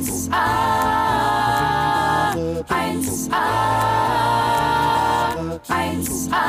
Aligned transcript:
1a, 0.00 2.32
1a, 2.34 3.36
1a, 5.68 6.44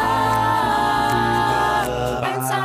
1a, 2.21 2.63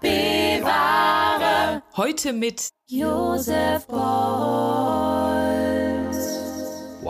bewahre. 0.00 1.82
Heute 1.96 2.32
mit 2.32 2.70
Josef 2.86 3.86
Beuys. 3.86 5.71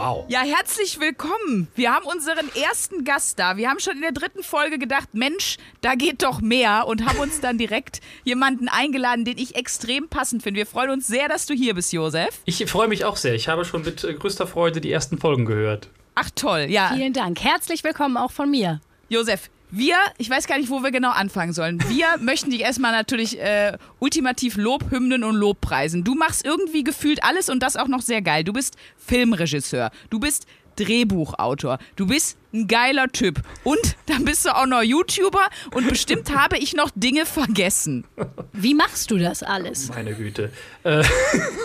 Wow. 0.02 0.24
Ja, 0.26 0.40
herzlich 0.40 0.98
willkommen. 0.98 1.68
Wir 1.76 1.94
haben 1.94 2.04
unseren 2.06 2.50
ersten 2.56 3.04
Gast 3.04 3.38
da. 3.38 3.56
Wir 3.56 3.70
haben 3.70 3.78
schon 3.78 3.94
in 3.94 4.00
der 4.00 4.10
dritten 4.10 4.42
Folge 4.42 4.80
gedacht, 4.80 5.10
Mensch, 5.12 5.58
da 5.80 5.94
geht 5.94 6.24
doch 6.24 6.40
mehr 6.40 6.88
und 6.88 7.06
haben 7.06 7.20
uns 7.20 7.40
dann 7.40 7.56
direkt 7.56 8.00
jemanden 8.24 8.68
eingeladen, 8.68 9.24
den 9.24 9.38
ich 9.38 9.54
extrem 9.54 10.08
passend 10.08 10.42
finde. 10.42 10.58
Wir 10.58 10.66
freuen 10.66 10.90
uns 10.90 11.06
sehr, 11.06 11.28
dass 11.28 11.46
du 11.46 11.54
hier 11.54 11.74
bist, 11.74 11.92
Josef. 11.92 12.40
Ich 12.46 12.68
freue 12.68 12.88
mich 12.88 13.04
auch 13.04 13.16
sehr. 13.16 13.34
Ich 13.34 13.46
habe 13.46 13.64
schon 13.64 13.82
mit 13.82 14.02
äh, 14.02 14.14
größter 14.14 14.48
Freude 14.48 14.80
die 14.80 14.90
ersten 14.90 15.18
Folgen 15.18 15.44
gehört. 15.44 15.88
Ach 16.16 16.30
toll, 16.34 16.66
ja. 16.68 16.90
Vielen 16.92 17.12
Dank. 17.12 17.38
Herzlich 17.40 17.84
willkommen 17.84 18.16
auch 18.16 18.32
von 18.32 18.50
mir. 18.50 18.80
Josef, 19.08 19.50
wir, 19.72 19.96
ich 20.18 20.28
weiß 20.28 20.46
gar 20.46 20.58
nicht, 20.58 20.70
wo 20.70 20.82
wir 20.82 20.90
genau 20.90 21.10
anfangen 21.10 21.52
sollen. 21.52 21.82
Wir 21.88 22.06
möchten 22.20 22.50
dich 22.50 22.60
erstmal 22.60 22.92
natürlich 22.92 23.40
äh, 23.40 23.76
ultimativ 23.98 24.56
Lob, 24.56 24.90
Hymnen 24.90 25.24
und 25.24 25.34
Lobpreisen. 25.34 26.04
Du 26.04 26.14
machst 26.14 26.44
irgendwie 26.44 26.84
gefühlt 26.84 27.24
alles 27.24 27.48
und 27.48 27.62
das 27.62 27.76
auch 27.76 27.88
noch 27.88 28.02
sehr 28.02 28.20
geil. 28.22 28.44
Du 28.44 28.52
bist 28.52 28.76
Filmregisseur, 28.98 29.90
du 30.10 30.20
bist 30.20 30.46
Drehbuchautor, 30.76 31.78
du 31.96 32.06
bist 32.06 32.38
ein 32.52 32.66
geiler 32.68 33.08
Typ 33.08 33.40
und 33.64 33.96
dann 34.06 34.24
bist 34.24 34.44
du 34.44 34.54
auch 34.54 34.66
noch 34.66 34.82
YouTuber 34.82 35.48
und 35.74 35.88
bestimmt 35.88 36.34
habe 36.36 36.58
ich 36.58 36.74
noch 36.74 36.90
Dinge 36.94 37.26
vergessen. 37.26 38.04
Wie 38.52 38.74
machst 38.74 39.10
du 39.10 39.18
das 39.18 39.42
alles? 39.42 39.88
Meine 39.88 40.14
Güte. 40.14 40.52
Äh, 40.84 41.02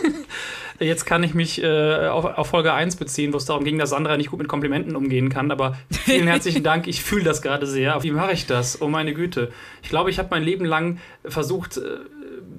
Jetzt 0.80 1.05
kann 1.05 1.23
ich 1.23 1.34
mich 1.34 1.63
äh, 1.63 2.08
auf, 2.08 2.26
auf 2.26 2.48
Folge 2.48 2.72
1 2.72 2.98
beziehen, 2.98 3.34
wo 3.34 3.38
es 3.38 3.46
darum 3.46 3.63
ging, 3.63 3.79
dass 3.79 3.90
Sandra 3.90 4.15
nicht 4.15 4.29
gut 4.29 4.40
mit 4.40 4.48
Komplimenten 4.48 4.96
umgehen 4.96 5.29
kann. 5.29 5.49
Aber 5.49 5.77
vielen 5.90 6.27
herzlichen 6.27 6.63
Dank. 6.63 6.88
Ich 6.88 7.04
fühle 7.04 7.24
das 7.24 7.41
gerade 7.41 7.65
sehr. 7.65 8.04
Wie 8.04 8.12
mache 8.12 8.34
ich 8.34 8.46
das? 8.46 8.82
Oh 8.82 8.88
meine 8.88 9.13
Güte. 9.13 9.51
Ich 9.82 9.90
glaube, 9.90 10.12
ich 10.12 10.20
habe 10.20 10.29
mein 10.32 10.43
Leben 10.43 10.66
lang 10.66 10.99
versucht, 11.26 11.77
äh, 11.77 11.82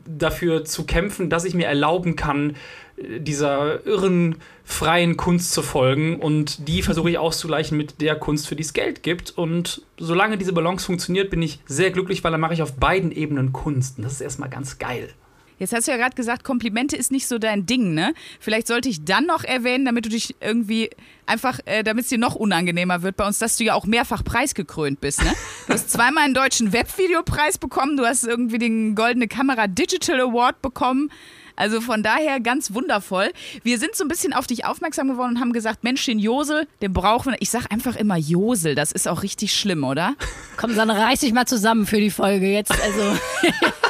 dafür 0.06 0.64
zu 0.64 0.84
kämpfen, 0.84 1.30
dass 1.30 1.44
ich 1.44 1.54
mir 1.54 1.66
erlauben 1.66 2.16
kann, 2.16 2.56
äh, 2.96 3.20
dieser 3.20 3.86
irren, 3.86 4.36
freien 4.64 5.16
Kunst 5.16 5.52
zu 5.52 5.62
folgen. 5.62 6.16
Und 6.16 6.66
die 6.66 6.82
versuche 6.82 7.10
ich 7.10 7.18
auszugleichen 7.18 7.76
mit 7.76 8.00
der 8.00 8.16
Kunst, 8.16 8.48
für 8.48 8.56
die 8.56 8.64
es 8.64 8.72
Geld 8.72 9.04
gibt. 9.04 9.30
Und 9.30 9.82
solange 9.96 10.38
diese 10.38 10.52
Balance 10.52 10.84
funktioniert, 10.84 11.30
bin 11.30 11.40
ich 11.40 11.60
sehr 11.66 11.92
glücklich, 11.92 12.24
weil 12.24 12.32
dann 12.32 12.40
mache 12.40 12.54
ich 12.54 12.62
auf 12.62 12.74
beiden 12.74 13.12
Ebenen 13.12 13.52
Kunst. 13.52 13.98
Und 13.98 14.04
das 14.04 14.14
ist 14.14 14.22
erstmal 14.22 14.50
ganz 14.50 14.78
geil. 14.78 15.10
Jetzt 15.58 15.72
hast 15.72 15.88
du 15.88 15.92
ja 15.92 15.96
gerade 15.96 16.14
gesagt, 16.14 16.44
Komplimente 16.44 16.96
ist 16.96 17.10
nicht 17.10 17.26
so 17.26 17.38
dein 17.38 17.66
Ding, 17.66 17.94
ne? 17.94 18.14
Vielleicht 18.40 18.66
sollte 18.66 18.88
ich 18.88 19.04
dann 19.04 19.26
noch 19.26 19.44
erwähnen, 19.44 19.84
damit 19.84 20.04
du 20.04 20.08
dich 20.08 20.36
irgendwie 20.40 20.90
einfach, 21.26 21.60
äh, 21.64 21.82
damit 21.82 22.04
es 22.04 22.10
dir 22.10 22.18
noch 22.18 22.34
unangenehmer 22.34 23.02
wird 23.02 23.16
bei 23.16 23.26
uns, 23.26 23.38
dass 23.38 23.56
du 23.56 23.64
ja 23.64 23.74
auch 23.74 23.86
mehrfach 23.86 24.24
preisgekrönt 24.24 25.00
bist, 25.00 25.22
ne? 25.22 25.32
Du 25.66 25.74
hast 25.74 25.90
zweimal 25.90 26.24
einen 26.24 26.34
deutschen 26.34 26.72
Webvideopreis 26.72 27.58
bekommen, 27.58 27.96
du 27.96 28.06
hast 28.06 28.24
irgendwie 28.24 28.58
den 28.58 28.94
Goldene 28.94 29.28
Kamera 29.28 29.66
Digital 29.66 30.20
Award 30.20 30.62
bekommen. 30.62 31.10
Also 31.56 31.80
von 31.80 32.04
daher 32.04 32.38
ganz 32.38 32.72
wundervoll. 32.72 33.32
Wir 33.64 33.80
sind 33.80 33.96
so 33.96 34.04
ein 34.04 34.08
bisschen 34.08 34.32
auf 34.32 34.46
dich 34.46 34.64
aufmerksam 34.64 35.08
geworden 35.08 35.34
und 35.34 35.40
haben 35.40 35.52
gesagt, 35.52 35.82
Mensch, 35.82 36.06
den 36.06 36.20
Josel, 36.20 36.68
den 36.80 36.92
brauchen 36.92 37.32
wir. 37.32 37.42
Ich 37.42 37.50
sag 37.50 37.72
einfach 37.72 37.96
immer 37.96 38.16
Josel, 38.16 38.76
das 38.76 38.92
ist 38.92 39.08
auch 39.08 39.24
richtig 39.24 39.52
schlimm, 39.52 39.82
oder? 39.82 40.14
Komm, 40.56 40.72
Sandra, 40.72 41.06
reiß 41.06 41.18
dich 41.18 41.32
mal 41.32 41.46
zusammen 41.46 41.84
für 41.84 41.98
die 41.98 42.10
Folge 42.10 42.46
jetzt. 42.46 42.70
Also. 42.70 43.18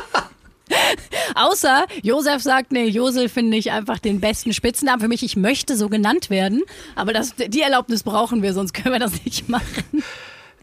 Außer 1.34 1.86
Josef 2.02 2.42
sagt, 2.42 2.72
nee, 2.72 2.86
Josel 2.86 3.28
finde 3.28 3.56
ich 3.56 3.72
einfach 3.72 3.98
den 3.98 4.20
besten 4.20 4.52
Spitznamen 4.52 5.00
für 5.00 5.08
mich. 5.08 5.22
Ich 5.22 5.36
möchte 5.36 5.77
so 5.77 5.88
genannt 5.88 6.30
werden, 6.30 6.62
aber 6.94 7.12
das, 7.12 7.34
die 7.36 7.61
Erlaubnis 7.61 8.02
brauchen 8.02 8.42
wir, 8.42 8.52
sonst 8.52 8.72
können 8.72 8.94
wir 8.94 9.00
das 9.00 9.24
nicht 9.24 9.48
machen. 9.48 10.02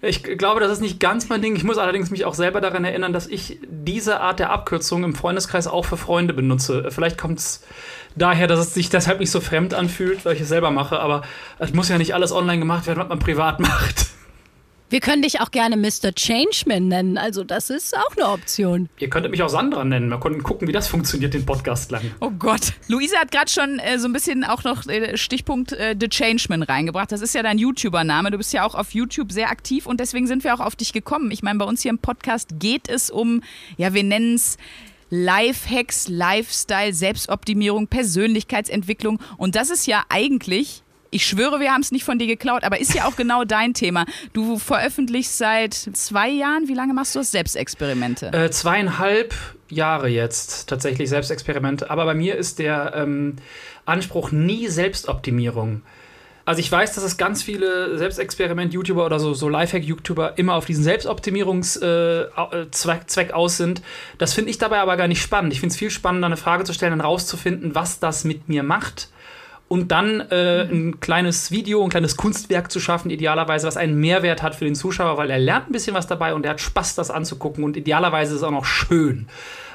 Ich 0.01 0.23
glaube, 0.23 0.59
das 0.59 0.71
ist 0.71 0.81
nicht 0.81 0.99
ganz 0.99 1.29
mein 1.29 1.41
Ding. 1.41 1.55
Ich 1.55 1.63
muss 1.63 1.77
allerdings 1.77 2.11
mich 2.11 2.25
auch 2.25 2.35
selber 2.35 2.61
daran 2.61 2.85
erinnern, 2.85 3.11
dass 3.11 3.27
ich 3.27 3.59
diese 3.67 4.19
Art 4.19 4.39
der 4.39 4.51
Abkürzung 4.51 5.03
im 5.03 5.15
Freundeskreis 5.15 5.67
auch 5.67 5.85
für 5.85 5.97
Freunde 5.97 6.33
benutze. 6.33 6.91
Vielleicht 6.91 7.17
kommt 7.17 7.39
es 7.39 7.63
daher, 8.15 8.47
dass 8.47 8.59
es 8.59 8.73
sich 8.73 8.89
deshalb 8.89 9.19
nicht 9.19 9.31
so 9.31 9.41
fremd 9.41 9.73
anfühlt, 9.73 10.23
weil 10.23 10.35
ich 10.35 10.41
es 10.41 10.49
selber 10.49 10.69
mache. 10.69 10.99
Aber 10.99 11.23
es 11.57 11.73
muss 11.73 11.89
ja 11.89 11.97
nicht 11.97 12.13
alles 12.13 12.31
online 12.31 12.59
gemacht 12.59 12.85
werden, 12.85 12.99
was 12.99 13.09
man 13.09 13.19
privat 13.19 13.59
macht. 13.59 14.07
Wir 14.87 14.99
können 14.99 15.23
dich 15.23 15.41
auch 15.41 15.49
gerne 15.49 15.77
Mr. 15.77 16.13
Changeman 16.13 16.87
nennen. 16.87 17.17
Also, 17.17 17.43
das 17.43 17.71
ist 17.71 17.97
auch 17.97 18.15
eine 18.15 18.27
Option. 18.27 18.87
Ihr 18.99 19.09
könntet 19.09 19.31
mich 19.31 19.41
auch 19.41 19.49
Sandra 19.49 19.83
nennen. 19.83 20.09
Wir 20.09 20.19
konnten 20.19 20.43
gucken, 20.43 20.67
wie 20.67 20.71
das 20.71 20.87
funktioniert, 20.87 21.33
den 21.33 21.43
Podcast 21.43 21.89
lang. 21.89 22.03
Oh 22.19 22.29
Gott. 22.29 22.73
Luisa 22.87 23.17
hat 23.17 23.31
gerade 23.31 23.49
schon 23.49 23.79
äh, 23.79 23.97
so 23.97 24.07
ein 24.07 24.13
bisschen 24.13 24.43
auch 24.43 24.63
noch 24.63 24.85
äh, 24.85 25.17
Stichpunkt 25.17 25.71
äh, 25.71 25.95
The 25.99 26.07
Changeman 26.07 26.61
reingebracht. 26.61 27.11
Das 27.11 27.21
ist 27.21 27.33
ja 27.33 27.41
dein 27.41 27.57
YouTuber-Name. 27.57 28.29
Du 28.29 28.37
bist 28.37 28.53
ja 28.53 28.63
auch 28.63 28.75
auf 28.75 28.93
YouTube 28.93 29.31
sehr 29.31 29.49
aktiv 29.49 29.87
und 29.87 29.99
deswegen 29.99 30.27
sind 30.27 30.43
wir 30.43 30.53
auch 30.53 30.59
auf 30.59 30.75
dich 30.75 30.93
gekommen. 30.93 31.31
Ich 31.31 31.41
meine, 31.41 31.57
bei 31.57 31.65
uns 31.65 31.81
hier 31.81 31.89
im 31.89 31.99
Podcast 31.99 32.59
geht 32.59 32.87
es 32.87 33.09
um, 33.09 33.41
ja, 33.77 33.95
wir 33.95 34.03
nennen 34.03 34.35
es. 34.35 34.57
Lifehacks, 35.09 36.07
Lifestyle, 36.07 36.93
Selbstoptimierung, 36.93 37.87
Persönlichkeitsentwicklung. 37.87 39.19
Und 39.37 39.55
das 39.55 39.69
ist 39.69 39.85
ja 39.87 40.03
eigentlich 40.09 40.83
ich 41.15 41.25
schwöre, 41.25 41.61
wir 41.61 41.71
haben 41.71 41.81
es 41.81 41.91
nicht 41.91 42.03
von 42.03 42.19
dir 42.19 42.27
geklaut, 42.27 42.65
aber 42.65 42.79
ist 42.79 42.93
ja 42.93 43.05
auch 43.05 43.15
genau 43.15 43.45
dein 43.45 43.73
Thema. 43.73 44.05
Du 44.33 44.59
veröffentlichst 44.59 45.37
seit 45.37 45.73
zwei 45.73 46.29
Jahren, 46.29 46.67
wie 46.67 46.73
lange 46.73 46.93
machst 46.93 47.15
du 47.15 47.19
das? 47.19 47.31
Selbstexperimente? 47.31 48.33
Äh, 48.33 48.51
zweieinhalb 48.51 49.33
Jahre 49.69 50.09
jetzt 50.09 50.67
tatsächlich 50.67 51.09
Selbstexperimente. 51.09 51.89
Aber 51.89 52.03
bei 52.03 52.13
mir 52.13 52.35
ist 52.35 52.59
der 52.59 52.93
ähm, 52.95 53.37
Anspruch 53.85 54.31
nie 54.31 54.67
Selbstoptimierung. 54.67 55.83
Also 56.43 56.59
ich 56.59 56.71
weiß, 56.71 56.93
dass 56.93 57.03
es 57.03 57.17
ganz 57.17 57.41
viele 57.41 57.97
Selbstexperiment-YouTuber 57.97 59.05
oder 59.05 59.19
so, 59.19 59.33
so 59.33 59.47
Lifehack-YouTuber 59.47 60.37
immer 60.37 60.55
auf 60.55 60.65
diesen 60.65 60.83
Selbstoptimierungszweck 60.83 62.51
äh, 62.51 63.07
Zweck 63.07 63.31
aus 63.31 63.57
sind. 63.57 63.81
Das 64.17 64.33
finde 64.33 64.51
ich 64.51 64.57
dabei 64.57 64.79
aber 64.79 64.97
gar 64.97 65.07
nicht 65.07 65.21
spannend. 65.21 65.53
Ich 65.53 65.61
finde 65.61 65.71
es 65.71 65.79
viel 65.79 65.89
spannender, 65.89 66.27
eine 66.27 66.37
Frage 66.37 66.65
zu 66.65 66.73
stellen 66.73 66.93
und 66.93 67.01
rauszufinden, 67.01 67.73
was 67.73 67.99
das 67.99 68.25
mit 68.25 68.49
mir 68.49 68.63
macht 68.63 69.09
und 69.67 69.91
dann 69.91 70.21
äh, 70.29 70.63
ein 70.63 70.99
kleines 70.99 71.51
Video, 71.51 71.83
ein 71.83 71.89
kleines 71.89 72.17
Kunstwerk 72.17 72.71
zu 72.71 72.79
schaffen, 72.79 73.09
idealerweise, 73.09 73.65
was 73.65 73.77
einen 73.77 73.99
Mehrwert 73.99 74.43
hat 74.43 74.55
für 74.55 74.65
den 74.65 74.75
Zuschauer, 74.75 75.17
weil 75.17 75.29
er 75.29 75.39
lernt 75.39 75.69
ein 75.69 75.71
bisschen 75.71 75.95
was 75.95 76.07
dabei 76.07 76.33
und 76.33 76.45
er 76.45 76.51
hat 76.51 76.61
Spaß, 76.61 76.95
das 76.95 77.09
anzugucken 77.09 77.63
und 77.63 77.75
idealerweise 77.75 78.33
ist 78.33 78.41
es 78.41 78.43
auch 78.43 78.51
noch 78.51 78.65
schön. 78.65 79.27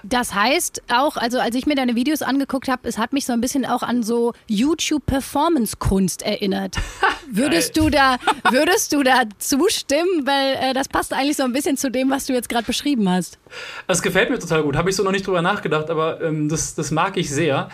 Das 0.03 0.35
heißt 0.35 0.83
auch, 0.91 1.17
also 1.17 1.39
als 1.39 1.55
ich 1.55 1.67
mir 1.67 1.75
deine 1.75 1.95
Videos 1.95 2.23
angeguckt 2.23 2.69
habe, 2.69 2.89
es 2.89 2.97
hat 2.97 3.13
mich 3.13 3.27
so 3.27 3.33
ein 3.33 3.41
bisschen 3.41 3.67
auch 3.67 3.83
an 3.83 4.03
so 4.03 4.33
YouTube-Performance-Kunst 4.49 6.23
erinnert. 6.23 6.77
würdest 7.31 7.77
du 7.77 7.91
da, 7.91 8.17
würdest 8.51 8.93
du 8.93 9.03
da 9.03 9.23
zustimmen? 9.39 10.27
Weil 10.27 10.71
äh, 10.71 10.75
das 10.75 10.89
passt 10.89 11.13
eigentlich 11.13 11.37
so 11.37 11.43
ein 11.43 11.53
bisschen 11.53 11.77
zu 11.77 11.91
dem, 11.91 12.11
was 12.11 12.27
du 12.27 12.33
jetzt 12.33 12.49
gerade 12.49 12.65
beschrieben 12.65 13.09
hast. 13.11 13.39
Das 13.87 14.01
gefällt 14.01 14.31
mir 14.31 14.39
total 14.39 14.63
gut. 14.63 14.77
Habe 14.77 14.91
ich 14.91 14.97
so 14.97 15.03
noch 15.03 15.13
nicht 15.13 15.27
drüber 15.27 15.43
nachgedacht, 15.43 15.91
aber 15.91 16.21
ähm, 16.23 16.49
das, 16.49 16.75
das 16.75 16.91
mag 16.91 17.17
ich 17.17 17.31
sehr. 17.31 17.69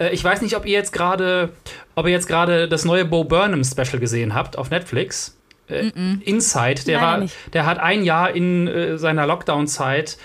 Äh, 0.00 0.10
ich 0.10 0.24
weiß 0.24 0.42
nicht, 0.42 0.56
ob 0.56 0.66
ihr 0.66 0.72
jetzt 0.72 0.92
gerade, 0.92 1.50
ob 1.94 2.06
ihr 2.06 2.12
jetzt 2.12 2.26
gerade 2.26 2.68
das 2.68 2.84
neue 2.84 3.04
Bo 3.04 3.22
Burnham 3.24 3.62
Special 3.62 4.00
gesehen 4.00 4.34
habt 4.34 4.58
auf 4.58 4.70
Netflix. 4.70 5.36
Äh, 5.68 5.92
Inside, 6.24 6.82
der 6.86 7.00
war, 7.00 7.18
nicht. 7.18 7.36
der 7.52 7.66
hat 7.66 7.78
ein 7.78 8.02
Jahr 8.02 8.34
in 8.34 8.66
äh, 8.66 8.98
seiner 8.98 9.26
Lockdown-Zeit, 9.26 10.18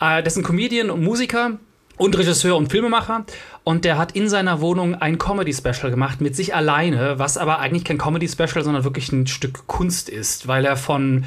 äh, 0.00 0.22
ein 0.22 0.42
Comedian 0.42 0.90
und 0.90 1.02
Musiker 1.02 1.58
und 1.98 2.16
Regisseur 2.16 2.56
und 2.56 2.70
Filmemacher 2.70 3.24
und 3.64 3.84
der 3.84 3.98
hat 3.98 4.12
in 4.12 4.28
seiner 4.28 4.60
Wohnung 4.60 4.94
ein 4.94 5.18
Comedy-Special 5.18 5.90
gemacht 5.90 6.20
mit 6.20 6.36
sich 6.36 6.54
alleine, 6.54 7.18
was 7.18 7.36
aber 7.36 7.58
eigentlich 7.58 7.84
kein 7.84 7.98
Comedy-Special, 7.98 8.62
sondern 8.62 8.84
wirklich 8.84 9.12
ein 9.12 9.26
Stück 9.26 9.66
Kunst 9.66 10.08
ist, 10.08 10.46
weil 10.46 10.64
er 10.64 10.76
von 10.76 11.24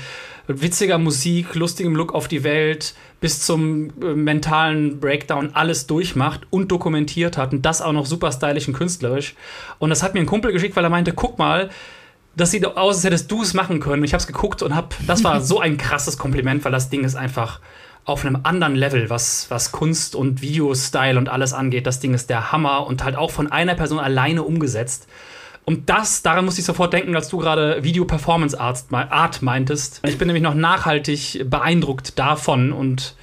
witziger 0.49 0.97
Musik, 0.97 1.55
lustigem 1.55 1.95
Look 1.95 2.13
auf 2.13 2.27
die 2.27 2.43
Welt 2.43 2.95
bis 3.21 3.41
zum 3.45 3.91
äh, 4.01 4.15
mentalen 4.15 4.99
Breakdown 4.99 5.51
alles 5.53 5.87
durchmacht 5.87 6.41
und 6.49 6.71
dokumentiert 6.71 7.37
hat 7.37 7.53
und 7.53 7.65
das 7.65 7.81
auch 7.81 7.91
noch 7.91 8.05
super 8.05 8.31
stylisch 8.31 8.67
und 8.67 8.73
künstlerisch. 8.73 9.35
Und 9.77 9.89
das 9.89 10.01
hat 10.01 10.13
mir 10.13 10.21
ein 10.21 10.25
Kumpel 10.25 10.51
geschickt, 10.51 10.75
weil 10.75 10.83
er 10.83 10.89
meinte, 10.89 11.13
guck 11.13 11.37
mal, 11.37 11.69
das 12.35 12.51
sieht 12.51 12.65
aus, 12.65 12.95
als 12.95 13.03
hättest 13.03 13.31
du 13.31 13.41
es 13.41 13.53
machen 13.53 13.79
können. 13.79 14.03
Ich 14.03 14.13
habe 14.13 14.21
es 14.21 14.27
geguckt 14.27 14.63
und 14.63 14.75
hab, 14.75 14.95
das 15.05 15.23
war 15.23 15.41
so 15.41 15.59
ein 15.59 15.77
krasses 15.77 16.17
Kompliment, 16.17 16.65
weil 16.65 16.71
das 16.71 16.89
Ding 16.89 17.03
ist 17.03 17.15
einfach 17.15 17.59
auf 18.05 18.25
einem 18.25 18.39
anderen 18.43 18.75
Level, 18.75 19.09
was, 19.09 19.47
was 19.49 19.71
Kunst 19.71 20.15
und 20.15 20.41
Videostyle 20.41 21.17
und 21.17 21.29
alles 21.29 21.53
angeht. 21.53 21.85
Das 21.85 21.99
Ding 21.99 22.13
ist 22.13 22.29
der 22.29 22.51
Hammer 22.51 22.87
und 22.87 23.03
halt 23.03 23.15
auch 23.15 23.29
von 23.29 23.51
einer 23.51 23.75
Person 23.75 23.99
alleine 23.99 24.43
umgesetzt. 24.43 25.07
Und 25.69 25.87
das, 25.87 26.23
daran 26.23 26.45
musste 26.45 26.61
ich 26.61 26.65
sofort 26.65 26.93
denken, 26.93 27.15
als 27.15 27.29
du 27.29 27.37
gerade 27.37 27.83
Video-Performance-Art 27.83 28.85
Art 28.91 29.43
meintest. 29.43 30.01
Ich 30.03 30.17
bin 30.17 30.25
nämlich 30.25 30.41
noch 30.41 30.55
nachhaltig 30.55 31.45
beeindruckt 31.47 32.17
davon. 32.17 32.73
Und 32.73 33.13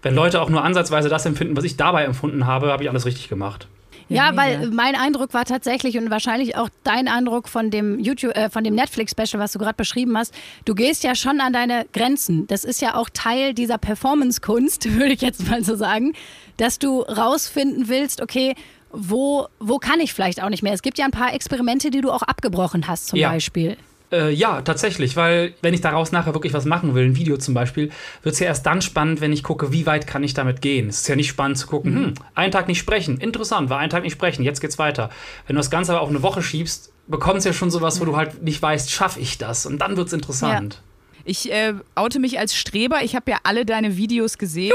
wenn 0.00 0.14
Leute 0.14 0.40
auch 0.40 0.48
nur 0.48 0.64
ansatzweise 0.64 1.10
das 1.10 1.26
empfinden, 1.26 1.58
was 1.58 1.64
ich 1.64 1.76
dabei 1.76 2.04
empfunden 2.04 2.46
habe, 2.46 2.72
habe 2.72 2.84
ich 2.84 2.88
alles 2.88 3.04
richtig 3.04 3.28
gemacht. 3.28 3.68
Ja, 4.08 4.34
weil 4.34 4.70
mein 4.70 4.94
Eindruck 4.94 5.34
war 5.34 5.44
tatsächlich 5.44 5.98
und 5.98 6.10
wahrscheinlich 6.10 6.56
auch 6.56 6.70
dein 6.84 7.06
Eindruck 7.06 7.48
von 7.48 7.70
dem 7.70 8.00
YouTube, 8.00 8.34
äh, 8.34 8.48
von 8.48 8.64
dem 8.64 8.74
Netflix-Special, 8.74 9.38
was 9.38 9.52
du 9.52 9.58
gerade 9.58 9.76
beschrieben 9.76 10.16
hast. 10.16 10.34
Du 10.64 10.74
gehst 10.74 11.04
ja 11.04 11.14
schon 11.14 11.42
an 11.42 11.52
deine 11.52 11.84
Grenzen. 11.92 12.46
Das 12.46 12.64
ist 12.64 12.80
ja 12.80 12.94
auch 12.94 13.10
Teil 13.12 13.52
dieser 13.52 13.76
Performance-Kunst, 13.76 14.90
würde 14.98 15.12
ich 15.12 15.20
jetzt 15.20 15.46
mal 15.50 15.62
so 15.62 15.76
sagen, 15.76 16.14
dass 16.56 16.78
du 16.78 17.02
rausfinden 17.02 17.88
willst, 17.88 18.22
okay, 18.22 18.54
wo, 18.92 19.46
wo 19.58 19.78
kann 19.78 20.00
ich 20.00 20.12
vielleicht 20.14 20.42
auch 20.42 20.48
nicht 20.48 20.62
mehr? 20.62 20.72
Es 20.72 20.82
gibt 20.82 20.98
ja 20.98 21.04
ein 21.04 21.10
paar 21.10 21.32
Experimente, 21.34 21.90
die 21.90 22.00
du 22.00 22.10
auch 22.10 22.22
abgebrochen 22.22 22.86
hast, 22.88 23.08
zum 23.08 23.18
Ja. 23.18 23.30
Beispiel. 23.30 23.76
Äh, 24.12 24.32
ja, 24.32 24.60
tatsächlich, 24.62 25.14
weil 25.14 25.54
wenn 25.62 25.72
ich 25.72 25.82
daraus 25.82 26.10
nachher 26.10 26.34
wirklich 26.34 26.52
was 26.52 26.64
machen 26.64 26.94
will, 26.96 27.04
ein 27.04 27.14
Video 27.16 27.36
zum 27.36 27.54
Beispiel, 27.54 27.90
wird 28.24 28.32
es 28.32 28.40
ja 28.40 28.46
erst 28.48 28.66
dann 28.66 28.82
spannend, 28.82 29.20
wenn 29.20 29.32
ich 29.32 29.44
gucke, 29.44 29.70
wie 29.70 29.86
weit 29.86 30.08
kann 30.08 30.24
ich 30.24 30.34
damit 30.34 30.60
gehen. 30.62 30.88
Es 30.88 31.02
ist 31.02 31.08
ja 31.08 31.14
nicht 31.14 31.28
spannend 31.28 31.58
zu 31.58 31.68
gucken, 31.68 31.94
hm, 31.94 32.14
einen 32.34 32.50
Tag 32.50 32.66
nicht 32.66 32.80
sprechen, 32.80 33.18
interessant, 33.18 33.70
war 33.70 33.78
einen 33.78 33.90
Tag 33.90 34.02
nicht 34.02 34.12
sprechen, 34.14 34.42
jetzt 34.42 34.60
geht's 34.60 34.80
weiter. 34.80 35.10
Wenn 35.46 35.54
du 35.54 35.60
das 35.60 35.70
Ganze 35.70 35.92
aber 35.92 36.00
auf 36.00 36.08
eine 36.08 36.22
Woche 36.22 36.42
schiebst, 36.42 36.92
bekommst 37.06 37.44
du 37.46 37.50
ja 37.50 37.52
schon 37.52 37.70
sowas, 37.70 38.00
wo 38.00 38.04
du 38.04 38.16
halt 38.16 38.42
nicht 38.42 38.60
weißt, 38.60 38.90
schaffe 38.90 39.20
ich 39.20 39.38
das? 39.38 39.64
Und 39.64 39.78
dann 39.78 39.96
wird's 39.96 40.12
interessant. 40.12 40.82
Ich 41.24 41.52
äh, 41.52 41.74
oute 41.94 42.18
mich 42.18 42.38
als 42.38 42.56
Streber. 42.56 43.04
Ich 43.04 43.14
habe 43.14 43.30
ja 43.30 43.38
alle 43.44 43.64
deine 43.64 43.96
Videos 43.96 44.38
gesehen. 44.38 44.72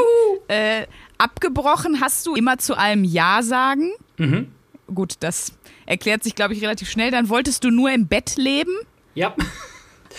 Äh, 0.47 0.85
abgebrochen 1.17 1.99
hast 2.01 2.25
du 2.27 2.35
immer 2.35 2.57
zu 2.57 2.77
allem 2.77 3.03
Ja 3.03 3.41
sagen. 3.41 3.91
Mhm. 4.17 4.51
Gut, 4.93 5.15
das 5.19 5.53
erklärt 5.85 6.23
sich, 6.23 6.35
glaube 6.35 6.53
ich, 6.53 6.61
relativ 6.61 6.89
schnell. 6.89 7.11
Dann 7.11 7.29
wolltest 7.29 7.63
du 7.63 7.71
nur 7.71 7.91
im 7.91 8.07
Bett 8.07 8.35
leben. 8.37 8.73
Ja. 9.15 9.35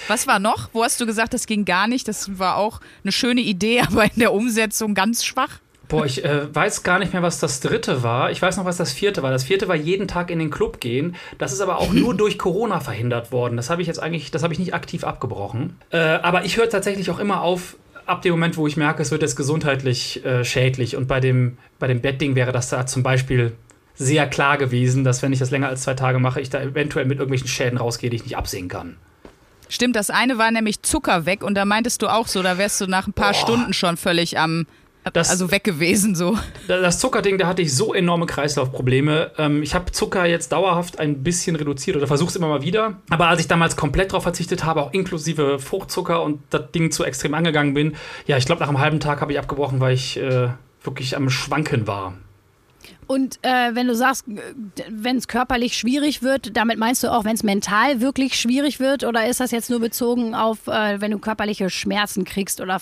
Was 0.08 0.26
war 0.26 0.38
noch? 0.38 0.70
Wo 0.72 0.82
hast 0.84 1.00
du 1.00 1.06
gesagt, 1.06 1.34
das 1.34 1.46
ging 1.46 1.64
gar 1.64 1.86
nicht? 1.86 2.08
Das 2.08 2.38
war 2.38 2.56
auch 2.56 2.80
eine 3.02 3.12
schöne 3.12 3.40
Idee, 3.40 3.80
aber 3.86 4.04
in 4.04 4.18
der 4.18 4.32
Umsetzung 4.32 4.94
ganz 4.94 5.24
schwach. 5.24 5.60
Boah, 5.88 6.04
ich 6.04 6.24
äh, 6.24 6.52
weiß 6.52 6.82
gar 6.82 6.98
nicht 6.98 7.12
mehr, 7.12 7.22
was 7.22 7.38
das 7.38 7.60
dritte 7.60 8.02
war. 8.02 8.32
Ich 8.32 8.42
weiß 8.42 8.56
noch, 8.56 8.64
was 8.64 8.76
das 8.76 8.92
vierte 8.92 9.22
war. 9.22 9.30
Das 9.30 9.44
vierte 9.44 9.68
war 9.68 9.76
jeden 9.76 10.08
Tag 10.08 10.32
in 10.32 10.40
den 10.40 10.50
Club 10.50 10.80
gehen. 10.80 11.14
Das 11.38 11.52
ist 11.52 11.60
aber 11.60 11.78
auch 11.78 11.92
nur 11.92 12.14
durch 12.16 12.38
Corona 12.38 12.80
verhindert 12.80 13.30
worden. 13.30 13.56
Das 13.56 13.70
habe 13.70 13.82
ich 13.82 13.88
jetzt 13.88 14.02
eigentlich, 14.02 14.32
das 14.32 14.42
habe 14.42 14.52
ich 14.52 14.58
nicht 14.58 14.74
aktiv 14.74 15.04
abgebrochen. 15.04 15.76
Äh, 15.90 15.98
aber 15.98 16.44
ich 16.44 16.56
höre 16.56 16.68
tatsächlich 16.68 17.08
auch 17.10 17.20
immer 17.20 17.42
auf, 17.42 17.76
ab 18.04 18.22
dem 18.22 18.32
Moment, 18.32 18.56
wo 18.56 18.66
ich 18.66 18.76
merke, 18.76 19.00
es 19.00 19.12
wird 19.12 19.22
jetzt 19.22 19.36
gesundheitlich 19.36 20.24
äh, 20.24 20.44
schädlich. 20.44 20.96
Und 20.96 21.06
bei 21.06 21.20
dem, 21.20 21.58
bei 21.78 21.86
dem 21.86 22.00
Bettding 22.00 22.34
wäre 22.34 22.50
das 22.50 22.68
da 22.68 22.84
zum 22.86 23.04
Beispiel 23.04 23.52
sehr 23.96 24.26
klar 24.28 24.58
gewesen, 24.58 25.02
dass 25.04 25.22
wenn 25.22 25.32
ich 25.32 25.38
das 25.38 25.50
länger 25.50 25.68
als 25.68 25.82
zwei 25.82 25.94
Tage 25.94 26.18
mache, 26.18 26.40
ich 26.40 26.50
da 26.50 26.60
eventuell 26.62 27.06
mit 27.06 27.18
irgendwelchen 27.18 27.48
Schäden 27.48 27.78
rausgehe, 27.78 28.10
die 28.10 28.16
ich 28.16 28.24
nicht 28.24 28.36
absehen 28.36 28.68
kann. 28.68 28.96
Stimmt, 29.68 29.96
das 29.96 30.10
eine 30.10 30.38
war 30.38 30.50
nämlich 30.52 30.82
Zucker 30.82 31.26
weg 31.26 31.42
und 31.42 31.54
da 31.54 31.64
meintest 31.64 32.00
du 32.02 32.06
auch 32.08 32.28
so, 32.28 32.42
da 32.42 32.56
wärst 32.58 32.80
du 32.80 32.86
nach 32.86 33.06
ein 33.08 33.12
paar 33.12 33.34
Stunden 33.34 33.72
schon 33.72 33.96
völlig 33.96 34.38
am, 34.38 34.66
Das- 35.12 35.28
also 35.30 35.50
weg 35.50 35.64
gewesen 35.64 36.14
so. 36.14 36.38
Das 36.68 37.00
Zuckerding, 37.00 37.36
da 37.38 37.48
hatte 37.48 37.62
ich 37.62 37.74
so 37.74 37.92
enorme 37.94 38.26
Kreislaufprobleme. 38.26 39.32
Ähm, 39.38 39.62
ich 39.64 39.74
habe 39.74 39.90
Zucker 39.90 40.24
jetzt 40.26 40.52
dauerhaft 40.52 41.00
ein 41.00 41.22
bisschen 41.24 41.56
reduziert 41.56 41.96
oder 41.96 42.06
versuche 42.06 42.30
es 42.30 42.36
immer 42.36 42.48
mal 42.48 42.62
wieder. 42.62 43.00
Aber 43.10 43.26
als 43.28 43.40
ich 43.40 43.48
damals 43.48 43.74
komplett 43.76 44.12
darauf 44.12 44.22
verzichtet 44.22 44.64
habe, 44.64 44.82
auch 44.82 44.92
inklusive 44.92 45.58
Fruchtzucker 45.58 46.22
und 46.22 46.42
das 46.50 46.70
Ding 46.72 46.90
zu 46.92 47.02
extrem 47.04 47.34
angegangen 47.34 47.74
bin, 47.74 47.96
ja, 48.26 48.36
ich 48.36 48.46
glaube, 48.46 48.60
nach 48.60 48.68
einem 48.68 48.78
halben 48.80 49.00
Tag 49.00 49.20
habe 49.20 49.32
ich 49.32 49.38
abgebrochen, 49.38 49.80
weil 49.80 49.94
ich 49.94 50.16
äh, 50.16 50.48
wirklich 50.84 51.16
am 51.16 51.28
Schwanken 51.30 51.86
war. 51.88 52.14
Und 53.06 53.38
äh, 53.42 53.74
wenn 53.74 53.86
du 53.86 53.94
sagst, 53.94 54.24
wenn 54.88 55.16
es 55.16 55.28
körperlich 55.28 55.76
schwierig 55.76 56.22
wird, 56.22 56.56
damit 56.56 56.78
meinst 56.78 57.02
du 57.04 57.12
auch, 57.12 57.24
wenn 57.24 57.34
es 57.34 57.42
mental 57.42 58.00
wirklich 58.00 58.38
schwierig 58.38 58.80
wird? 58.80 59.04
Oder 59.04 59.28
ist 59.28 59.40
das 59.40 59.50
jetzt 59.50 59.70
nur 59.70 59.80
bezogen 59.80 60.34
auf, 60.34 60.66
äh, 60.66 61.00
wenn 61.00 61.12
du 61.12 61.18
körperliche 61.18 61.70
Schmerzen 61.70 62.24
kriegst 62.24 62.60
oder 62.60 62.80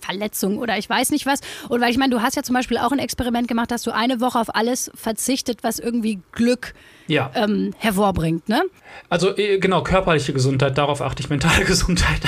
Verletzungen 0.00 0.58
oder 0.58 0.76
ich 0.78 0.88
weiß 0.88 1.10
nicht 1.10 1.26
was? 1.26 1.40
Und 1.68 1.80
weil 1.80 1.90
ich 1.90 1.96
meine, 1.98 2.14
du 2.14 2.22
hast 2.22 2.36
ja 2.36 2.42
zum 2.42 2.54
Beispiel 2.54 2.78
auch 2.78 2.92
ein 2.92 2.98
Experiment 2.98 3.48
gemacht, 3.48 3.70
dass 3.70 3.82
du 3.82 3.90
eine 3.92 4.20
Woche 4.20 4.38
auf 4.38 4.54
alles 4.54 4.90
verzichtet, 4.94 5.62
was 5.62 5.78
irgendwie 5.78 6.20
Glück 6.32 6.74
Ja, 7.08 7.30
ähm, 7.34 7.72
hervorbringt, 7.78 8.48
ne? 8.48 8.62
also 9.08 9.36
äh, 9.36 9.58
genau, 9.58 9.82
körperliche 9.82 10.32
Gesundheit, 10.32 10.76
darauf 10.78 11.00
achte 11.02 11.22
ich, 11.22 11.30
mentale 11.30 11.64
Gesundheit. 11.66 12.20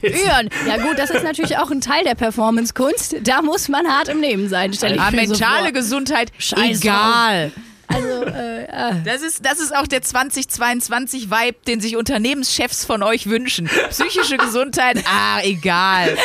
Jetzt- 0.00 0.24
Ja, 0.26 0.40
ja 0.66 0.76
gut, 0.78 0.98
das 0.98 1.10
ist 1.10 1.22
natürlich 1.24 1.56
auch 1.58 1.70
ein 1.70 1.80
Teil 1.80 2.04
der 2.04 2.14
Performance-Kunst. 2.14 3.16
Da 3.24 3.42
muss 3.42 3.68
man 3.68 3.86
hart 3.86 4.08
im 4.08 4.20
Nehmen 4.20 4.48
sein, 4.48 4.72
stelle 4.72 4.94
ich 4.96 5.00
Ah, 5.00 5.10
mir 5.10 5.24
so 5.26 5.32
mentale 5.32 5.64
vor. 5.64 5.72
Gesundheit, 5.72 6.32
Scheiß 6.38 6.80
egal. 6.80 7.52
Also, 7.88 8.08
äh, 8.24 8.64
äh, 8.64 8.92
Das 9.04 9.20
ist, 9.22 9.44
das 9.44 9.60
ist 9.60 9.74
auch 9.76 9.86
der 9.86 10.00
2022-Vibe, 10.02 11.56
den 11.66 11.80
sich 11.80 11.96
Unternehmenschefs 11.96 12.84
von 12.86 13.02
euch 13.02 13.26
wünschen. 13.28 13.68
Psychische 13.90 14.38
Gesundheit, 14.38 15.02
ah, 15.06 15.40
egal. 15.42 16.16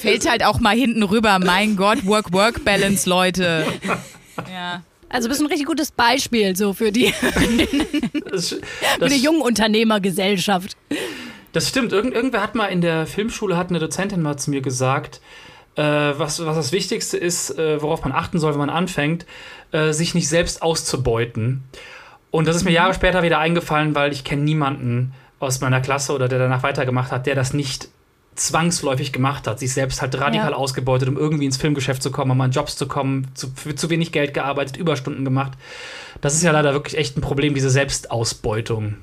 Fällt 0.00 0.28
halt 0.28 0.44
auch 0.44 0.60
mal 0.60 0.76
hinten 0.76 1.02
rüber. 1.02 1.38
Mein 1.38 1.76
Gott, 1.76 2.06
Work-Work-Balance, 2.06 3.08
Leute. 3.08 3.64
Ja. 4.52 4.82
also 5.08 5.28
bist 5.28 5.40
ein 5.40 5.46
richtig 5.46 5.66
gutes 5.66 5.90
Beispiel 5.90 6.54
so 6.56 6.72
für 6.72 6.92
die, 6.92 7.12
Das, 8.30 8.50
für 8.50 8.60
das, 9.00 9.12
die 9.12 9.18
Jungunternehmergesellschaft. 9.20 10.76
Das 11.56 11.68
stimmt. 11.70 11.92
Irgend, 11.92 12.12
irgendwer 12.14 12.42
hat 12.42 12.54
mal 12.54 12.66
in 12.66 12.82
der 12.82 13.06
Filmschule, 13.06 13.56
hat 13.56 13.70
eine 13.70 13.78
Dozentin 13.78 14.20
mal 14.20 14.36
zu 14.36 14.50
mir 14.50 14.60
gesagt, 14.60 15.22
äh, 15.76 15.82
was, 15.82 16.44
was 16.44 16.54
das 16.54 16.70
Wichtigste 16.70 17.16
ist, 17.16 17.58
äh, 17.58 17.80
worauf 17.80 18.04
man 18.04 18.12
achten 18.12 18.38
soll, 18.38 18.52
wenn 18.52 18.58
man 18.60 18.70
anfängt, 18.70 19.24
äh, 19.72 19.92
sich 19.92 20.14
nicht 20.14 20.28
selbst 20.28 20.60
auszubeuten. 20.60 21.64
Und 22.30 22.46
das 22.46 22.56
ist 22.56 22.64
mir 22.64 22.72
Jahre 22.72 22.92
später 22.92 23.22
wieder 23.22 23.38
eingefallen, 23.38 23.94
weil 23.94 24.12
ich 24.12 24.22
kenne 24.22 24.42
niemanden 24.42 25.14
aus 25.40 25.62
meiner 25.62 25.80
Klasse 25.80 26.12
oder 26.12 26.28
der 26.28 26.38
danach 26.38 26.62
weitergemacht 26.62 27.10
hat, 27.10 27.26
der 27.26 27.34
das 27.34 27.54
nicht 27.54 27.88
zwangsläufig 28.34 29.14
gemacht 29.14 29.46
hat, 29.46 29.58
sich 29.58 29.72
selbst 29.72 30.02
halt 30.02 30.14
radikal 30.20 30.50
Ja. 30.50 30.56
ausgebeutet, 30.56 31.08
um 31.08 31.16
irgendwie 31.16 31.46
ins 31.46 31.56
Filmgeschäft 31.56 32.02
zu 32.02 32.10
kommen, 32.10 32.32
um 32.32 32.40
an 32.42 32.50
Jobs 32.50 32.76
zu 32.76 32.86
kommen, 32.86 33.28
zu, 33.32 33.50
für 33.54 33.74
zu 33.74 33.88
wenig 33.88 34.12
Geld 34.12 34.34
gearbeitet, 34.34 34.76
Überstunden 34.76 35.24
gemacht. 35.24 35.52
Das 36.20 36.34
ist 36.34 36.42
ja 36.42 36.50
leider 36.52 36.74
wirklich 36.74 36.98
echt 36.98 37.16
ein 37.16 37.22
Problem, 37.22 37.54
diese 37.54 37.70
Selbstausbeutung. 37.70 38.96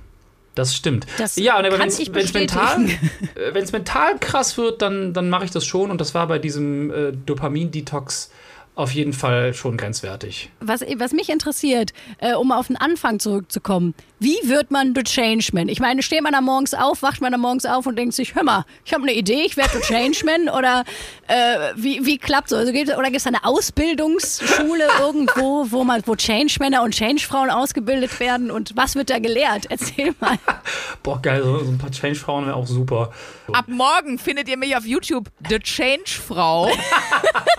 Das 0.55 0.75
stimmt. 0.75 1.07
Das 1.17 1.35
ja, 1.35 1.57
aber 1.57 1.79
wenn 1.79 1.87
es 1.87 2.33
mental, 2.33 2.85
äh, 3.35 3.71
mental 3.71 4.19
krass 4.19 4.57
wird, 4.57 4.81
dann, 4.81 5.13
dann 5.13 5.29
mache 5.29 5.45
ich 5.45 5.51
das 5.51 5.65
schon. 5.65 5.89
Und 5.89 5.99
das 5.99 6.13
war 6.13 6.27
bei 6.27 6.37
diesem 6.37 6.91
äh, 6.91 7.11
Dopamin-Detox 7.11 8.29
auf 8.75 8.91
jeden 8.91 9.13
Fall 9.13 9.53
schon 9.53 9.77
grenzwertig. 9.77 10.49
Was, 10.59 10.81
was 10.81 11.11
mich 11.11 11.29
interessiert, 11.29 11.91
äh, 12.17 12.33
um 12.33 12.51
auf 12.51 12.67
den 12.67 12.77
Anfang 12.77 13.19
zurückzukommen, 13.19 13.93
wie 14.19 14.37
wird 14.45 14.71
man 14.71 14.95
The 14.95 15.03
Changeman? 15.03 15.67
Ich 15.67 15.79
meine, 15.79 16.01
steht 16.01 16.23
man 16.23 16.31
da 16.31 16.41
morgens 16.41 16.73
auf, 16.73 17.03
wacht 17.03 17.21
man 17.21 17.33
da 17.33 17.37
morgens 17.37 17.65
auf 17.65 17.85
und 17.85 17.97
denkt 17.97 18.15
sich, 18.15 18.35
hör 18.35 18.43
mal, 18.43 18.65
ich 18.85 18.93
habe 18.93 19.03
eine 19.03 19.13
Idee, 19.13 19.43
ich 19.45 19.57
werde 19.57 19.71
The 19.73 19.81
Changeman 19.81 20.49
oder 20.57 20.85
äh, 21.27 21.73
wie, 21.75 22.05
wie 22.05 22.17
klappt 22.17 22.49
so? 22.49 22.55
Also 22.55 22.71
gibt, 22.71 22.89
oder 22.89 23.05
gibt 23.05 23.17
es 23.17 23.27
eine 23.27 23.43
Ausbildungsschule 23.43 24.87
irgendwo, 24.99 25.67
wo 25.69 25.83
man, 25.83 26.01
wo 26.05 26.15
Changemänner 26.15 26.83
und 26.83 26.95
Changefrauen 26.95 27.49
ausgebildet 27.49 28.19
werden 28.19 28.49
und 28.49 28.75
was 28.75 28.95
wird 28.95 29.09
da 29.09 29.19
gelehrt? 29.19 29.67
Erzähl 29.69 30.15
mal. 30.19 30.37
Boah, 31.03 31.21
geil, 31.21 31.43
so, 31.43 31.59
so 31.59 31.71
ein 31.71 31.77
paar 31.77 31.91
Change-Frauen 31.91 32.45
wäre 32.45 32.55
auch 32.55 32.67
super. 32.67 33.11
Ab 33.51 33.65
morgen 33.67 34.17
findet 34.17 34.47
ihr 34.47 34.57
mich 34.57 34.75
auf 34.75 34.85
YouTube, 34.85 35.29
The 35.49 35.59
Change 35.59 36.09
Frau, 36.25 36.67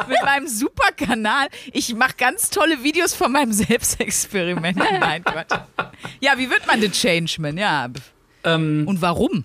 mit 0.08 0.22
meinem 0.24 0.48
super 0.48 0.90
Kanal. 1.06 1.48
Ich 1.72 1.94
mache 1.94 2.14
ganz 2.16 2.50
tolle 2.50 2.82
Videos 2.82 3.14
von 3.14 3.32
meinem 3.32 3.52
Selbstexperiment. 3.98 4.76
Nein, 4.76 5.22
Gott. 5.24 5.46
Ja, 6.20 6.38
wie 6.38 6.50
wird 6.50 6.66
man 6.66 6.80
The 6.80 6.90
Changeman? 6.90 7.56
Ja. 7.56 7.88
Ähm, 8.44 8.84
Und 8.86 9.00
warum? 9.00 9.44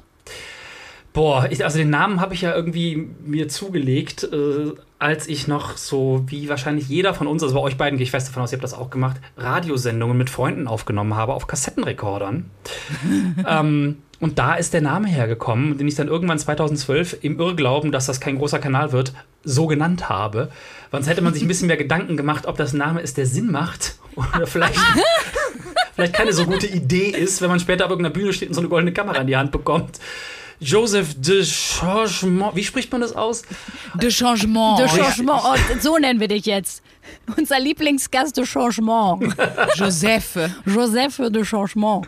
Boah, 1.20 1.48
ich, 1.50 1.66
also 1.66 1.78
den 1.78 1.90
Namen 1.90 2.22
habe 2.22 2.34
ich 2.34 2.44
ja 2.44 2.56
irgendwie 2.56 3.10
mir 3.26 3.50
zugelegt, 3.50 4.24
äh, 4.24 4.72
als 5.00 5.28
ich 5.28 5.50
noch 5.50 5.76
so, 5.76 6.24
wie 6.28 6.48
wahrscheinlich 6.48 6.88
jeder 6.88 7.14
von 7.14 7.28
uns, 7.28 7.44
also 7.44 7.56
bei 7.56 7.60
euch 7.60 7.76
beiden 7.76 7.98
gehe 7.98 8.06
ich 8.06 8.12
fest 8.12 8.30
davon 8.30 8.42
aus, 8.42 8.54
ihr 8.54 8.56
habt 8.56 8.64
das 8.64 8.74
auch 8.74 8.90
gemacht, 8.90 9.18
Radiosendungen 9.36 10.18
mit 10.18 10.30
Freunden 10.30 10.66
aufgenommen 10.66 11.16
habe 11.16 11.34
auf 11.34 11.46
Kassettenrekordern. 11.46 12.50
ähm, 13.46 13.98
und 14.22 14.40
da 14.40 14.54
ist 14.54 14.74
der 14.74 14.80
Name 14.80 15.10
hergekommen, 15.10 15.78
den 15.78 15.90
ich 15.90 15.96
dann 15.96 16.08
irgendwann 16.08 16.40
2012 16.40 17.18
im 17.20 17.38
Irrglauben, 17.38 17.92
dass 17.92 18.06
das 18.06 18.22
kein 18.22 18.38
großer 18.38 18.60
Kanal 18.60 18.94
wird, 18.94 19.12
so 19.44 19.68
genannt 19.68 20.08
habe. 20.08 20.50
Sonst 20.90 21.10
hätte 21.10 21.22
man 21.22 21.34
sich 21.34 21.42
ein 21.42 21.50
bisschen 21.50 21.68
mehr 21.68 21.76
Gedanken 21.76 22.16
gemacht, 22.16 22.46
ob 22.46 22.56
das 22.56 22.72
Name 22.72 23.02
ist, 23.02 23.18
der 23.18 23.26
Sinn 23.26 23.52
macht 23.52 23.98
oder 24.16 24.48
vielleicht, 24.48 24.80
vielleicht 25.96 26.14
keine 26.14 26.32
so 26.32 26.46
gute 26.46 26.68
Idee 26.68 27.10
ist, 27.10 27.42
wenn 27.42 27.50
man 27.50 27.60
später 27.60 27.84
auf 27.84 27.92
irgendeiner 27.92 28.14
Bühne 28.14 28.32
steht 28.32 28.48
und 28.48 28.54
so 28.54 28.62
eine 28.62 28.70
goldene 28.70 28.94
Kamera 28.94 29.20
in 29.20 29.28
die 29.28 29.36
Hand 29.36 29.52
bekommt. 29.52 30.00
Joseph 30.62 31.16
de 31.18 31.44
Changement, 31.44 32.56
wie 32.56 32.64
spricht 32.64 32.92
man 32.92 33.02
das 33.02 33.16
aus? 33.16 33.44
De 33.96 34.12
Changement. 34.12 34.80
De 34.80 34.88
Changement, 34.88 35.42
oh, 35.44 35.56
so 35.80 35.98
nennen 35.98 36.20
wir 36.20 36.28
dich 36.28 36.46
jetzt. 36.46 36.84
Unser 37.38 37.60
Lieblingsgast 37.60 38.36
de 38.36 38.46
Changement. 38.46 39.22
Joseph. 39.76 40.38
Joseph 40.66 41.18
de 41.30 41.44
Changement. 41.46 42.06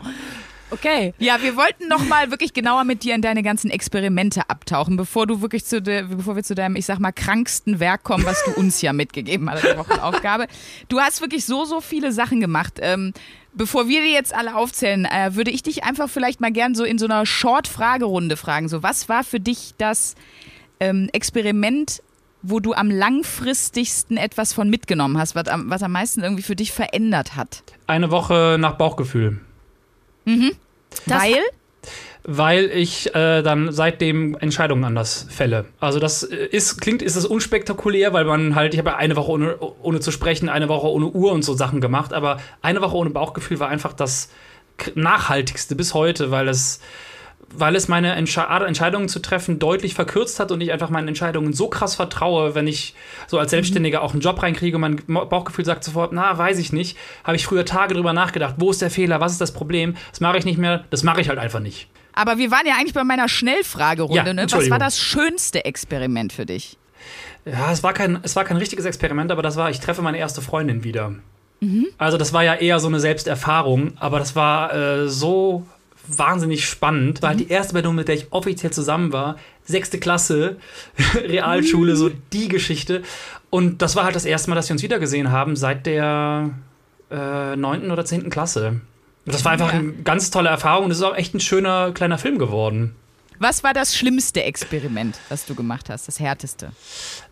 Okay. 0.72 1.12
Ja, 1.18 1.42
wir 1.42 1.56
wollten 1.56 1.86
noch 1.88 2.02
mal 2.06 2.30
wirklich 2.30 2.54
genauer 2.54 2.84
mit 2.84 3.02
dir 3.04 3.14
in 3.14 3.20
deine 3.20 3.42
ganzen 3.42 3.70
Experimente 3.70 4.48
abtauchen, 4.48 4.96
bevor 4.96 5.26
du 5.26 5.42
wirklich 5.42 5.66
zu 5.66 5.82
de, 5.82 6.02
bevor 6.02 6.34
wir 6.34 6.42
zu 6.42 6.54
deinem, 6.54 6.76
ich 6.76 6.86
sag 6.86 6.98
mal, 6.98 7.12
kranksten 7.12 7.78
Werk 7.78 8.04
kommen, 8.04 8.24
was 8.24 8.42
du 8.44 8.52
uns 8.52 8.80
ja 8.80 8.94
mitgegeben 8.94 9.50
hast, 9.50 9.64
die 9.64 9.76
Wochenaufgabe. 9.76 10.46
Du 10.88 10.98
hast 10.98 11.20
wirklich 11.20 11.44
so, 11.44 11.66
so 11.66 11.82
viele 11.82 12.10
Sachen 12.10 12.40
gemacht. 12.40 12.78
Ähm, 12.80 13.12
bevor 13.54 13.88
wir 13.88 14.02
die 14.02 14.12
jetzt 14.12 14.34
alle 14.34 14.56
aufzählen, 14.56 15.04
äh, 15.04 15.34
würde 15.34 15.50
ich 15.50 15.62
dich 15.62 15.84
einfach 15.84 16.08
vielleicht 16.08 16.40
mal 16.40 16.52
gern 16.52 16.74
so 16.74 16.84
in 16.84 16.98
so 16.98 17.04
einer 17.06 17.26
Short-Fragerunde 17.26 18.36
fragen. 18.36 18.68
So, 18.68 18.82
was 18.82 19.08
war 19.08 19.24
für 19.24 19.40
dich 19.40 19.74
das 19.78 20.14
ähm, 20.80 21.08
Experiment, 21.12 22.02
wo 22.42 22.58
du 22.60 22.72
am 22.74 22.90
langfristigsten 22.90 24.16
etwas 24.16 24.52
von 24.52 24.68
mitgenommen 24.68 25.18
hast, 25.18 25.34
was 25.34 25.46
am, 25.48 25.70
was 25.70 25.82
am 25.82 25.92
meisten 25.92 26.22
irgendwie 26.22 26.42
für 26.42 26.56
dich 26.56 26.72
verändert 26.72 27.36
hat? 27.36 27.62
Eine 27.86 28.10
Woche 28.10 28.56
nach 28.58 28.74
Bauchgefühl. 28.76 29.40
Das- 30.24 31.22
Weil? 31.22 31.38
Weil 32.24 32.66
ich 32.66 33.14
äh, 33.16 33.42
dann 33.42 33.72
seitdem 33.72 34.36
Entscheidungen 34.36 34.84
anders 34.84 35.26
fälle. 35.28 35.64
Also 35.80 35.98
das 35.98 36.22
äh, 36.22 36.36
ist, 36.36 36.80
klingt, 36.80 37.02
ist 37.02 37.16
es 37.16 37.26
unspektakulär, 37.26 38.12
weil 38.12 38.24
man 38.24 38.54
halt, 38.54 38.74
ich 38.74 38.78
habe 38.78 38.90
ja 38.90 38.96
eine 38.96 39.16
Woche 39.16 39.32
ohne, 39.32 39.58
ohne 39.58 40.00
zu 40.00 40.12
sprechen, 40.12 40.48
eine 40.48 40.68
Woche 40.68 40.86
ohne 40.86 41.06
Uhr 41.06 41.32
und 41.32 41.44
so 41.44 41.54
Sachen 41.54 41.80
gemacht, 41.80 42.12
aber 42.12 42.38
eine 42.60 42.80
Woche 42.80 42.96
ohne 42.96 43.10
Bauchgefühl 43.10 43.58
war 43.58 43.68
einfach 43.68 43.92
das 43.92 44.30
nachhaltigste 44.94 45.74
bis 45.74 45.94
heute, 45.94 46.30
weil 46.30 46.48
es, 46.48 46.80
weil 47.54 47.76
es 47.76 47.88
meine 47.88 48.12
Entsche 48.14 48.48
Art, 48.48 48.66
Entscheidungen 48.66 49.08
zu 49.08 49.20
treffen 49.20 49.58
deutlich 49.58 49.94
verkürzt 49.94 50.40
hat 50.40 50.50
und 50.50 50.60
ich 50.60 50.72
einfach 50.72 50.90
meinen 50.90 51.08
Entscheidungen 51.08 51.52
so 51.52 51.68
krass 51.68 51.94
vertraue, 51.94 52.54
wenn 52.54 52.66
ich 52.66 52.94
so 53.26 53.38
als 53.38 53.50
Selbstständiger 53.50 54.02
auch 54.02 54.12
einen 54.12 54.20
Job 54.20 54.42
reinkriege 54.42 54.76
und 54.76 54.80
mein 54.80 55.28
Bauchgefühl 55.28 55.64
sagt 55.64 55.84
sofort, 55.84 56.12
na, 56.12 56.36
weiß 56.36 56.58
ich 56.58 56.72
nicht, 56.72 56.96
habe 57.24 57.36
ich 57.36 57.46
früher 57.46 57.64
Tage 57.64 57.94
drüber 57.94 58.12
nachgedacht, 58.12 58.54
wo 58.58 58.70
ist 58.70 58.82
der 58.82 58.90
Fehler, 58.90 59.20
was 59.20 59.32
ist 59.32 59.40
das 59.40 59.52
Problem, 59.52 59.96
das 60.10 60.20
mache 60.20 60.38
ich 60.38 60.44
nicht 60.44 60.58
mehr, 60.58 60.84
das 60.90 61.02
mache 61.02 61.20
ich 61.20 61.28
halt 61.28 61.38
einfach 61.38 61.60
nicht. 61.60 61.88
Aber 62.12 62.38
wir 62.38 62.50
waren 62.50 62.66
ja 62.66 62.74
eigentlich 62.74 62.94
bei 62.94 63.04
meiner 63.04 63.28
Schnellfragerunde. 63.28 64.16
Ja, 64.26 64.32
ne? 64.32 64.46
Was 64.50 64.70
war 64.70 64.78
das 64.78 64.98
schönste 64.98 65.64
Experiment 65.64 66.32
für 66.32 66.46
dich? 66.46 66.78
Ja, 67.44 67.72
es 67.72 67.82
war 67.82 67.92
kein, 67.92 68.20
es 68.22 68.36
war 68.36 68.44
kein 68.44 68.56
richtiges 68.56 68.84
Experiment, 68.84 69.32
aber 69.32 69.42
das 69.42 69.56
war, 69.56 69.70
ich 69.70 69.80
treffe 69.80 70.02
meine 70.02 70.18
erste 70.18 70.42
Freundin 70.42 70.84
wieder. 70.84 71.14
Also 71.96 72.18
das 72.18 72.32
war 72.32 72.42
ja 72.42 72.54
eher 72.54 72.80
so 72.80 72.88
eine 72.88 72.98
Selbsterfahrung, 72.98 73.92
aber 73.98 74.18
das 74.18 74.34
war 74.34 74.74
äh, 74.74 75.08
so 75.08 75.64
wahnsinnig 76.08 76.66
spannend. 76.66 77.22
War 77.22 77.30
halt 77.30 77.40
die 77.40 77.48
erste 77.48 77.74
Person, 77.74 77.94
mit 77.94 78.08
der 78.08 78.16
ich 78.16 78.32
offiziell 78.32 78.72
zusammen 78.72 79.12
war. 79.12 79.36
Sechste 79.64 79.98
Klasse, 79.98 80.56
Realschule, 81.14 81.94
so 81.94 82.10
die 82.32 82.48
Geschichte. 82.48 83.02
Und 83.50 83.80
das 83.80 83.94
war 83.94 84.04
halt 84.04 84.16
das 84.16 84.24
erste 84.24 84.50
Mal, 84.50 84.56
dass 84.56 84.68
wir 84.68 84.74
uns 84.74 84.82
wiedergesehen 84.82 85.30
haben 85.30 85.54
seit 85.54 85.86
der 85.86 86.50
äh, 87.10 87.54
neunten 87.54 87.92
oder 87.92 88.04
zehnten 88.04 88.30
Klasse. 88.30 88.80
Das 89.24 89.44
war 89.44 89.52
einfach 89.52 89.72
Ja. 89.72 89.78
eine 89.78 89.92
ganz 89.92 90.30
tolle 90.30 90.48
Erfahrung 90.48 90.86
und 90.86 90.90
es 90.90 90.98
ist 90.98 91.02
auch 91.04 91.16
echt 91.16 91.34
ein 91.34 91.40
schöner 91.40 91.92
kleiner 91.92 92.18
Film 92.18 92.38
geworden. 92.38 92.96
Was 93.38 93.64
war 93.64 93.74
das 93.74 93.96
schlimmste 93.96 94.44
Experiment, 94.44 95.18
was 95.28 95.46
du 95.46 95.56
gemacht 95.56 95.90
hast? 95.90 96.06
Das 96.06 96.20
härteste? 96.20 96.70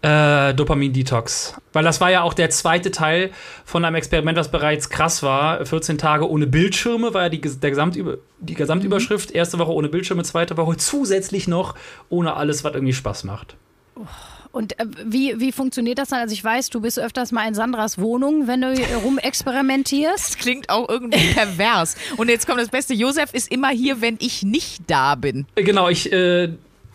Äh, 0.03 0.53
Dopamin-Detox. 0.55 1.55
Weil 1.73 1.85
das 1.85 2.01
war 2.01 2.11
ja 2.11 2.23
auch 2.23 2.35
der 2.35 2.51
zweite 2.51 2.91
Teil 2.91 3.31
von 3.65 3.85
einem 3.85 3.95
Experiment, 3.95 4.37
was 4.37 4.51
bereits 4.51 4.91
krass 4.91 5.23
war. 5.23 5.65
14 5.65 5.99
Tage 5.99 6.29
ohne 6.29 6.49
Bildschirme 6.49 7.15
war 7.15 7.23
ja 7.23 7.29
die, 7.29 7.41
der 7.41 7.71
Gesamtüber 7.71 8.17
die 8.41 8.55
Gesamtüberschrift. 8.55 9.31
Erste 9.31 9.59
Woche 9.61 9.73
ohne 9.73 9.89
Bildschirme, 9.89 10.25
zweite 10.25 10.57
Woche 10.57 10.77
zusätzlich 10.79 11.47
noch 11.47 11.77
ohne 12.09 12.35
alles, 12.35 12.65
was 12.65 12.75
irgendwie 12.75 12.95
Spaß 12.95 13.23
macht. 13.25 13.55
Und 14.53 14.79
äh, 14.79 14.87
wie, 15.05 15.39
wie 15.39 15.53
funktioniert 15.53 15.99
das 15.99 16.09
dann? 16.09 16.21
Also 16.21 16.33
ich 16.33 16.43
weiß, 16.43 16.71
du 16.71 16.81
bist 16.81 16.99
öfters 16.99 17.33
mal 17.33 17.47
in 17.47 17.55
Sandras 17.55 17.99
Wohnung, 17.99 18.47
wenn 18.49 18.61
du 18.61 18.73
hier 18.73 18.97
rumexperimentierst. 18.97 20.31
Das 20.31 20.39
klingt 20.39 20.71
auch 20.71 20.89
irgendwie 20.89 21.19
pervers. 21.35 21.97
Und 22.17 22.29
jetzt 22.29 22.47
kommt 22.47 22.61
das 22.61 22.69
Beste. 22.69 22.95
Josef 22.95 23.33
ist 23.33 23.51
immer 23.51 23.71
hier, 23.71 24.01
wenn 24.01 24.17
ich 24.21 24.43
nicht 24.43 24.83
da 24.89 25.15
bin. 25.15 25.47
Äh, 25.55 25.63
Genau, 25.63 25.89
ich, 25.89 26.13
äh, 26.13 26.49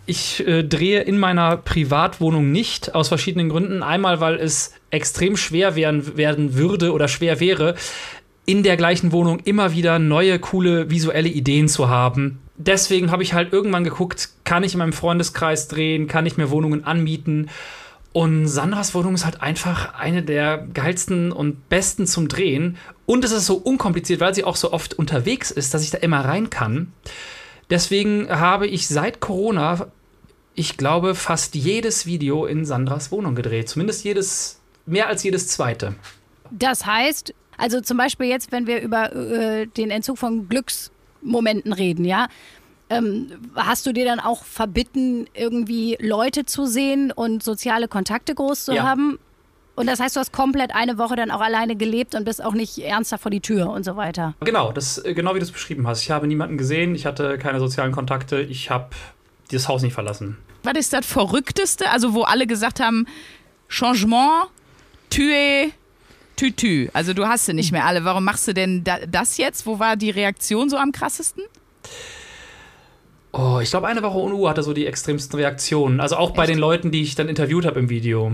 ich 0.05 0.45
äh, 0.45 0.63
drehe 0.63 1.01
in 1.01 1.17
meiner 1.17 1.55
Privatwohnung 1.55 2.51
nicht, 2.51 2.93
aus 2.93 3.07
verschiedenen 3.07 3.47
Gründen. 3.47 3.83
Einmal, 3.83 4.19
weil 4.19 4.35
es 4.35 4.73
extrem 4.89 5.37
schwer 5.37 5.77
werden, 5.77 6.17
werden 6.17 6.55
würde 6.55 6.91
oder 6.91 7.07
schwer 7.07 7.39
wäre, 7.39 7.75
in 8.45 8.63
der 8.63 8.75
gleichen 8.77 9.11
Wohnung 9.11 9.39
immer 9.45 9.71
wieder 9.71 9.97
neue, 9.97 10.39
coole 10.39 10.89
visuelle 10.89 11.29
Ideen 11.29 11.67
zu 11.67 11.89
haben. 11.89 12.39
Deswegen 12.57 13.11
habe 13.11 13.23
ich 13.23 13.33
halt 13.33 13.51
irgendwann 13.51 13.83
geguckt, 13.83 14.29
kann 14.45 14.63
ich 14.63 14.73
in 14.73 14.79
meinem 14.79 14.93
Freundeskreis 14.93 15.67
drehen, 15.67 16.07
kann 16.07 16.25
ich 16.25 16.37
mir 16.37 16.49
Wohnungen 16.49 16.85
anmieten. 16.85 17.49
Und 18.13 18.47
Sandras 18.47 18.93
Wohnung 18.93 19.13
ist 19.13 19.25
halt 19.25 19.41
einfach 19.41 19.93
eine 19.93 20.23
der 20.23 20.65
geilsten 20.73 21.33
und 21.33 21.67
besten 21.67 22.07
zum 22.07 22.29
Drehen. 22.29 22.77
Und 23.05 23.25
es 23.25 23.33
ist 23.33 23.45
so 23.45 23.55
unkompliziert, 23.55 24.21
weil 24.21 24.33
sie 24.33 24.45
auch 24.45 24.55
so 24.55 24.71
oft 24.71 24.93
unterwegs 24.93 25.51
ist, 25.51 25.73
dass 25.73 25.83
ich 25.83 25.91
da 25.91 25.97
immer 25.97 26.23
rein 26.23 26.49
kann. 26.49 26.93
Deswegen 27.69 28.29
habe 28.29 28.67
ich 28.67 28.87
seit 28.87 29.19
Corona, 29.19 29.87
ich 30.53 30.77
glaube, 30.77 31.13
fast 31.13 31.55
jedes 31.55 32.05
Video 32.05 32.45
in 32.45 32.63
Sandras 32.63 33.11
Wohnung 33.11 33.35
gedreht. 33.35 33.67
Zumindest 33.67 34.05
jedes, 34.05 34.61
mehr 34.85 35.07
als 35.07 35.23
jedes 35.23 35.49
zweite. 35.49 35.95
Das 36.51 36.85
heißt, 36.85 37.33
also 37.57 37.81
zum 37.81 37.97
Beispiel 37.97 38.27
jetzt, 38.27 38.53
wenn 38.53 38.65
wir 38.65 38.81
über 38.81 39.13
äh, 39.13 39.67
den 39.67 39.91
Entzug 39.91 40.17
von 40.17 40.47
Glücksmomenten 41.25 41.73
reden, 41.73 42.05
ja, 42.05 42.27
ähm, 42.89 43.31
hast 43.55 43.85
du 43.87 43.93
dir 43.93 44.05
dann 44.05 44.19
auch 44.19 44.43
verbitten, 44.43 45.27
irgendwie 45.33 45.97
Leute 45.99 46.45
zu 46.45 46.67
sehen 46.67 47.11
und 47.11 47.41
soziale 47.43 47.87
Kontakte 47.87 48.35
groß 48.35 48.65
zu 48.65 48.73
Ja. 48.75 48.83
haben? 48.83 49.17
Und 49.75 49.87
das 49.87 49.99
heißt, 49.99 50.15
du 50.15 50.19
hast 50.21 50.31
komplett 50.31 50.73
eine 50.73 50.97
Woche 50.97 51.15
dann 51.17 51.31
auch 51.31 51.41
alleine 51.41 51.75
gelebt 51.75 52.15
und 52.15 52.23
bist 52.23 52.41
auch 52.41 52.53
nicht 52.53 52.77
ernster 52.77 53.17
vor 53.17 53.29
die 53.31 53.41
Tür 53.41 53.69
und 53.71 53.83
so 53.83 53.97
weiter. 53.97 54.33
Genau, 54.41 54.71
das, 54.71 54.99
äh, 54.99 55.13
genau 55.13 55.33
wie 55.35 55.39
du 55.39 55.45
es 55.45 55.51
beschrieben 55.51 55.85
hast. 55.87 56.01
Ich 56.03 56.11
habe 56.11 56.27
niemanden 56.27 56.57
gesehen, 56.57 56.95
ich 56.95 57.05
hatte 57.05 57.37
keine 57.37 57.59
sozialen 57.59 57.91
Kontakte, 57.91 58.39
ich 58.39 58.69
habe 58.69 58.89
dieses 59.51 59.67
Haus 59.67 59.81
nicht 59.81 59.93
verlassen. 59.93 60.37
Was 60.63 60.75
ist 60.77 60.93
das 60.93 61.05
Verrückteste? 61.05 61.89
Also, 61.89 62.13
wo 62.13 62.21
alle 62.23 62.47
gesagt 62.47 62.79
haben, 62.79 63.05
Changement, 63.67 64.47
Tue, 65.09 65.71
Tütü. 66.35 66.89
Also, 66.93 67.13
du 67.13 67.27
hast 67.27 67.45
sie 67.45 67.53
nicht 67.53 67.71
mehr 67.71 67.85
alle. 67.85 68.03
Warum 68.05 68.23
machst 68.23 68.47
du 68.47 68.53
denn 68.53 68.83
da, 68.83 68.97
das 69.07 69.37
jetzt? 69.37 69.65
Wo 69.65 69.79
war 69.79 69.95
die 69.95 70.09
Reaktion 70.09 70.69
so 70.69 70.77
am 70.77 70.91
krassesten? 70.91 71.43
Oh, 73.31 73.59
ich 73.61 73.69
glaube, 73.69 73.87
eine 73.87 74.01
Woche 74.01 74.17
ohne 74.17 74.35
Uhr 74.35 74.49
hatte 74.49 74.63
so 74.63 74.73
die 74.73 74.85
extremsten 74.85 75.37
Reaktionen. 75.37 75.99
Also 75.99 76.15
auch 76.15 76.31
bei 76.31 76.43
Echt? 76.43 76.53
den 76.53 76.59
Leuten, 76.59 76.91
die 76.91 77.01
ich 77.01 77.15
dann 77.15 77.27
interviewt 77.27 77.65
habe 77.65 77.79
im 77.79 77.89
Video. 77.89 78.31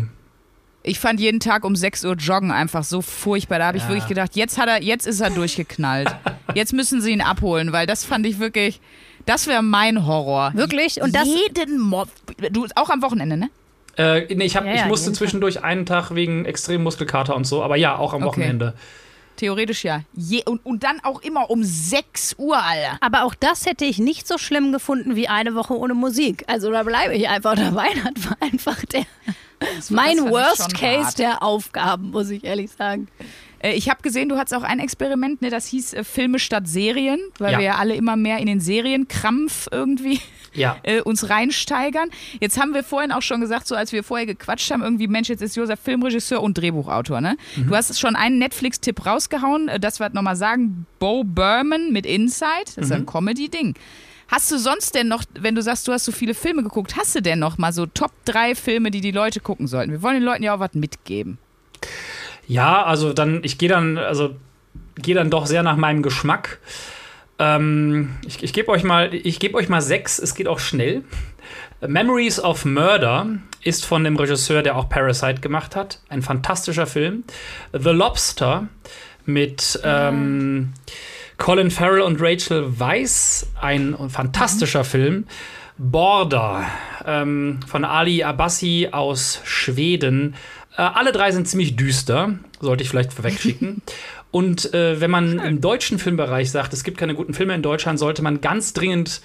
Ich 0.84 1.00
fand 1.00 1.20
jeden 1.20 1.40
Tag 1.40 1.64
um 1.64 1.76
6 1.76 2.06
Uhr 2.06 2.14
joggen 2.16 2.52
einfach 2.52 2.84
so 2.84 3.02
furchtbar. 3.02 3.60
Da 3.60 3.68
habe 3.68 3.78
ich 3.78 3.84
Ja. 3.84 3.90
wirklich 3.90 4.08
gedacht, 4.08 4.36
jetzt 4.36 4.58
hat 4.58 4.68
er, 4.68 4.82
jetzt 4.82 5.08
ist 5.08 5.20
er 5.20 5.30
durchgeknallt. 5.32 6.16
jetzt 6.56 6.74
müssen 6.74 7.02
sie 7.02 7.12
ihn 7.12 7.22
abholen, 7.22 7.72
weil 7.72 7.88
das 7.88 8.04
fand 8.06 8.26
ich 8.26 8.40
wirklich, 8.40 8.80
das 9.26 9.48
wäre 9.48 9.62
mein 9.64 10.06
Horror. 10.06 10.52
Wirklich? 10.56 11.02
Und 11.02 11.16
das, 11.16 11.28
jeden 11.28 11.80
Mob. 11.80 12.08
Du 12.52 12.66
auch 12.76 12.90
am 12.90 13.02
Wochenende, 13.02 13.38
ne? 13.38 13.50
Äh, 13.98 14.34
nee, 14.34 14.46
ich, 14.46 14.56
hab, 14.56 14.66
Ja, 14.66 14.74
ich 14.74 14.80
ja, 14.82 14.86
musste 14.88 15.08
jeden 15.08 15.16
zwischendurch 15.16 15.64
einen 15.64 15.86
Tag 15.86 16.16
wegen 16.16 16.46
extremem 16.46 16.84
Muskelkater 16.84 17.36
und 17.36 17.46
so, 17.46 17.62
aber 17.64 17.76
ja, 17.76 17.98
auch 17.98 18.14
am 18.14 18.24
Okay. 18.24 18.28
Wochenende. 18.42 18.74
Theoretisch 19.38 19.84
ja. 19.84 20.02
Je, 20.14 20.44
und, 20.46 20.64
und 20.66 20.84
dann 20.84 21.00
auch 21.04 21.22
immer 21.22 21.50
um 21.50 21.64
6 21.64 22.36
Uhr, 22.38 22.62
Alter. 22.62 22.98
aber 23.02 23.24
auch 23.24 23.34
das 23.34 23.66
hätte 23.66 23.86
ich 23.86 23.98
nicht 23.98 24.28
so 24.28 24.38
schlimm 24.38 24.72
gefunden 24.72 25.16
wie 25.16 25.28
eine 25.30 25.56
Woche 25.56 25.76
ohne 25.76 25.94
Musik. 25.96 26.44
Also 26.48 26.70
da 26.72 26.84
bleibe 26.84 27.16
ich 27.16 27.28
einfach 27.28 27.56
dabei. 27.56 27.88
Das 28.14 28.30
war 28.30 28.38
einfach 28.42 28.86
der, 28.86 29.06
mein 29.90 30.18
fand 30.18 30.28
ich 30.28 30.34
Worst 30.34 30.74
Case 30.78 31.06
hart. 31.06 31.20
der 31.20 31.44
Aufgaben, 31.44 32.12
muss 32.12 32.30
ich 32.30 32.44
ehrlich 32.44 32.72
sagen. 32.72 33.08
Äh, 33.64 33.74
Ich 33.74 33.90
habe 33.90 34.02
gesehen, 34.02 34.30
du 34.30 34.38
hattest 34.38 34.54
auch 34.56 34.64
ein 34.64 34.80
Experiment, 34.80 35.42
ne, 35.42 35.50
das 35.50 35.68
hieß 35.68 35.94
äh, 35.94 36.04
Filme 36.04 36.40
statt 36.40 36.68
Serien, 36.68 37.20
weil 37.40 37.54
Ja. 37.54 37.58
wir 37.60 37.66
ja 37.66 37.76
alle 37.76 37.96
immer 37.96 38.16
mehr 38.16 38.38
in 38.40 38.46
den 38.48 38.60
Serienkrampf 38.60 39.68
irgendwie 39.72 40.20
Ja. 40.54 40.78
äh, 40.84 41.02
uns 41.02 41.30
reinsteigern. 41.30 42.10
Jetzt 42.40 42.60
haben 42.60 42.74
wir 42.74 42.84
vorhin 42.84 43.12
auch 43.12 43.22
schon 43.22 43.40
gesagt, 43.42 43.68
so 43.68 43.76
als 43.76 43.92
wir 43.94 44.04
vorher 44.04 44.26
gequatscht 44.26 44.70
haben, 44.72 44.82
irgendwie, 44.84 45.08
Mensch, 45.08 45.30
jetzt 45.30 45.42
ist 45.42 45.56
Josef 45.56 45.80
Filmregisseur 45.80 46.42
und 46.44 46.58
Drehbuchautor, 46.58 47.22
ne? 47.22 47.38
Mhm. 47.56 47.68
Du 47.68 47.76
hast 47.76 47.98
schon 48.00 48.16
einen 48.16 48.38
Netflix-Tipp 48.40 49.06
rausgehauen, 49.06 49.70
das 49.80 50.00
wir 50.00 50.10
nochmal 50.10 50.36
sagen, 50.36 50.86
Bo 51.00 51.24
Berman 51.24 51.92
mit 51.94 52.06
Inside, 52.06 52.66
das 52.66 52.78
ist 52.78 52.90
Mhm. 52.90 52.96
ein 52.96 53.06
Comedy-Ding. 53.06 53.76
Hast 54.28 54.50
du 54.52 54.58
sonst 54.58 54.96
denn 54.96 55.10
noch, 55.10 55.24
wenn 55.40 55.56
du 55.56 55.62
sagst, 55.62 55.88
du 55.88 55.92
hast 55.92 56.06
so 56.06 56.12
viele 56.14 56.34
Filme 56.34 56.64
geguckt, 56.64 56.96
hast 56.98 57.14
du 57.16 57.22
denn 57.22 57.40
noch 57.40 57.58
mal 57.58 57.74
so 57.74 57.86
Top 57.86 58.12
3 58.26 58.56
Filme, 58.56 58.90
die 58.90 59.02
die 59.02 59.12
Leute 59.12 59.40
gucken 59.42 59.68
sollten? 59.68 59.92
Wir 59.92 60.02
wollen 60.02 60.16
den 60.16 60.24
Leuten 60.24 60.44
ja 60.44 60.56
auch 60.56 60.60
was 60.60 60.74
mitgeben. 60.74 61.38
Ja, 62.48 62.84
also 62.84 63.14
dann, 63.14 63.42
ich 63.44 63.58
gehe 63.58 63.70
dann, 63.70 63.98
also 63.98 64.36
gehe 64.96 65.16
dann 65.16 65.30
doch 65.30 65.46
sehr 65.46 65.64
nach 65.64 65.78
meinem 65.78 66.02
Geschmack. 66.02 66.60
Ähm, 67.40 68.16
ich 68.26 68.44
ich 68.44 68.54
gebe 68.54 68.70
euch 68.70 68.84
mal, 68.84 69.14
ich 69.14 69.40
gebe 69.40 69.56
euch 69.58 69.70
mal 69.70 69.82
sechs. 69.82 70.20
Es 70.20 70.36
geht 70.36 70.48
auch 70.48 70.60
schnell. 70.60 71.04
Memories 71.86 72.40
of 72.40 72.66
Murder 72.66 73.28
ist 73.64 73.86
von 73.86 74.04
dem 74.04 74.16
Regisseur, 74.16 74.62
der 74.62 74.78
auch 74.78 74.90
Parasite 74.90 75.42
gemacht 75.42 75.76
hat. 75.76 76.00
Ein 76.10 76.22
fantastischer 76.22 76.86
Film. 76.86 77.24
The 77.74 77.90
Lobster 77.90 78.68
mit 79.26 79.80
ähm, 79.84 80.74
Colin 81.38 81.72
Farrell 81.72 82.02
und 82.02 82.22
Rachel 82.22 82.80
Weisz. 82.80 83.48
Ein 83.60 83.96
fantastischer 84.10 84.84
Film. 84.84 85.26
Border 85.78 86.66
ähm, 87.06 87.60
von 87.66 87.84
Ali 87.84 88.24
Abbasi 88.24 88.90
aus 88.92 89.42
Schweden. 89.44 90.36
Äh, 90.78 90.82
alle 90.82 91.12
drei 91.12 91.32
sind 91.32 91.48
ziemlich 91.48 91.76
düster, 91.76 92.36
sollte 92.60 92.84
ich 92.84 92.90
vielleicht 92.90 93.14
vorwegschicken. 93.14 93.82
Und 94.32 94.74
äh, 94.74 95.02
wenn 95.02 95.12
man 95.12 95.40
im 95.40 95.60
deutschen 95.60 96.00
Filmbereich 96.00 96.52
sagt, 96.52 96.72
es 96.74 96.86
gibt 96.86 96.98
keine 96.98 97.16
guten 97.16 97.34
Filme 97.34 97.54
in 97.54 97.62
Deutschland, 97.62 98.00
sollte 98.00 98.22
man 98.22 98.40
ganz 98.40 98.72
dringend, 98.72 99.22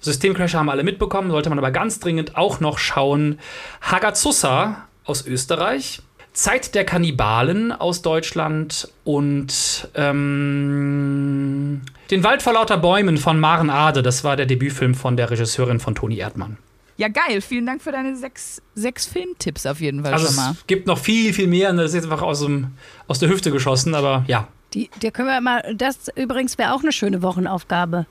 Systemcrasher 0.00 0.58
haben 0.58 0.70
alle 0.70 0.84
mitbekommen, 0.84 1.30
sollte 1.30 1.50
man 1.50 1.58
aber 1.58 1.70
ganz 1.70 2.00
dringend 2.00 2.36
auch 2.36 2.60
noch 2.60 2.78
schauen, 2.78 3.38
Hagazusa 3.82 4.88
aus 5.04 5.26
Österreich, 5.26 6.00
Zeit 6.32 6.74
der 6.74 6.84
Kannibalen 6.84 7.72
aus 7.72 8.00
Deutschland 8.00 8.88
und 9.04 9.88
ähm, 9.94 11.82
Den 12.10 12.24
Wald 12.24 12.42
vor 12.42 12.54
lauter 12.54 12.78
Bäumen 12.78 13.18
von 13.18 13.38
Maren 13.38 13.70
Ade, 13.70 14.02
das 14.02 14.24
war 14.24 14.36
der 14.36 14.46
Debütfilm 14.46 14.94
von 14.94 15.16
der 15.16 15.30
Regisseurin 15.30 15.80
von 15.80 15.94
Toni 15.94 16.18
Erdmann. 16.18 16.56
Ja, 16.98 17.08
geil. 17.08 17.40
Vielen 17.40 17.64
Dank 17.64 17.80
für 17.80 17.92
deine 17.92 18.16
sechs, 18.16 18.60
sechs 18.74 19.06
Filmtipps 19.06 19.64
auf 19.66 19.80
jeden 19.80 20.02
Fall 20.02 20.12
Also 20.12 20.26
schon 20.26 20.36
mal. 20.36 20.50
es 20.52 20.66
gibt 20.66 20.86
noch 20.86 20.98
viel, 20.98 21.32
viel 21.32 21.46
mehr. 21.46 21.70
und 21.70 21.76
Das 21.78 21.86
ist 21.86 21.94
jetzt 21.94 22.04
einfach 22.04 22.22
aus, 22.22 22.40
dem, 22.40 22.72
aus 23.06 23.18
der 23.20 23.28
Hüfte 23.30 23.50
geschossen, 23.52 23.94
aber 23.94 24.24
ja. 24.26 24.48
Die, 24.74 24.90
der 25.00 25.12
können 25.12 25.28
wir 25.28 25.40
mal, 25.40 25.74
das 25.74 26.08
übrigens 26.16 26.58
wäre 26.58 26.74
auch 26.74 26.82
eine 26.82 26.92
schöne 26.92 27.22
Wochenaufgabe. 27.22 28.04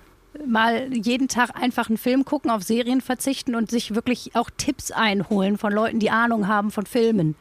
Mal 0.46 0.92
jeden 0.94 1.28
Tag 1.28 1.52
einfach 1.62 1.90
einen 1.90 1.98
Film 1.98 2.24
gucken, 2.26 2.50
auf 2.50 2.64
Serien 2.64 3.02
verzichten 3.02 3.56
und 3.56 3.70
sich 3.70 3.94
wirklich 3.94 4.32
auch 4.36 4.50
Tipps 4.58 4.92
einholen 4.92 5.58
von 5.58 5.74
Leuten, 5.74 6.00
die 6.00 6.10
Ahnung 6.10 6.48
haben 6.48 6.72
von 6.72 6.86
Filmen. 6.86 7.36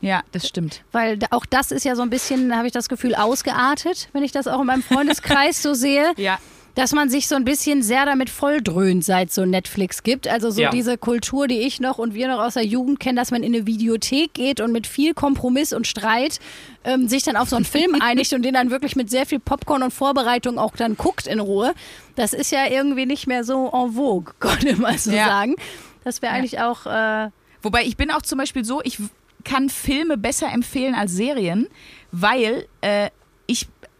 Ja, 0.00 0.22
das 0.32 0.46
stimmt. 0.48 0.82
Weil 0.92 1.18
auch 1.30 1.46
das 1.46 1.70
ist 1.72 1.84
ja 1.84 1.94
so 1.96 2.02
ein 2.02 2.10
bisschen, 2.10 2.56
habe 2.56 2.66
ich 2.66 2.72
das 2.72 2.88
Gefühl, 2.88 3.14
ausgeartet, 3.14 4.08
wenn 4.12 4.22
ich 4.22 4.32
das 4.32 4.46
auch 4.48 4.60
in 4.60 4.66
meinem 4.66 4.82
Freundeskreis 4.82 5.62
so 5.62 5.74
sehe. 5.74 6.12
Ja. 6.16 6.38
Dass 6.78 6.92
man 6.92 7.08
sich 7.08 7.26
so 7.26 7.34
ein 7.34 7.44
bisschen 7.44 7.82
sehr 7.82 8.06
damit 8.06 8.30
volldröhnt, 8.30 9.04
seit 9.04 9.32
so 9.32 9.44
Netflix 9.44 10.04
gibt. 10.04 10.28
Also 10.28 10.50
so 10.50 10.62
Ja. 10.62 10.70
diese 10.70 10.96
Kultur, 10.96 11.48
die 11.48 11.58
ich 11.58 11.80
noch 11.80 11.98
und 11.98 12.14
wir 12.14 12.28
noch 12.28 12.38
aus 12.38 12.54
der 12.54 12.64
Jugend 12.64 13.00
kennen, 13.00 13.16
dass 13.16 13.32
man 13.32 13.42
in 13.42 13.52
eine 13.52 13.66
Videothek 13.66 14.32
geht 14.32 14.60
und 14.60 14.70
mit 14.70 14.86
viel 14.86 15.12
Kompromiss 15.12 15.72
und 15.72 15.88
Streit 15.88 16.38
ähm, 16.84 17.08
sich 17.08 17.24
dann 17.24 17.34
auf 17.34 17.48
so 17.48 17.56
einen 17.56 17.64
Film 17.76 17.96
einigt 18.00 18.32
und 18.32 18.42
den 18.42 18.54
dann 18.54 18.70
wirklich 18.70 18.94
mit 18.94 19.10
sehr 19.10 19.26
viel 19.26 19.40
Popcorn 19.40 19.82
und 19.82 19.92
Vorbereitung 19.92 20.56
auch 20.56 20.76
dann 20.76 20.96
guckt 20.96 21.26
in 21.26 21.40
Ruhe. 21.40 21.74
Das 22.14 22.32
ist 22.32 22.52
ja 22.52 22.66
irgendwie 22.70 23.06
nicht 23.06 23.26
mehr 23.26 23.42
so 23.42 23.66
en 23.72 23.94
vogue, 23.94 24.32
konnte 24.38 24.76
man 24.76 24.96
so 24.98 25.10
Ja. 25.10 25.26
sagen. 25.26 25.56
Das 26.04 26.22
wäre 26.22 26.32
eigentlich 26.32 26.60
auch 26.60 26.86
äh, 26.86 27.30
Wobei 27.60 27.82
ich 27.86 27.96
bin 27.96 28.12
auch 28.12 28.22
zum 28.22 28.38
Beispiel 28.38 28.64
so, 28.64 28.80
ich 28.84 28.98
kann 29.42 29.68
Filme 29.68 30.16
besser 30.16 30.46
empfehlen 30.52 30.94
als 30.94 31.10
Serien, 31.10 31.66
weil 32.12 32.66
äh, 32.82 33.10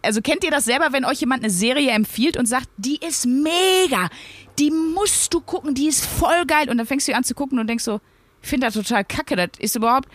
also 0.03 0.21
kennt 0.21 0.45
ihr 0.45 0.51
das 0.51 0.65
selber, 0.65 0.89
wenn 0.93 1.05
euch 1.05 1.21
jemand 1.21 1.43
eine 1.43 1.51
Serie 1.53 1.91
empfiehlt 1.91 2.37
und 2.37 2.47
sagt, 2.47 2.69
die 2.77 2.99
ist 3.07 3.27
mega, 3.27 4.09
die 4.59 4.71
musst 4.71 5.33
du 5.35 5.41
gucken, 5.41 5.75
die 5.75 5.89
ist 5.89 6.05
voll 6.07 6.45
geil 6.47 6.71
und 6.71 6.79
dann 6.79 6.87
fängst 6.87 7.09
du 7.09 7.15
an 7.15 7.25
zu 7.25 7.35
gucken 7.35 7.59
und 7.59 7.67
denkst 7.67 7.85
so, 7.85 8.01
ich 8.41 8.49
finde 8.49 8.69
das 8.69 8.75
total 8.75 9.05
kacke, 9.05 9.35
das 9.35 9.49
ist 9.59 9.75
überhaupt, 9.75 10.09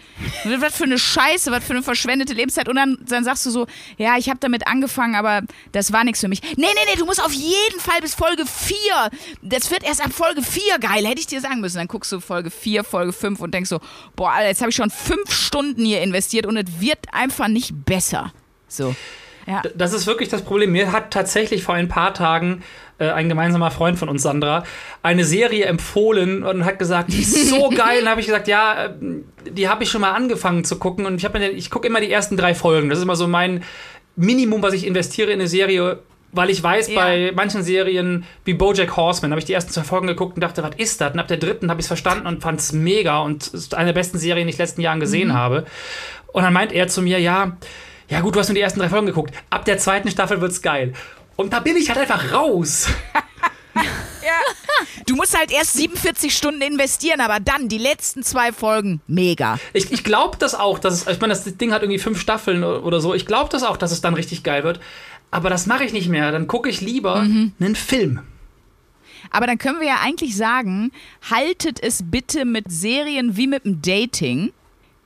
was 0.46 0.78
für 0.78 0.86
eine 0.86 0.98
Scheiße, 0.98 1.52
was 1.52 1.64
für 1.64 1.74
eine 1.74 1.84
verschwendete 1.84 2.34
Lebenszeit 2.34 2.70
und 2.70 2.78
dann, 2.78 2.98
dann 3.06 3.26
sagst 3.26 3.46
du 3.46 3.50
so, 3.50 3.68
ja, 3.98 4.18
ich 4.18 4.30
habe 4.30 4.40
damit 4.40 4.66
angefangen, 4.66 5.16
aber 5.16 5.42
das 5.74 5.92
war 5.92 6.06
nichts 6.06 6.22
für 6.22 6.30
mich. 6.30 6.42
Nee, 6.42 6.56
nee, 6.56 6.68
nee, 6.90 6.98
du 6.98 7.06
musst 7.06 7.22
auf 7.22 7.34
jeden 7.34 7.80
Fall 7.80 8.00
bis 8.00 8.16
Folge 8.16 8.46
4, 8.46 8.78
das 9.42 9.70
wird 9.72 9.84
erst 9.84 10.04
ab 10.04 10.14
Folge 10.14 10.42
4 10.42 10.80
geil, 10.80 11.06
hätte 11.06 11.20
ich 11.20 11.28
dir 11.28 11.42
sagen 11.42 11.60
müssen. 11.60 11.78
Dann 11.78 11.88
guckst 11.88 12.12
du 12.14 12.22
Folge 12.22 12.50
4, 12.50 12.86
Folge 12.86 13.12
5 13.12 13.42
und 13.42 13.54
denkst 13.54 13.70
so, 13.70 13.82
boah, 14.16 14.34
jetzt 14.42 14.62
habe 14.62 14.70
ich 14.70 14.76
schon 14.78 14.90
fünf 14.90 15.32
Stunden 15.32 15.84
hier 15.84 16.02
investiert 16.02 16.46
und 16.46 16.56
es 16.56 16.80
wird 16.80 17.00
einfach 17.12 17.50
nicht 17.50 17.86
besser. 17.86 18.34
So. 18.70 18.96
Ja. 19.48 19.62
Das 19.76 19.94
ist 19.94 20.08
wirklich 20.08 20.30
das 20.30 20.42
Problem. 20.42 20.72
Mir 20.72 20.92
hat 20.92 21.12
tatsächlich 21.12 21.64
vor 21.64 21.76
ein 21.76 21.88
paar 21.90 22.14
Tagen 22.14 22.64
äh, 22.98 23.10
ein 23.10 23.28
gemeinsamer 23.30 23.72
Freund 23.72 24.00
von 24.00 24.08
uns, 24.10 24.22
Sandra, 24.24 24.64
eine 25.02 25.26
Serie 25.26 25.66
empfohlen 25.66 26.44
und 26.44 26.64
hat 26.66 26.80
gesagt, 26.80 27.12
die 27.12 27.22
ist 27.22 27.50
so 27.50 27.70
geil. 27.76 28.02
Und 28.04 28.10
habe 28.10 28.22
ich 28.22 28.28
gesagt, 28.28 28.48
ja, 28.48 28.86
äh, 28.86 28.90
die 29.50 29.68
habe 29.68 29.84
ich 29.84 29.90
schon 29.92 30.02
mal 30.02 30.12
angefangen 30.12 30.64
zu 30.64 30.78
gucken 30.80 31.06
und 31.06 31.16
ich 31.16 31.26
ich 31.56 31.70
gucke 31.70 31.88
immer 31.88 32.00
die 32.00 32.12
ersten 32.12 32.38
drei 32.38 32.56
Folgen. 32.56 32.90
Das 32.90 33.00
ist 33.00 33.04
immer 33.04 33.16
so 33.16 33.28
mein 33.28 33.64
Minimum, 34.16 34.62
was 34.62 34.74
ich 34.74 34.86
investiere 34.88 35.32
in 35.32 35.40
eine 35.40 35.48
Serie. 35.50 36.00
Weil 36.36 36.50
ich 36.50 36.64
weiß, 36.64 36.88
Ja. 36.90 36.96
bei 37.00 37.32
manchen 37.36 37.62
Serien 37.62 38.26
wie 38.44 38.56
Bojack 38.56 38.98
Horseman 38.98 39.30
habe 39.32 39.40
ich 39.40 39.46
die 39.46 39.54
ersten 39.54 39.72
zwei 39.72 39.84
Folgen 39.84 40.08
geguckt 40.08 40.36
und 40.36 40.42
dachte, 40.42 40.64
was 40.64 40.76
ist 40.78 41.00
das? 41.00 41.14
Und 41.14 41.20
ab 41.20 41.28
der 41.28 41.38
dritten 41.38 41.70
habe 41.70 41.80
ich 41.80 41.84
es 41.84 41.88
verstanden 41.88 42.26
und 42.26 42.42
fand 42.42 42.60
es 42.60 42.72
mega 42.74 43.20
und 43.20 43.48
ist 43.54 43.76
eine 43.76 43.88
der 43.88 43.94
besten 43.94 44.18
Serien, 44.18 44.48
die 44.48 44.50
ich 44.50 44.56
in 44.56 44.58
den 44.58 44.64
letzten 44.66 44.82
Jahren 44.82 45.00
gesehen 45.00 45.34
habe. 45.34 45.66
Und 46.32 46.42
dann 46.42 46.52
meint 46.54 46.72
er 46.72 46.88
zu 46.88 47.04
mir, 47.04 47.20
ja, 47.20 47.56
ja 48.10 48.22
gut, 48.22 48.36
du 48.36 48.40
hast 48.40 48.50
nur 48.50 48.56
die 48.56 48.62
ersten 48.62 48.80
drei 48.80 48.90
Folgen 48.90 49.08
geguckt. 49.08 49.34
Ab 49.50 49.66
der 49.66 49.78
zweiten 49.78 50.10
Staffel 50.10 50.42
wird's 50.42 50.62
geil. 50.62 50.94
Und 51.36 51.54
da 51.54 51.60
bin 51.60 51.78
ich 51.78 51.90
halt 51.90 52.00
einfach 52.00 52.32
raus. 52.34 52.88
Du 55.06 55.16
musst 55.16 55.38
halt 55.38 55.52
erst 55.52 55.74
47 55.74 56.36
Stunden 56.36 56.62
investieren, 56.62 57.20
aber 57.20 57.40
dann 57.40 57.68
die 57.68 57.78
letzten 57.78 58.24
zwei 58.24 58.52
Folgen, 58.52 59.02
mega. 59.08 59.60
Ich, 59.74 59.92
ich 59.92 60.04
glaube 60.04 60.38
das 60.38 60.56
auch, 60.56 60.80
dass 60.80 60.94
es, 60.94 61.08
ich 61.08 61.20
meine, 61.20 61.34
das 61.34 61.44
Ding 61.58 61.74
hat 61.74 61.82
irgendwie 61.82 62.00
fünf 62.00 62.20
Staffeln 62.20 62.64
oder 62.64 63.02
so. 63.02 63.14
Ich 63.14 63.26
glaube 63.26 63.50
das 63.50 63.64
auch, 63.64 63.78
dass 63.78 63.92
es 63.92 64.02
dann 64.02 64.14
richtig 64.14 64.44
geil 64.44 64.64
wird. 64.64 64.80
Aber 65.32 65.50
das 65.50 65.66
mache 65.66 65.84
ich 65.84 65.94
nicht 65.94 66.10
mehr. 66.10 66.32
Dann 66.32 66.48
gucke 66.48 66.70
ich 66.70 66.82
lieber 66.82 67.16
einen 67.16 67.76
Film. 67.76 68.22
Aber 69.32 69.48
dann 69.48 69.58
können 69.58 69.80
wir 69.80 69.88
ja 69.88 69.98
eigentlich 70.02 70.38
sagen, 70.38 70.92
haltet 71.30 71.82
es 71.82 72.04
bitte 72.04 72.46
mit 72.46 72.72
Serien 72.72 73.36
wie 73.36 73.48
mit 73.48 73.66
dem 73.66 73.82
Dating. 73.82 74.54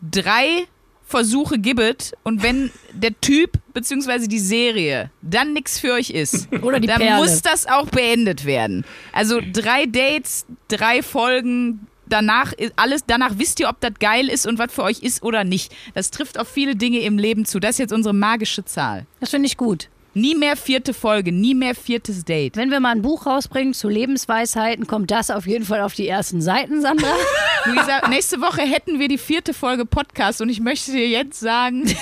Drei 0.02 0.68
Versuche 1.08 1.58
gibt 1.58 2.14
und 2.24 2.44
wenn 2.44 2.70
der 2.92 3.20
Typ 3.22 3.52
bzw. 3.74 4.28
die 4.28 4.40
Serie 4.40 5.10
dann 5.22 5.54
nichts 5.54 5.80
für 5.80 5.94
euch 5.94 6.10
ist, 6.10 6.50
Oder 6.62 6.82
die 6.82 6.88
dann 6.88 7.00
Perle. 7.00 7.22
muss 7.22 7.42
das 7.42 7.66
auch 7.66 7.88
beendet 7.88 8.44
werden. 8.46 8.84
Also 9.14 9.40
drei 9.54 9.86
Dates, 9.86 10.46
drei 10.68 11.02
Folgen, 11.02 11.88
danach 12.08 12.52
ist 12.52 12.74
alles, 12.76 13.06
danach 13.08 13.34
wisst 13.38 13.62
ihr, 13.62 13.70
ob 13.70 13.80
das 13.80 13.94
geil 14.00 14.28
ist 14.28 14.46
und 14.46 14.60
was 14.60 14.74
für 14.74 14.84
euch 14.84 15.00
ist 15.00 15.24
oder 15.24 15.46
nicht. 15.46 15.74
Das 15.94 16.12
trifft 16.12 16.38
auf 16.38 16.50
viele 16.50 16.76
Dinge 16.76 17.00
im 17.00 17.18
Leben 17.18 17.46
zu. 17.46 17.60
Das 17.62 17.72
ist 17.72 17.80
jetzt 17.80 17.94
unsere 17.94 18.14
magische 18.14 18.66
Zahl. 18.66 19.06
das 19.22 19.30
finde 19.30 19.48
ich 19.48 19.56
gut. 19.56 19.88
Nie 20.18 20.34
mehr 20.34 20.58
vierte 20.58 20.96
Folge, 20.96 21.32
nie 21.32 21.54
mehr 21.54 21.76
viertes 21.76 22.26
Date. 22.26 22.58
Wenn 22.58 22.72
wir 22.72 22.80
mal 22.80 22.90
ein 22.90 23.04
Buch 23.04 23.28
rausbringen 23.28 23.76
zu 23.76 23.88
Lebensweisheiten, 23.88 24.88
kommt 24.88 25.12
das 25.12 25.30
auf 25.30 25.46
jeden 25.46 25.64
Fall 25.64 25.82
auf 25.82 25.94
die 25.94 26.08
ersten 26.08 26.42
Seiten, 26.42 26.82
Sandra. 26.82 27.14
Luisa, 27.66 28.08
nächste 28.10 28.42
Woche 28.42 28.64
hätten 28.64 29.00
wir 29.00 29.10
die 29.10 29.20
vierte 29.20 29.54
Folge 29.54 29.86
Podcast 29.86 30.42
und 30.42 30.50
ich 30.50 30.60
möchte 30.60 30.92
dir 30.92 31.08
jetzt 31.08 31.40
sagen, 31.40 31.86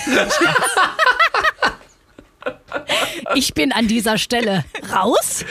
Ich 3.35 3.53
bin 3.53 3.73
an 3.73 3.89
dieser 3.89 4.17
Stelle 4.17 4.63
raus. 4.93 5.43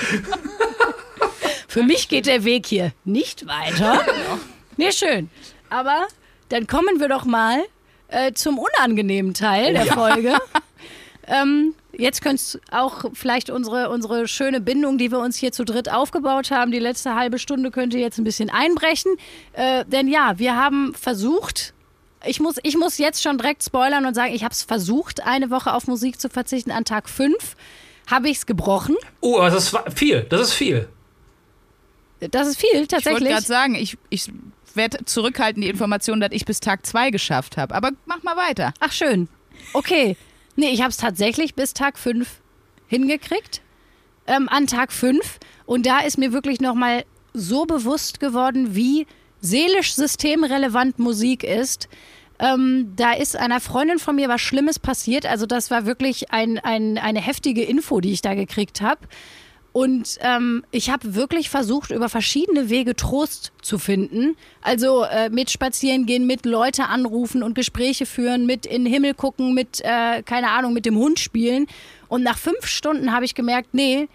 Für 1.68 1.83
mich 1.83 2.09
geht 2.09 2.24
der 2.24 2.44
Weg 2.44 2.64
hier 2.64 2.92
nicht 3.05 3.46
weiter. 3.46 4.07
Nee, 4.79 4.92
schön. 4.92 5.29
Aber 5.68 6.07
dann 6.48 6.66
kommen 6.66 6.98
wir 6.98 7.11
doch 7.11 7.27
mal 7.27 7.62
äh, 8.09 8.33
zum 8.33 8.59
unangenehmen 8.59 9.35
Teil 9.35 9.74
der 9.74 9.85
Folge. 9.87 10.38
Ähm, 11.27 11.74
jetzt 11.99 12.23
könntest 12.23 12.61
auch 12.71 13.05
vielleicht 13.13 13.51
unsere, 13.51 13.91
unsere 13.91 14.29
schöne 14.29 14.61
Bindung, 14.61 14.99
die 14.99 15.11
wir 15.11 15.19
uns 15.19 15.37
hier 15.37 15.53
zu 15.53 15.65
dritt 15.65 15.91
aufgebaut 15.91 16.51
haben, 16.51 16.71
die 16.71 16.79
letzte 16.79 17.15
halbe 17.15 17.39
Stunde 17.39 17.71
könnte 17.71 17.99
jetzt 17.99 18.19
ein 18.19 18.25
bisschen 18.25 18.51
einbrechen. 18.51 19.17
Äh, 19.53 19.85
denn 19.87 20.09
ja, 20.09 20.39
wir 20.39 20.57
haben 20.57 20.95
versucht, 20.95 21.75
ich 22.27 22.41
muss, 22.41 22.57
ich 22.63 22.77
muss 22.77 22.99
jetzt 22.99 23.23
schon 23.23 23.39
direkt 23.39 23.63
spoilern 23.63 24.07
und 24.07 24.15
sagen, 24.15 24.35
ich 24.35 24.45
habe 24.45 24.53
es 24.53 24.63
versucht, 24.63 25.25
eine 25.25 25.51
Woche 25.51 25.75
auf 25.75 25.87
Musik 25.87 26.21
zu 26.21 26.29
verzichten. 26.29 26.71
An 26.71 26.85
Tag 26.85 27.09
5 27.09 27.57
habe 28.11 28.29
ich 28.29 28.39
es 28.39 28.47
gebrochen. 28.47 28.97
Oh, 29.21 29.41
das 29.41 29.73
ist 29.73 29.79
viel. 29.95 30.23
Das 30.23 30.41
ist 30.41 30.53
viel. 30.53 30.89
Das 32.21 32.49
ist 32.49 32.59
viel, 32.59 32.71
ich 32.71 32.79
wollte 32.79 32.97
tatsächlich. 32.97 33.29
gerade 33.29 33.47
sagen, 33.47 33.75
ich, 33.75 33.99
ich 34.09 34.31
werde 34.75 35.05
zurückhalten 35.05 35.63
die 35.63 35.69
Information, 35.69 36.21
dass 36.21 36.31
ich 36.33 36.45
bis 36.45 36.61
Tag 36.61 36.87
zwei 36.87 37.11
geschafft 37.11 37.57
habe. 37.57 37.75
Aber 37.75 37.91
mach 38.07 38.23
mal 38.23 38.37
weiter. 38.37 38.73
Ach, 38.81 38.93
schön. 38.93 39.29
Okay. 39.73 40.17
Nee, 40.57 40.71
ich 40.71 40.81
habe 40.81 40.90
es 40.90 40.97
tatsächlich 40.97 41.55
bis 41.55 41.75
Tag 41.75 41.99
5 41.99 42.40
hingekriegt. 42.87 43.62
Ähm, 44.27 44.49
an 44.49 44.67
Tag 44.67 44.93
5. 44.93 45.38
Und 45.67 45.87
da 45.87 46.01
ist 46.01 46.19
mir 46.19 46.33
wirklich 46.33 46.61
nochmal 46.61 47.05
so 47.33 47.64
bewusst 47.64 48.21
geworden, 48.21 48.75
wie 48.75 49.07
seelisch 49.40 49.95
systemrelevant 49.95 50.99
Musik 50.99 51.45
ist. 51.45 51.88
Ähm, 52.38 52.93
da 52.97 53.12
ist 53.12 53.37
einer 53.37 53.61
Freundin 53.61 53.99
von 53.99 54.17
mir 54.17 54.29
was 54.29 54.40
Schlimmes 54.40 54.79
passiert. 54.79 55.27
Also 55.27 55.47
das 55.47 55.71
war 55.71 55.87
wirklich 55.87 56.33
ein, 56.33 56.59
ein, 56.59 56.99
eine 56.99 57.21
heftige 57.21 57.62
Info, 57.62 58.01
die 58.01 58.12
ich 58.12 58.23
da 58.23 58.35
gekriegt 58.35 58.81
habe. 58.81 59.01
Und 59.75 60.19
ähm, 60.21 60.65
ich 60.71 60.89
habe 60.89 61.17
wirklich 61.17 61.51
versucht, 61.51 61.91
über 61.91 62.09
verschiedene 62.09 62.71
Wege 62.71 62.95
Trost 62.95 63.51
zu 63.61 63.77
finden. 63.77 64.37
Also 64.63 65.03
äh, 65.03 65.31
mit 65.31 65.51
Spazieren 65.51 66.07
gehen, 66.07 66.29
mit 66.29 66.47
Leute 66.47 66.85
anrufen 66.85 67.43
und 67.43 67.57
Gespräche 67.57 68.07
führen, 68.07 68.47
mit 68.47 68.67
in 68.67 68.85
den 68.85 68.93
Himmel 68.93 69.15
gucken, 69.15 69.53
mit, 69.53 69.81
äh, 69.81 70.23
keine 70.23 70.53
Ahnung, 70.53 70.75
mit 70.75 70.87
dem 70.87 70.97
Hund 70.97 71.19
spielen. 71.19 71.67
Und 72.07 72.23
nach 72.23 72.39
fünf 72.39 72.69
Stunden 72.69 73.11
habe 73.11 73.25
ich 73.25 73.35
gemerkt, 73.35 73.71
nee, 73.73 74.07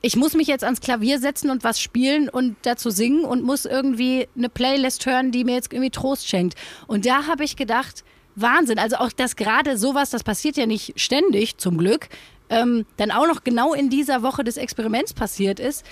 ich 0.00 0.16
muss 0.16 0.32
mich 0.32 0.48
jetzt 0.48 0.64
ans 0.64 0.80
Klavier 0.80 1.18
setzen 1.18 1.50
und 1.50 1.64
was 1.64 1.78
spielen 1.82 2.30
und 2.30 2.56
dazu 2.62 2.88
singen 2.88 3.26
und 3.26 3.42
muss 3.42 3.66
irgendwie 3.66 4.26
eine 4.38 4.48
Playlist 4.48 5.04
hören, 5.04 5.32
die 5.32 5.44
mir 5.44 5.56
jetzt 5.56 5.70
irgendwie 5.70 5.90
Trost 5.90 6.26
schenkt. 6.26 6.54
Und 6.86 7.04
da 7.04 7.26
habe 7.26 7.44
ich 7.44 7.56
gedacht, 7.56 8.04
Wahnsinn. 8.36 8.78
Also 8.78 8.96
auch 8.96 9.12
das 9.12 9.36
gerade 9.36 9.76
sowas, 9.76 10.08
das 10.08 10.22
passiert 10.22 10.56
ja 10.56 10.64
nicht 10.64 10.98
ständig, 10.98 11.58
zum 11.58 11.76
Glück, 11.76 12.08
ähm, 12.50 12.86
dann 12.96 13.10
auch 13.10 13.26
noch 13.26 13.44
genau 13.44 13.74
in 13.74 13.90
dieser 13.90 14.22
Woche 14.22 14.44
des 14.44 14.56
Experiments 14.56 15.12
passiert 15.12 15.60
ist, 15.60 15.84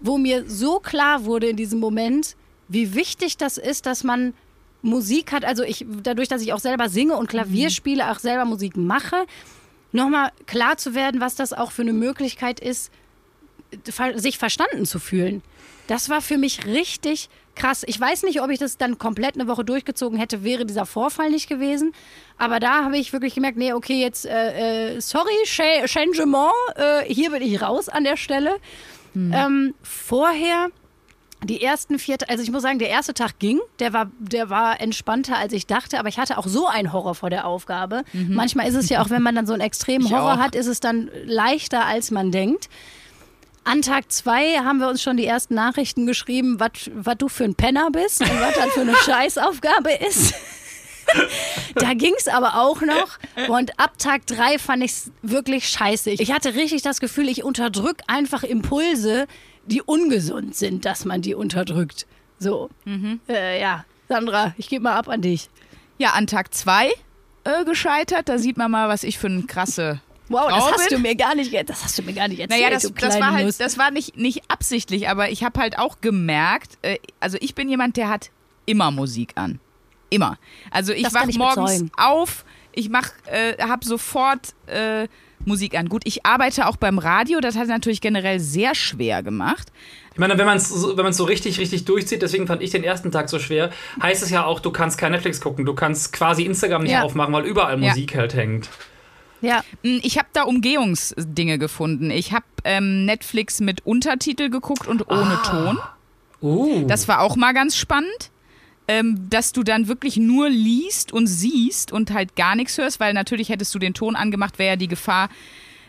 wo 0.00 0.18
mir 0.18 0.48
so 0.48 0.80
klar 0.80 1.24
wurde 1.24 1.48
in 1.48 1.56
diesem 1.56 1.80
Moment, 1.80 2.36
wie 2.68 2.94
wichtig 2.94 3.36
das 3.36 3.58
ist, 3.58 3.86
dass 3.86 4.04
man 4.04 4.34
Musik 4.82 5.32
hat. 5.32 5.44
Also 5.44 5.62
ich, 5.62 5.86
dadurch, 6.02 6.28
dass 6.28 6.42
ich 6.42 6.52
auch 6.52 6.58
selber 6.58 6.88
singe 6.88 7.16
und 7.16 7.28
Klavier 7.28 7.70
spiele, 7.70 8.10
auch 8.10 8.18
selber 8.18 8.44
Musik 8.44 8.76
mache, 8.76 9.26
nochmal 9.92 10.32
klar 10.46 10.76
zu 10.76 10.94
werden, 10.94 11.20
was 11.20 11.34
das 11.34 11.52
auch 11.52 11.70
für 11.70 11.82
eine 11.82 11.92
Möglichkeit 11.92 12.60
ist, 12.60 12.90
sich 14.16 14.38
verstanden 14.38 14.84
zu 14.84 14.98
fühlen. 14.98 15.42
Das 15.86 16.08
war 16.08 16.20
für 16.20 16.38
mich 16.38 16.66
richtig 16.66 17.30
krass. 17.54 17.82
Ich 17.86 17.98
weiß 18.00 18.22
nicht, 18.24 18.40
ob 18.40 18.50
ich 18.50 18.58
das 18.58 18.78
dann 18.78 18.98
komplett 18.98 19.34
eine 19.34 19.46
Woche 19.48 19.64
durchgezogen 19.64 20.18
hätte, 20.18 20.42
wäre 20.44 20.64
dieser 20.66 20.86
Vorfall 20.86 21.30
nicht 21.30 21.48
gewesen. 21.48 21.92
Aber 22.38 22.60
da 22.60 22.84
habe 22.84 22.96
ich 22.98 23.12
wirklich 23.12 23.34
gemerkt, 23.34 23.58
nee, 23.58 23.72
okay, 23.72 24.00
jetzt, 24.00 24.26
äh, 24.26 24.94
äh, 24.96 25.00
sorry, 25.00 25.30
Cha- 25.44 25.86
Changement, 25.86 26.50
äh, 26.76 27.04
hier 27.12 27.30
bin 27.30 27.42
ich 27.42 27.60
raus 27.62 27.88
an 27.88 28.04
der 28.04 28.16
Stelle. 28.16 28.56
Ähm, 29.14 29.74
vorher 29.82 30.68
Die 31.44 31.60
ersten 31.60 31.98
vier, 31.98 32.18
also 32.28 32.40
ich 32.42 32.52
muss 32.52 32.62
sagen, 32.62 32.78
der 32.78 32.88
erste 32.88 33.14
Tag 33.14 33.40
ging, 33.40 33.58
der 33.80 33.92
war, 33.92 34.12
der 34.20 34.48
war 34.48 34.80
entspannter, 34.80 35.36
als 35.36 35.52
ich 35.52 35.66
dachte, 35.66 35.98
aber 35.98 36.08
ich 36.08 36.18
hatte 36.20 36.38
auch 36.38 36.46
so 36.46 36.68
einen 36.68 36.92
Horror 36.92 37.16
vor 37.16 37.30
der 37.30 37.46
Aufgabe. 37.48 38.04
Manchmal 38.12 38.68
ist 38.68 38.76
es 38.76 38.88
ja 38.88 39.02
auch, 39.02 39.10
wenn 39.10 39.22
man 39.22 39.34
dann 39.34 39.44
so 39.46 39.52
einen 39.52 39.60
extremen 39.70 40.06
Ich 40.06 40.12
Horror 40.12 40.34
auch. 40.34 40.38
hat, 40.38 40.54
ist 40.54 40.68
es 40.68 40.78
dann 40.78 41.10
leichter, 41.24 41.84
als 41.84 42.12
man 42.12 42.30
denkt. 42.30 42.68
An 43.64 43.82
Tag 43.82 44.10
zwei 44.10 44.58
haben 44.58 44.78
wir 44.78 44.88
uns 44.88 45.02
schon 45.02 45.16
die 45.16 45.26
ersten 45.26 45.54
Nachrichten 45.54 46.06
geschrieben, 46.06 46.58
was 46.58 47.16
du 47.18 47.28
für 47.28 47.44
ein 47.44 47.54
Penner 47.54 47.90
bist 47.90 48.20
und 48.20 48.40
was 48.40 48.54
das 48.54 48.72
für 48.72 48.80
eine 48.80 48.96
Scheißaufgabe 49.04 49.92
ist. 49.92 50.34
Da 51.74 51.92
ging 51.92 52.14
es 52.16 52.28
aber 52.28 52.54
auch 52.56 52.80
noch. 52.80 53.18
Und 53.48 53.78
ab 53.78 53.98
Tag 53.98 54.26
drei 54.26 54.58
fand 54.58 54.82
ich 54.82 54.92
es 54.92 55.10
wirklich 55.20 55.68
scheiße. 55.68 56.10
Ich 56.10 56.32
hatte 56.32 56.54
richtig 56.54 56.80
das 56.82 57.00
Gefühl, 57.00 57.28
ich 57.28 57.44
unterdrück 57.44 57.98
einfach 58.06 58.44
Impulse, 58.44 59.26
die 59.66 59.82
ungesund 59.82 60.54
sind, 60.54 60.84
dass 60.86 61.04
man 61.04 61.20
die 61.20 61.34
unterdrückt. 61.34 62.06
So. 62.38 62.70
Äh, 63.28 63.60
ja, 63.60 63.84
Sandra, 64.08 64.54
ich 64.56 64.68
gebe 64.68 64.84
mal 64.84 64.94
ab 64.96 65.08
an 65.08 65.20
dich. 65.20 65.50
Ja, 65.98 66.10
an 66.10 66.26
Tag 66.26 66.54
zwei 66.54 66.90
äh, 67.44 67.64
gescheitert. 67.66 68.28
Da 68.28 68.38
sieht 68.38 68.56
man 68.56 68.70
mal, 68.70 68.88
was 68.88 69.02
ich 69.02 69.18
für 69.18 69.26
eine 69.26 69.42
krasse 69.42 70.00
Wow, 70.32 70.48
das 70.48 70.72
hast 70.72 70.88
bin. 70.88 70.98
du 70.98 71.02
mir 71.02 71.14
gar 71.14 71.34
nicht, 71.34 71.52
das 71.68 71.84
hast 71.84 71.98
du 71.98 72.02
mir 72.02 72.12
gar 72.14 72.28
nicht 72.28 72.40
erzählt. 72.40 72.60
Naja, 72.60 72.70
das, 72.72 72.82
du 72.82 72.90
das 72.90 73.20
war 73.20 73.32
halt, 73.32 73.46
Nuss. 73.46 73.58
das 73.58 73.78
war 73.78 73.90
nicht, 73.90 74.16
nicht 74.16 74.42
absichtlich, 74.48 75.08
aber 75.08 75.30
ich 75.30 75.44
habe 75.44 75.60
halt 75.60 75.78
auch 75.78 76.00
gemerkt, 76.00 76.78
äh, 76.82 76.98
also 77.20 77.38
ich 77.40 77.54
bin 77.54 77.68
jemand, 77.68 77.96
der 77.96 78.08
hat 78.08 78.30
immer 78.66 78.90
Musik 78.90 79.32
an. 79.36 79.60
Immer. 80.10 80.38
Also 80.70 80.92
ich 80.92 81.12
wach 81.14 81.26
ich 81.26 81.38
morgens 81.38 81.72
bezeugen. 81.72 81.90
auf, 81.96 82.44
ich 82.72 82.88
mach, 82.90 83.10
äh, 83.26 83.56
habe 83.62 83.84
sofort 83.84 84.54
äh, 84.66 85.08
Musik 85.44 85.76
an. 85.76 85.88
Gut, 85.88 86.02
ich 86.04 86.24
arbeite 86.24 86.66
auch 86.68 86.76
beim 86.76 86.98
Radio, 86.98 87.40
das 87.40 87.56
hat 87.56 87.66
natürlich 87.68 88.00
generell 88.00 88.38
sehr 88.38 88.74
schwer 88.74 89.22
gemacht. 89.22 89.72
Ich 90.12 90.18
meine, 90.18 90.36
wenn 90.38 90.46
man 90.46 90.58
es 90.58 90.68
so, 90.68 90.96
wenn 90.96 91.04
man's 91.04 91.16
so 91.16 91.24
richtig, 91.24 91.58
richtig 91.58 91.86
durchzieht, 91.86 92.22
deswegen 92.22 92.46
fand 92.46 92.62
ich 92.62 92.70
den 92.70 92.84
ersten 92.84 93.10
Tag 93.10 93.28
so 93.30 93.38
schwer, 93.38 93.70
heißt 94.02 94.22
es 94.22 94.30
ja 94.30 94.44
auch, 94.44 94.60
du 94.60 94.70
kannst 94.70 94.98
kein 94.98 95.12
Netflix 95.12 95.40
gucken, 95.40 95.64
du 95.64 95.74
kannst 95.74 96.12
quasi 96.12 96.44
Instagram 96.44 96.82
nicht 96.82 96.92
Ja. 96.92 97.02
aufmachen, 97.02 97.32
weil 97.32 97.44
überall 97.46 97.82
Ja. 97.82 97.88
Musik 97.88 98.14
halt 98.14 98.34
hängt. 98.34 98.68
Ja, 99.42 99.62
Mm, 99.82 99.98
Ich 100.02 100.18
habe 100.18 100.28
da 100.32 100.44
Umgehungsdinge 100.44 101.58
gefunden. 101.58 102.10
Ich 102.10 102.32
habe 102.32 102.44
ähm, 102.64 103.04
Netflix 103.04 103.60
mit 103.60 103.84
Untertitel 103.84 104.48
geguckt 104.48 104.86
und 104.86 105.10
ohne 105.10 105.38
Ton. 105.44 105.78
Uh. 106.40 106.86
Das 106.86 107.06
war 107.08 107.20
auch 107.20 107.36
mal 107.36 107.52
ganz 107.52 107.76
spannend, 107.76 108.30
ähm, 108.88 109.28
dass 109.30 109.52
du 109.52 109.62
dann 109.62 109.86
wirklich 109.88 110.16
nur 110.16 110.48
liest 110.48 111.12
und 111.12 111.26
siehst 111.26 111.92
und 111.92 112.12
halt 112.12 112.34
gar 112.36 112.56
nichts 112.56 112.78
hörst, 112.78 112.98
weil 113.00 113.12
natürlich 113.14 113.48
hättest 113.48 113.74
du 113.74 113.78
den 113.78 113.94
Ton 113.94 114.16
angemacht, 114.16 114.58
wäre 114.58 114.70
ja 114.70 114.76
die 114.76 114.88
Gefahr, 114.88 115.28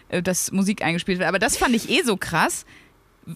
äh, 0.09 0.21
dass 0.21 0.51
Musik 0.51 0.83
eingespielt 0.83 1.19
wird. 1.19 1.27
Aber 1.27 1.39
das 1.39 1.57
fand 1.57 1.75
ich 1.75 1.89
eh 1.89 2.03
so 2.03 2.17
krass, 2.17 2.65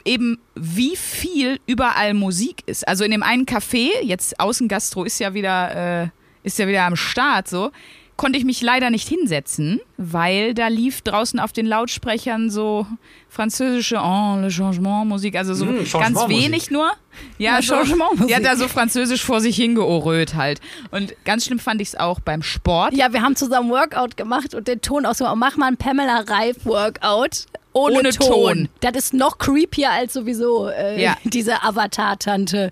eben 0.05 0.37
wie 0.55 0.95
viel 0.95 1.59
überall 1.65 2.13
Musik 2.13 2.63
ist. 2.65 2.87
Also 2.87 3.03
in 3.03 3.11
dem 3.11 3.23
einen 3.23 3.45
Café, 3.45 3.89
jetzt 4.03 4.39
Außengastro 4.39 5.03
ist 5.03 5.19
ja 5.19 5.33
wieder, 5.33 6.03
äh, 6.03 6.07
ist 6.43 6.59
ja 6.59 6.67
wieder 6.67 6.83
am 6.83 6.95
Start 6.95 7.47
so, 7.47 7.71
konnte 8.17 8.37
ich 8.39 8.45
mich 8.45 8.61
leider 8.61 8.89
nicht 8.89 9.07
hinsetzen, 9.07 9.79
weil 9.97 10.53
da 10.53 10.67
lief 10.67 11.01
draußen 11.01 11.39
auf 11.39 11.53
den 11.53 11.65
Lautsprechern 11.65 12.49
so 12.49 12.85
französische 13.29 13.97
Oh, 13.97 14.37
le 14.41 14.49
Changement 14.49 15.07
Musik, 15.07 15.35
also 15.35 15.53
so 15.53 15.65
Mm, 15.65 15.85
ganz 15.91 16.27
wenig 16.27 16.71
nur. 16.71 16.91
Ja, 17.37 17.55
Ja, 17.57 17.61
so, 17.61 17.75
Changementmusik. 17.75 18.27
die 18.27 18.35
hat 18.35 18.43
da 18.45 18.55
so 18.55 18.67
französisch 18.67 19.23
vor 19.23 19.39
sich 19.41 19.55
hingeoröt 19.55 20.35
halt. 20.35 20.59
Und 20.91 21.13
ganz 21.25 21.45
schlimm 21.45 21.59
fand 21.59 21.81
ich 21.81 21.89
es 21.89 21.95
auch 21.95 22.19
beim 22.19 22.41
Sport. 22.43 22.93
ja, 22.93 23.13
wir 23.13 23.21
haben 23.21 23.35
zusammen 23.35 23.69
Workout 23.69 24.17
gemacht 24.17 24.53
und 24.55 24.67
den 24.67 24.81
Ton 24.81 25.05
auch 25.05 25.15
so, 25.15 25.25
mach 25.35 25.55
mal 25.57 25.67
ein 25.67 25.77
Pamela 25.77 26.23
Reif 26.27 26.65
Workout. 26.65 27.45
Ohne, 27.73 27.99
Ohne 27.99 28.09
Ton. 28.09 28.27
Ton. 28.27 28.69
Das 28.79 28.95
ist 28.95 29.13
noch 29.13 29.37
creepier 29.37 29.91
als 29.91 30.13
sowieso 30.13 30.67
äh, 30.69 30.99
Ja. 30.99 31.15
diese 31.23 31.61
Avatar-Tante. 31.61 32.71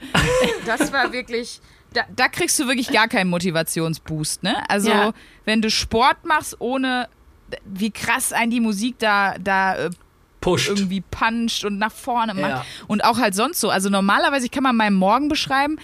Das 0.65 0.91
war 0.91 1.11
wirklich. 1.13 1.59
Da, 1.95 2.03
da 2.15 2.27
kriegst 2.27 2.59
du 2.59 2.67
wirklich 2.67 2.89
gar 2.91 3.07
keinen 3.07 3.29
Motivationsboost, 3.29 4.43
ne? 4.43 4.63
Also, 4.69 4.89
Ja. 4.89 5.13
wenn 5.45 5.61
du 5.61 5.69
Sport 5.69 6.25
machst, 6.25 6.55
ohne 6.59 7.07
wie 7.65 7.91
krass 7.91 8.33
ein 8.33 8.49
die 8.49 8.59
Musik 8.59 8.99
da, 8.99 9.35
da 9.39 9.75
äh, 9.75 9.89
Pusht. 10.41 10.69
irgendwie 10.69 11.01
puncht 11.01 11.63
und 11.65 11.77
nach 11.77 11.91
vorne 11.91 12.33
macht. 12.33 12.49
Ja. 12.49 12.65
Und 12.87 13.03
auch 13.03 13.17
halt 13.17 13.33
sonst 13.35 13.59
so. 13.61 13.69
Also 13.69 13.89
normalerweise, 13.89 14.45
ich 14.45 14.51
kann 14.51 14.63
mal 14.63 14.73
meinen 14.73 14.95
Morgen 14.95 15.27
beschreiben. 15.27 15.77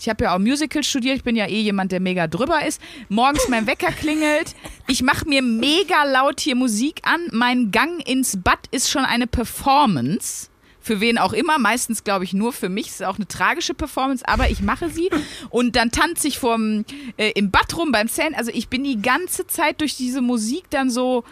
Ich 0.00 0.08
habe 0.08 0.24
ja 0.24 0.34
auch 0.34 0.38
Musical 0.38 0.84
studiert, 0.84 1.16
ich 1.16 1.24
bin 1.24 1.34
ja 1.34 1.46
eh 1.46 1.60
jemand, 1.60 1.90
der 1.90 1.98
mega 1.98 2.28
drüber 2.28 2.64
ist. 2.64 2.80
Morgens 3.08 3.48
mein 3.48 3.66
Wecker 3.66 3.90
klingelt, 3.90 4.54
ich 4.86 5.02
mache 5.02 5.28
mir 5.28 5.42
mega 5.42 6.04
laut 6.04 6.38
hier 6.40 6.54
Musik 6.54 7.00
an. 7.02 7.20
Mein 7.32 7.72
Gang 7.72 8.00
ins 8.08 8.40
Bad 8.40 8.60
ist 8.70 8.90
schon 8.90 9.04
eine 9.04 9.26
Performance. 9.26 10.48
Für 10.88 11.00
wen 11.00 11.18
auch 11.18 11.34
immer, 11.34 11.58
meistens 11.58 12.02
glaube 12.02 12.24
ich 12.24 12.32
nur 12.32 12.50
für 12.50 12.70
mich, 12.70 12.86
ist 12.86 13.04
auch 13.04 13.16
eine 13.16 13.28
tragische 13.28 13.74
Performance, 13.74 14.26
aber 14.26 14.48
ich 14.48 14.62
mache 14.62 14.88
sie 14.88 15.10
und 15.50 15.76
dann 15.76 15.90
tanze 15.90 16.28
ich 16.28 16.38
vorm, 16.38 16.86
äh, 17.18 17.32
im 17.32 17.50
Bad 17.50 17.76
rum 17.76 17.92
beim 17.92 18.08
Zählen. 18.08 18.34
Also 18.34 18.50
ich 18.54 18.68
bin 18.68 18.84
die 18.84 19.02
ganze 19.02 19.46
Zeit 19.46 19.82
durch 19.82 19.98
diese 19.98 20.22
Musik 20.22 20.64
dann 20.70 20.88
so, 20.88 21.24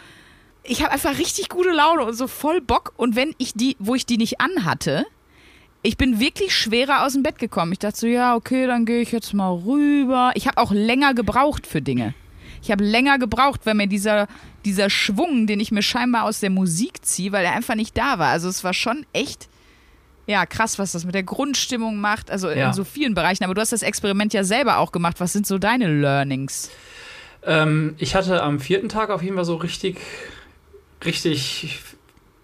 ich 0.61 0.83
habe 0.83 0.91
einfach 0.91 1.17
richtig 1.17 1.49
gute 1.49 1.71
Laune 1.71 2.05
und 2.05 2.13
so 2.13 2.27
voll 2.27 2.61
Bock. 2.61 2.93
Und 2.97 3.15
wenn 3.15 3.33
ich 3.39 3.53
die, 3.55 3.75
wo 3.79 3.95
ich 3.95 4.05
die 4.05 4.17
nicht 4.17 4.39
anhatte, 4.39 5.07
ich 5.81 5.97
bin 5.97 6.19
wirklich 6.19 6.55
schwerer 6.55 7.03
aus 7.03 7.13
dem 7.13 7.23
Bett 7.23 7.39
gekommen. 7.39 7.71
Ich 7.71 7.79
dachte 7.79 7.97
so, 7.97 8.05
ja, 8.05 8.35
okay, 8.35 8.67
dann 8.67 8.85
gehe 8.85 9.01
ich 9.01 9.11
jetzt 9.11 9.33
mal 9.33 9.55
rüber. 9.55 10.33
Ich 10.35 10.47
habe 10.47 10.61
auch 10.61 10.71
länger 10.71 11.15
gebraucht 11.15 11.65
für 11.65 11.81
Dinge. 11.81 12.13
Ich 12.67 12.71
habe 12.71 12.83
länger 12.83 13.17
gebraucht, 13.17 13.61
weil 13.63 13.75
mir 13.75 13.87
dieser, 13.87 14.27
dieser 14.65 14.89
Schwung, 14.89 15.47
den 15.47 15.61
ich 15.61 15.71
mir 15.71 15.81
scheinbar 15.81 16.23
aus 16.25 16.41
der 16.41 16.49
Musik 16.49 17.05
ziehe, 17.05 17.31
weil 17.31 17.45
er 17.45 17.53
einfach 17.53 17.75
nicht 17.75 17.97
da 17.97 18.19
war. 18.19 18.27
Also 18.31 18.49
es 18.49 18.61
war 18.65 18.73
schon 18.73 19.05
echt, 19.13 19.47
ja, 20.25 20.45
krass, 20.45 20.77
was 20.77 20.91
das 20.91 21.05
mit 21.05 21.15
der 21.15 21.23
Grundstimmung 21.23 22.01
macht. 22.01 22.29
Also 22.29 22.49
Ja. 22.49 22.67
in 22.67 22.73
so 22.73 22.83
vielen 22.83 23.13
Bereichen. 23.13 23.45
Aber 23.45 23.53
du 23.53 23.61
hast 23.61 23.71
das 23.71 23.83
Experiment 23.83 24.33
ja 24.33 24.43
selber 24.43 24.79
auch 24.79 24.91
gemacht. 24.91 25.21
Was 25.21 25.31
sind 25.31 25.47
so 25.47 25.57
deine 25.57 25.87
Learnings? 25.87 26.69
Ähm, 27.45 27.95
ich 27.99 28.15
hatte 28.15 28.43
am 28.43 28.59
vierten 28.59 28.89
Tag 28.89 29.11
auf 29.11 29.23
jeden 29.23 29.35
Fall 29.35 29.45
so 29.45 29.55
richtig, 29.55 29.97
richtig 31.05 31.79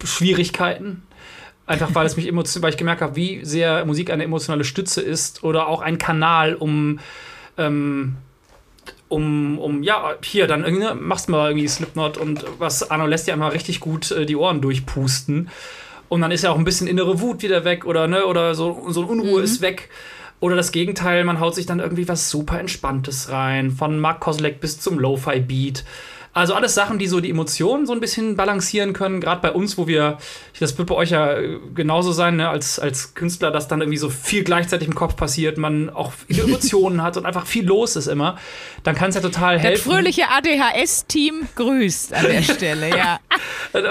Schwierigkeiten. 0.02 1.02
Einfach 1.66 1.94
weil 1.94 2.06
es 2.06 2.16
mich 2.16 2.26
emotional, 2.28 2.62
weil 2.62 2.70
ich 2.70 2.78
gemerkt 2.78 3.02
habe, 3.02 3.16
wie 3.16 3.44
sehr 3.44 3.84
Musik 3.84 4.10
eine 4.10 4.24
emotionale 4.24 4.64
Stütze 4.64 5.02
ist 5.02 5.42
oder 5.44 5.66
auch 5.66 5.82
ein 5.82 5.98
Kanal, 5.98 6.54
um, 6.54 6.98
ähm, 7.58 8.16
um, 9.14 9.58
um, 9.60 9.82
ja, 9.84 10.14
hier, 10.22 10.48
dann 10.48 10.64
irgendwie, 10.64 10.84
ne, 10.84 10.94
machst 10.94 11.28
mal 11.28 11.50
irgendwie 11.50 11.68
Slipknot 11.68 12.18
und 12.18 12.44
was 12.58 12.90
Arno 12.90 13.06
lässt 13.06 13.28
dir 13.28 13.34
einfach 13.34 13.52
richtig 13.52 13.78
gut 13.78 14.10
äh, 14.10 14.26
die 14.26 14.34
Ohren 14.34 14.60
durchpusten. 14.60 15.50
Und 16.08 16.20
dann 16.20 16.32
ist 16.32 16.42
ja 16.42 16.50
auch 16.50 16.58
ein 16.58 16.64
bisschen 16.64 16.88
innere 16.88 17.20
Wut 17.20 17.42
wieder 17.42 17.64
weg 17.64 17.84
oder, 17.86 18.08
ne, 18.08 18.26
oder 18.26 18.54
so, 18.54 18.86
so 18.88 19.02
eine 19.02 19.10
Unruhe 19.10 19.40
ist 19.40 19.60
weg. 19.60 19.88
Oder 20.40 20.56
das 20.56 20.72
Gegenteil, 20.72 21.24
man 21.24 21.38
haut 21.38 21.54
sich 21.54 21.64
dann 21.64 21.78
irgendwie 21.78 22.08
was 22.08 22.28
super 22.28 22.58
Entspanntes 22.58 23.30
rein, 23.30 23.70
von 23.70 23.98
Mark 24.00 24.20
Koslek 24.20 24.60
bis 24.60 24.80
zum 24.80 24.98
Lo-Fi-Beat. 24.98 25.84
Also 26.34 26.52
alles 26.54 26.74
Sachen, 26.74 26.98
die 26.98 27.06
so 27.06 27.20
die 27.20 27.30
Emotionen 27.30 27.86
so 27.86 27.92
ein 27.92 28.00
bisschen 28.00 28.34
balancieren 28.36 28.92
können. 28.92 29.20
Gerade 29.20 29.40
bei 29.40 29.52
uns, 29.52 29.78
wo 29.78 29.86
wir, 29.86 30.18
das 30.58 30.76
wird 30.76 30.88
bei 30.88 30.94
euch 30.96 31.10
ja 31.10 31.32
äh, 31.38 31.58
genauso 31.74 32.10
sein, 32.12 32.36
ne, 32.36 32.48
als, 32.48 32.78
als 32.80 33.14
Künstler, 33.14 33.52
dass 33.52 33.68
dann 33.68 33.80
irgendwie 33.80 33.98
so 33.98 34.10
viel 34.10 34.42
gleichzeitig 34.42 34.88
im 34.88 34.94
Kopf 34.96 35.14
passiert, 35.14 35.58
man 35.58 35.90
auch 35.90 36.12
viele 36.26 36.42
Emotionen 36.48 37.02
hat 37.02 37.16
und 37.16 37.24
einfach 37.24 37.46
viel 37.46 37.64
los 37.64 37.94
ist 37.94 38.08
immer. 38.08 38.36
Dann 38.82 38.96
kann 38.96 39.10
es 39.10 39.14
ja 39.14 39.20
total 39.20 39.54
Das 39.54 39.62
helfen. 39.64 39.92
fröhliche 39.92 40.24
ADHS-Team 40.28 41.46
grüßt 41.54 42.12
an 42.12 42.24
der 42.26 42.42
Stelle, 42.54 42.88
ja. 42.90 43.20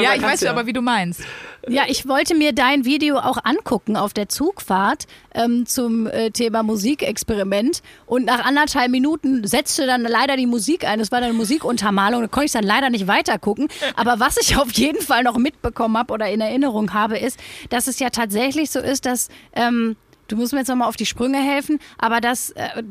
Ja, 0.01 0.13
ich 0.15 0.21
weiß 0.21 0.41
ja- 0.41 0.51
aber, 0.51 0.65
wie 0.65 0.73
du 0.73 0.81
meinst. 0.81 1.21
Ja, 1.69 1.83
ich 1.87 2.07
wollte 2.07 2.35
mir 2.35 2.53
dein 2.53 2.83
Video 2.83 3.17
auch 3.17 3.37
angucken 3.43 3.95
auf 3.95 4.13
der 4.13 4.27
Zugfahrt 4.27 5.05
ähm, 5.33 5.65
zum 5.65 6.07
äh, 6.07 6.29
Thema 6.31 6.61
Musikexperiment. 6.61 7.81
Und 8.05 8.25
nach 8.25 8.43
anderthalb 8.45 8.91
Minuten 8.91 9.47
setzte 9.47 9.85
dann 9.85 10.01
leider 10.01 10.35
die 10.35 10.45
Musik 10.45 10.85
ein. 10.85 10.99
Es 10.99 11.11
war 11.11 11.21
dann 11.21 11.29
eine 11.29 11.37
Musikuntermalung. 11.37 12.21
Da 12.21 12.27
konnte 12.27 12.45
ich 12.47 12.51
dann 12.51 12.65
leider 12.65 12.89
nicht 12.89 13.07
weiter 13.07 13.39
gucken. 13.39 13.69
Aber 13.95 14.19
was 14.19 14.37
ich 14.37 14.57
auf 14.57 14.71
jeden 14.73 15.01
Fall 15.01 15.23
noch 15.23 15.37
mitbekommen 15.37 15.97
habe 15.97 16.13
oder 16.13 16.29
in 16.29 16.41
Erinnerung 16.41 16.93
habe, 16.93 17.17
ist, 17.17 17.39
dass 17.69 17.87
es 17.87 17.99
ja 17.99 18.09
tatsächlich 18.09 18.69
so 18.69 18.79
ist, 18.79 19.05
dass. 19.05 19.29
Ähm, 19.53 19.95
Du 20.29 20.37
musst 20.37 20.53
mir 20.53 20.59
jetzt 20.59 20.69
nochmal 20.69 20.87
auf 20.87 20.95
die 20.95 21.05
Sprünge 21.05 21.37
helfen, 21.37 21.79
aber 21.97 22.21
dass, 22.21 22.51
äh, 22.51 22.81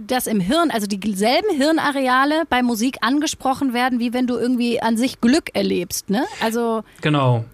dass 0.00 0.28
im 0.28 0.38
Hirn, 0.38 0.70
also 0.70 0.86
dieselben 0.86 1.50
Hirnareale 1.50 2.44
bei 2.48 2.62
Musik 2.62 2.98
angesprochen 3.00 3.74
werden, 3.74 3.98
wie 3.98 4.12
wenn 4.12 4.28
du 4.28 4.36
irgendwie 4.38 4.80
an 4.80 4.96
sich 4.96 5.20
Glück 5.20 5.50
erlebst. 5.52 6.10
Ne? 6.10 6.24
Also 6.40 6.84
Genau. 7.00 7.44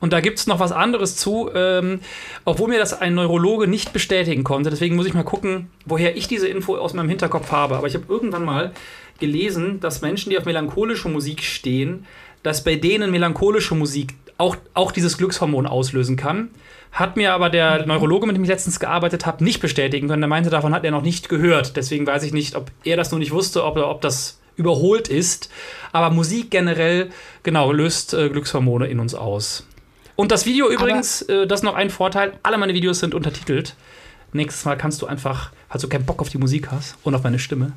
Und 0.00 0.12
da 0.12 0.20
gibt 0.20 0.38
es 0.38 0.46
noch 0.46 0.60
was 0.60 0.72
anderes 0.72 1.16
zu, 1.16 1.50
ähm, 1.54 2.00
obwohl 2.44 2.68
mir 2.68 2.78
das 2.78 3.00
ein 3.00 3.14
Neurologe 3.14 3.66
nicht 3.66 3.92
bestätigen 3.92 4.44
konnte. 4.44 4.70
Deswegen 4.70 4.96
muss 4.96 5.06
ich 5.06 5.14
mal 5.14 5.24
gucken, 5.24 5.70
woher 5.86 6.16
ich 6.16 6.28
diese 6.28 6.48
Info 6.48 6.76
aus 6.76 6.94
meinem 6.94 7.08
Hinterkopf 7.08 7.50
habe. 7.50 7.76
Aber 7.76 7.86
ich 7.86 7.94
habe 7.94 8.04
irgendwann 8.08 8.44
mal 8.44 8.72
gelesen, 9.20 9.80
dass 9.80 10.02
Menschen, 10.02 10.30
die 10.30 10.38
auf 10.38 10.44
melancholische 10.44 11.08
Musik 11.08 11.42
stehen, 11.42 12.06
dass 12.42 12.64
bei 12.64 12.76
denen 12.76 13.10
melancholische 13.10 13.74
Musik 13.74 14.14
auch, 14.38 14.56
auch 14.74 14.92
dieses 14.92 15.18
Glückshormon 15.18 15.66
auslösen 15.66 16.16
kann. 16.16 16.50
Hat 16.92 17.16
mir 17.16 17.32
aber 17.32 17.50
der 17.50 17.86
Neurologe, 17.86 18.26
mit 18.26 18.36
dem 18.36 18.44
ich 18.44 18.48
letztens 18.48 18.78
gearbeitet 18.78 19.26
habe, 19.26 19.42
nicht 19.42 19.60
bestätigen 19.60 20.08
können. 20.08 20.22
Er 20.22 20.28
meinte, 20.28 20.50
davon 20.50 20.74
hat 20.74 20.84
er 20.84 20.90
noch 20.90 21.02
nicht 21.02 21.28
gehört. 21.28 21.76
Deswegen 21.76 22.06
weiß 22.06 22.22
ich 22.22 22.32
nicht, 22.32 22.54
ob 22.54 22.70
er 22.84 22.96
das 22.96 23.10
nur 23.10 23.18
nicht 23.18 23.32
wusste, 23.32 23.64
ob, 23.64 23.76
ob 23.78 24.00
das 24.00 24.40
überholt 24.56 25.08
ist. 25.08 25.50
Aber 25.92 26.10
Musik 26.10 26.50
generell, 26.50 27.10
genau, 27.42 27.72
löst 27.72 28.14
äh, 28.14 28.28
Glückshormone 28.28 28.86
in 28.86 29.00
uns 29.00 29.14
aus. 29.14 29.66
Und 30.16 30.30
das 30.30 30.46
Video 30.46 30.70
übrigens, 30.70 31.22
äh, 31.22 31.46
das 31.46 31.60
ist 31.60 31.64
noch 31.64 31.74
ein 31.74 31.90
Vorteil, 31.90 32.34
alle 32.42 32.56
meine 32.58 32.74
Videos 32.74 33.00
sind 33.00 33.14
untertitelt. 33.14 33.74
Nächstes 34.32 34.64
Mal 34.64 34.76
kannst 34.76 35.00
du 35.02 35.06
einfach, 35.06 35.50
falls 35.68 35.82
du 35.82 35.88
keinen 35.88 36.06
Bock 36.06 36.20
auf 36.20 36.28
die 36.28 36.38
Musik 36.38 36.70
hast 36.70 36.96
und 37.04 37.14
auf 37.14 37.22
meine 37.22 37.38
Stimme, 37.38 37.72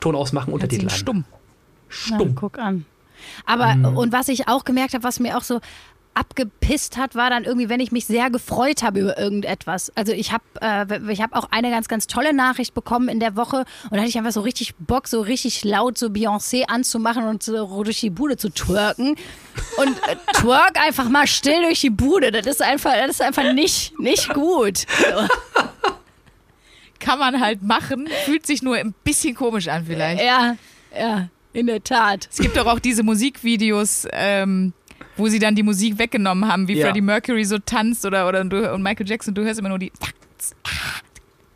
Ton 0.00 0.14
ausmachen, 0.16 0.52
Untertitel 0.52 0.84
Jetzt 0.84 0.92
ein. 0.94 0.98
stumm. 0.98 1.24
Na, 2.08 2.16
Stumm. 2.16 2.34
guck 2.34 2.58
an. 2.58 2.86
Aber, 3.46 3.74
Mhm. 3.74 3.96
und 3.96 4.12
was 4.12 4.28
ich 4.28 4.48
auch 4.48 4.64
gemerkt 4.64 4.94
habe, 4.94 5.04
was 5.04 5.20
mir 5.20 5.36
auch 5.36 5.42
so 5.42 5.60
abgepisst 6.14 6.96
hat, 6.96 7.14
war 7.14 7.30
dann 7.30 7.44
irgendwie, 7.44 7.68
wenn 7.68 7.80
ich 7.80 7.92
mich 7.92 8.06
sehr 8.06 8.30
gefreut 8.30 8.82
habe 8.82 9.00
über 9.00 9.18
irgendetwas. 9.18 9.92
Also 9.96 10.12
ich 10.12 10.32
habe 10.32 10.44
äh, 10.60 11.12
ich 11.12 11.20
hab 11.20 11.34
auch 11.34 11.48
eine 11.50 11.70
ganz, 11.70 11.88
ganz 11.88 12.06
tolle 12.06 12.32
Nachricht 12.32 12.74
bekommen 12.74 13.08
in 13.08 13.20
der 13.20 13.36
Woche 13.36 13.64
und 13.84 13.92
da 13.92 13.98
hatte 13.98 14.08
ich 14.08 14.18
einfach 14.18 14.32
so 14.32 14.40
richtig 14.40 14.74
Bock, 14.76 15.08
so 15.08 15.20
richtig 15.20 15.64
laut 15.64 15.98
so 15.98 16.06
Beyoncé 16.08 16.64
anzumachen 16.66 17.24
und 17.24 17.42
so 17.42 17.82
durch 17.82 18.00
die 18.00 18.10
Bude 18.10 18.36
zu 18.36 18.50
twerken. 18.50 19.16
Und 19.76 19.96
äh, 20.08 20.16
twerk 20.34 20.78
einfach 20.80 21.08
mal 21.08 21.26
still 21.26 21.62
durch 21.62 21.80
die 21.80 21.90
Bude. 21.90 22.32
Das 22.32 22.46
ist 22.46 22.62
einfach, 22.62 22.92
das 22.94 23.10
ist 23.10 23.22
einfach 23.22 23.52
nicht, 23.52 23.98
nicht 23.98 24.32
gut. 24.34 24.78
So. 24.78 25.28
Kann 26.98 27.18
man 27.18 27.40
halt 27.40 27.62
machen, 27.62 28.08
fühlt 28.26 28.46
sich 28.46 28.62
nur 28.62 28.76
ein 28.76 28.94
bisschen 29.04 29.34
komisch 29.34 29.68
an 29.68 29.86
vielleicht. 29.86 30.22
Ja, 30.22 30.56
ja, 30.94 31.28
in 31.52 31.66
der 31.66 31.82
Tat. 31.82 32.28
Es 32.30 32.38
gibt 32.38 32.56
doch 32.56 32.66
auch 32.66 32.78
diese 32.78 33.02
Musikvideos, 33.02 34.06
ähm, 34.12 34.74
wo 35.20 35.28
sie 35.28 35.38
dann 35.38 35.54
die 35.54 35.62
Musik 35.62 35.98
weggenommen 35.98 36.50
haben, 36.50 36.66
wie 36.66 36.76
Ja. 36.76 36.86
Freddie 36.86 37.00
Mercury 37.02 37.44
so 37.44 37.58
tanzt 37.58 38.04
oder, 38.04 38.26
oder 38.26 38.44
du, 38.44 38.72
und 38.72 38.82
Michael 38.82 39.08
Jackson, 39.08 39.34
du 39.34 39.44
hörst 39.44 39.60
immer 39.60 39.68
nur 39.68 39.78
die 39.78 39.92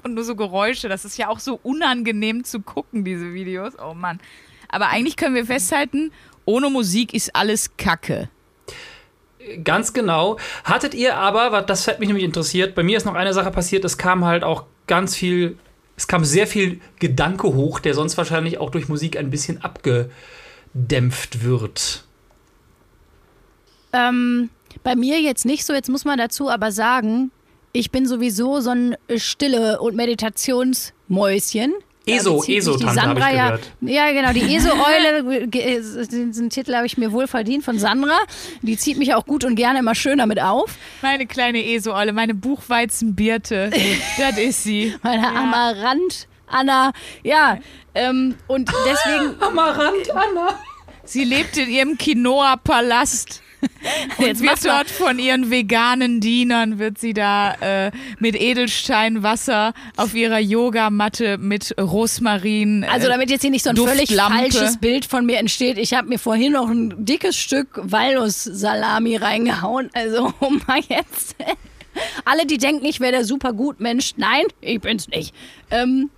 und 0.05 0.15
nur 0.15 0.25
so 0.25 0.37
Geräusche. 0.37 0.89
Das 0.89 1.05
ist 1.05 1.17
ja 1.17 1.29
auch 1.29 1.41
so 1.41 1.59
unangenehm 1.63 2.45
zu 2.45 2.61
gucken, 2.61 3.05
diese 3.05 3.33
Videos. 3.33 3.73
Oh 3.79 3.95
Mann. 3.95 4.21
Aber 4.69 4.89
eigentlich 4.89 5.17
können 5.17 5.35
wir 5.35 5.47
festhalten, 5.47 6.13
ohne 6.45 6.69
Musik 6.71 7.15
ist 7.15 7.35
alles 7.35 7.77
Kacke. 7.77 8.29
Ganz 9.63 9.93
genau. 9.93 10.39
Hattet 10.65 10.95
ihr 10.95 11.17
aber, 11.17 11.63
das 11.63 11.87
hat 11.89 12.01
mich 12.01 12.09
nämlich 12.09 12.25
interessiert, 12.25 12.75
bei 12.75 12.83
mir 12.83 12.97
ist 12.97 13.05
noch 13.05 13.15
eine 13.15 13.33
Sache 13.35 13.51
passiert, 13.51 13.85
es 13.85 13.99
kam 13.99 14.25
halt 14.25 14.43
auch 14.43 14.65
ganz 14.87 15.15
viel, 15.15 15.59
es 15.97 16.07
kam 16.09 16.25
sehr 16.25 16.47
viel 16.47 16.81
Gedanke 16.99 17.49
hoch, 17.49 17.79
der 17.79 17.95
sonst 17.95 18.17
wahrscheinlich 18.17 18.59
auch 18.59 18.71
durch 18.71 18.89
Musik 18.89 19.17
ein 19.19 19.31
bisschen 19.31 19.63
abgedämpft 19.63 21.45
wird. 21.45 22.05
Ähm, 23.95 24.51
bei 24.83 24.97
mir 24.97 25.21
jetzt 25.21 25.45
nicht 25.47 25.65
so, 25.65 25.73
jetzt 25.73 25.89
muss 25.89 26.05
man 26.05 26.19
dazu 26.19 26.51
aber 26.51 26.73
sagen, 26.73 27.31
ich 27.73 27.91
bin 27.91 28.07
sowieso 28.07 28.61
so 28.61 28.71
ein 28.71 28.97
Stille- 29.17 29.81
und 29.81 29.97
Meditationsmäuschen. 29.97 31.73
ESO, 32.07 32.45
ESO-Tante 32.47 32.85
habe 32.87 33.19
ich 33.19 33.25
Sandra 33.25 33.33
ja, 33.33 33.45
gehört. 33.47 33.71
ja, 33.81 34.13
genau, 34.13 34.33
die 34.35 34.55
ESO-Eule, 34.55 35.47
ge- 35.49 35.81
den, 36.11 36.33
den 36.33 36.51
Titel 36.51 36.75
habe 36.75 36.85
ich 36.85 36.99
mir 36.99 37.13
wohl 37.13 37.27
verdient 37.27 37.65
von 37.65 37.79
Sandra. 37.79 38.19
Die 38.61 38.77
zieht 38.77 38.99
mich 38.99 39.15
auch 39.15 39.25
gut 39.25 39.43
und 39.43 39.55
gerne 39.55 39.79
immer 39.79 39.95
schön 39.95 40.19
damit 40.19 40.39
auf. 40.39 40.77
Meine 41.01 41.27
kleine 41.27 41.65
ESO-Olle, 41.65 42.13
meine 42.13 42.35
Buchweizenbirte. 42.35 43.71
das 44.19 44.37
ist 44.37 44.65
sie. 44.65 44.95
Meine 45.03 45.27
Amarant, 45.29 46.29
Anna, 46.47 46.93
ja. 47.23 47.59
Ähm, 47.95 48.35
und 48.49 48.71
deswegen, 48.87 49.35
Amarant, 49.41 50.11
Anna. 50.15 50.59
Sie 51.05 51.25
lebt 51.25 51.57
in 51.57 51.71
ihrem 51.71 51.97
Quinoa-Palast. 51.97 53.41
Jetzt 54.19 54.43
wird 54.43 54.65
dort 54.65 54.91
von 54.91 55.19
ihren 55.19 55.51
veganen 55.51 56.21
Dienern, 56.21 56.79
wird 56.79 56.99
sie 56.99 57.13
da 57.13 57.55
äh, 57.61 57.91
mit 58.19 58.41
Edelsteinwasser 58.41 59.73
auf 59.97 60.15
ihrer 60.15 60.39
Yogamatte 60.39 61.39
mit 61.39 61.75
Rosmarin. 61.79 62.83
Äh, 62.83 62.87
also 62.87 63.09
damit 63.09 63.31
jetzt 63.31 63.43
hier 63.43 63.51
nicht 63.51 63.65
so 63.65 63.71
ein 63.71 63.77
völlig 63.77 64.15
falsches 64.15 64.79
Bild 64.79 65.05
von 65.05 65.27
mir 65.27 65.39
entsteht, 65.39 65.79
ich 65.79 65.95
habe 65.95 66.09
mir 66.09 66.19
vorhin 66.19 66.53
noch 66.53 66.69
ein 66.69 67.05
dickes 67.05 67.37
Stück 67.37 67.69
Walnuss-Salami 67.83 69.17
reingehauen. 69.17 69.91
Also, 69.93 70.33
um 70.41 70.63
mal 70.67 70.81
jetzt. 70.89 71.37
Alle, 72.25 72.47
die 72.47 72.59
denken, 72.59 72.85
ich 72.85 73.01
wäre 73.01 73.13
der 73.13 73.25
super 73.25 73.53
gut 73.53 73.81
Mensch. 73.81 74.13
Nein, 74.17 74.45
ich 74.61 74.81
bin's 74.81 75.09
nicht. 75.09 75.35
Ähm, 75.71 76.11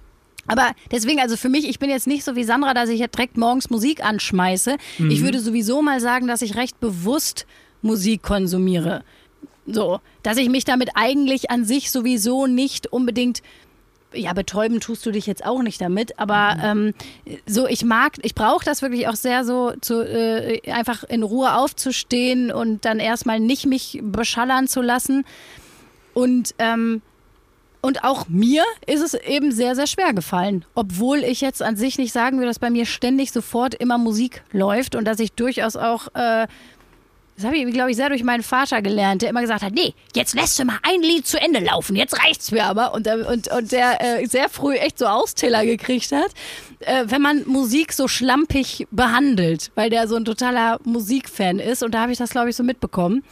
aber 0.47 0.73
deswegen, 0.91 1.21
also 1.21 1.37
für 1.37 1.49
mich, 1.49 1.69
ich 1.69 1.79
bin 1.79 1.91
jetzt 1.91 2.07
nicht 2.07 2.25
so 2.25 2.37
wie 2.37 2.45
Sandra, 2.45 2.75
dass 2.75 2.89
ich 2.89 3.01
jetzt 3.01 3.17
direkt 3.17 3.37
morgens 3.37 3.71
Musik 3.71 4.05
anschmeiße. 4.05 4.77
Ich 5.11 5.23
würde 5.23 5.41
sowieso 5.41 5.83
mal 5.83 6.01
sagen, 6.01 6.27
dass 6.27 6.43
ich 6.43 6.57
recht 6.57 6.81
bewusst 6.81 7.47
Musik 7.83 8.23
konsumiere. 8.23 9.05
So, 9.67 10.01
dass 10.23 10.37
ich 10.37 10.49
mich 10.49 10.65
damit 10.65 10.91
eigentlich 10.95 11.51
an 11.51 11.65
sich 11.65 11.91
sowieso 11.91 12.47
nicht 12.47 12.87
unbedingt 12.87 13.43
ja, 14.15 14.33
betäuben 14.33 14.81
tust 14.81 15.05
du 15.05 15.11
dich 15.11 15.27
jetzt 15.27 15.45
auch 15.45 15.63
nicht 15.63 15.81
damit, 15.81 16.19
aber 16.19 16.57
ähm, 16.63 16.95
so, 17.47 17.67
ich 17.67 17.85
mag, 17.85 18.15
ich 18.23 18.35
brauche 18.35 18.65
das 18.65 18.81
wirklich 18.81 19.09
auch 19.09 19.17
sehr 19.17 19.45
so, 19.45 19.73
zu, 19.81 20.01
äh, 20.01 20.61
einfach 20.71 21.05
in 21.05 21.23
Ruhe 21.23 21.55
aufzustehen 21.55 22.51
und 22.51 22.85
dann 22.85 22.99
erstmal 22.99 23.41
nicht 23.41 23.67
mich 23.67 24.01
beschallern 24.03 24.69
zu 24.69 24.81
lassen. 24.81 25.25
Und, 26.15 26.55
ähm, 26.59 27.03
und 27.83 28.05
auch 28.05 28.29
mir 28.29 28.65
ist 28.87 29.01
es 29.03 29.15
eben 29.15 29.53
sehr, 29.53 29.75
sehr 29.77 29.87
schwer 29.87 30.13
gefallen. 30.13 30.65
Obwohl 30.75 31.19
ich 31.19 31.41
jetzt 31.41 31.63
an 31.63 31.77
sich 31.77 31.99
nicht 31.99 32.13
sagen 32.13 32.41
will, 32.41 32.47
dass 32.47 32.59
bei 32.59 32.71
mir 32.71 32.87
ständig 32.87 33.33
sofort 33.33 33.75
immer 33.75 33.99
Musik 33.99 34.43
läuft 34.53 34.95
und 34.97 35.05
dass 35.05 35.21
ich 35.21 35.33
durchaus 35.33 35.77
auch, 35.77 36.09
äh, 36.15 36.47
das 37.37 37.45
habe 37.45 37.57
ich, 37.59 37.71
glaube 37.73 37.91
ich, 37.91 37.97
sehr 37.97 38.09
durch 38.09 38.25
meinen 38.25 38.43
Vater 38.43 38.81
gelernt, 38.81 39.21
der 39.23 39.29
immer 39.31 39.43
gesagt 39.43 39.63
hat, 39.63 39.75
nee, 39.75 39.93
jetzt 40.15 40.35
lässt 40.35 40.59
du 40.59 40.65
mal 40.65 40.79
ein 40.83 41.03
Lied 41.03 41.27
zu 41.27 41.39
Ende 41.41 41.61
laufen, 41.61 41.95
jetzt 41.95 42.19
reicht's 42.19 42.51
mir 42.51 42.65
aber. 42.65 42.95
Und, 42.95 43.07
der- 43.07 43.29
und, 43.29 43.49
und 43.53 43.73
der 43.73 44.21
äh, 44.21 44.27
sehr 44.27 44.49
früh 44.49 44.75
echt 44.75 44.99
so 44.99 45.07
Austeller 45.07 45.65
gekriegt 45.67 46.13
hat, 46.13 46.31
äh, 46.81 47.05
wenn 47.07 47.21
man 47.21 47.47
Musik 47.47 47.93
so 47.93 48.09
schlampig 48.09 48.87
behandelt, 48.91 49.71
weil 49.75 49.91
der 49.91 50.09
so 50.09 50.17
ein 50.17 50.25
totaler 50.25 50.81
Musikfan 50.85 51.59
ist. 51.59 51.83
Und 51.83 51.95
da 51.95 52.01
habe 52.03 52.13
ich 52.13 52.19
das, 52.19 52.31
glaube 52.31 52.49
ich, 52.51 52.57
so 52.57 52.63
mitbekommen. 52.63 53.23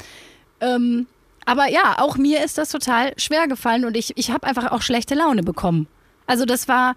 Ähm, 0.61 1.07
aber 1.45 1.69
ja, 1.69 1.97
auch 1.99 2.17
mir 2.17 2.45
ist 2.45 2.59
das 2.59 2.71
total 2.71 3.13
schwer 3.17 3.49
gefallen 3.49 3.85
und 3.85 3.97
ich, 3.97 4.17
ich 4.17 4.31
habe 4.31 4.47
einfach 4.47 4.73
auch 4.73 4.83
schlechte 4.83 5.15
Laune 5.15 5.43
bekommen. 5.43 5.87
Also 6.27 6.45
das 6.45 6.69
war 6.69 6.95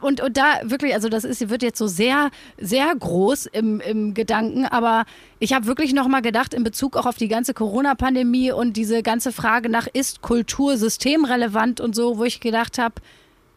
und, 0.00 0.20
und 0.20 0.36
da 0.36 0.60
wirklich, 0.62 0.94
also 0.94 1.08
das 1.08 1.24
ist, 1.24 1.48
wird 1.50 1.62
jetzt 1.62 1.78
so 1.78 1.86
sehr, 1.86 2.30
sehr 2.58 2.94
groß 2.94 3.46
im, 3.46 3.80
im 3.80 4.14
Gedanken, 4.14 4.64
aber 4.64 5.04
ich 5.38 5.52
habe 5.52 5.66
wirklich 5.66 5.92
nochmal 5.92 6.22
gedacht, 6.22 6.54
in 6.54 6.64
Bezug 6.64 6.96
auch 6.96 7.06
auf 7.06 7.16
die 7.16 7.28
ganze 7.28 7.54
Corona-Pandemie 7.54 8.52
und 8.52 8.76
diese 8.76 9.02
ganze 9.02 9.30
Frage 9.30 9.68
nach, 9.68 9.86
ist 9.92 10.22
Kultur 10.22 10.76
systemrelevant 10.76 11.80
und 11.80 11.94
so, 11.94 12.18
wo 12.18 12.24
ich 12.24 12.40
gedacht 12.40 12.78
habe, 12.78 12.94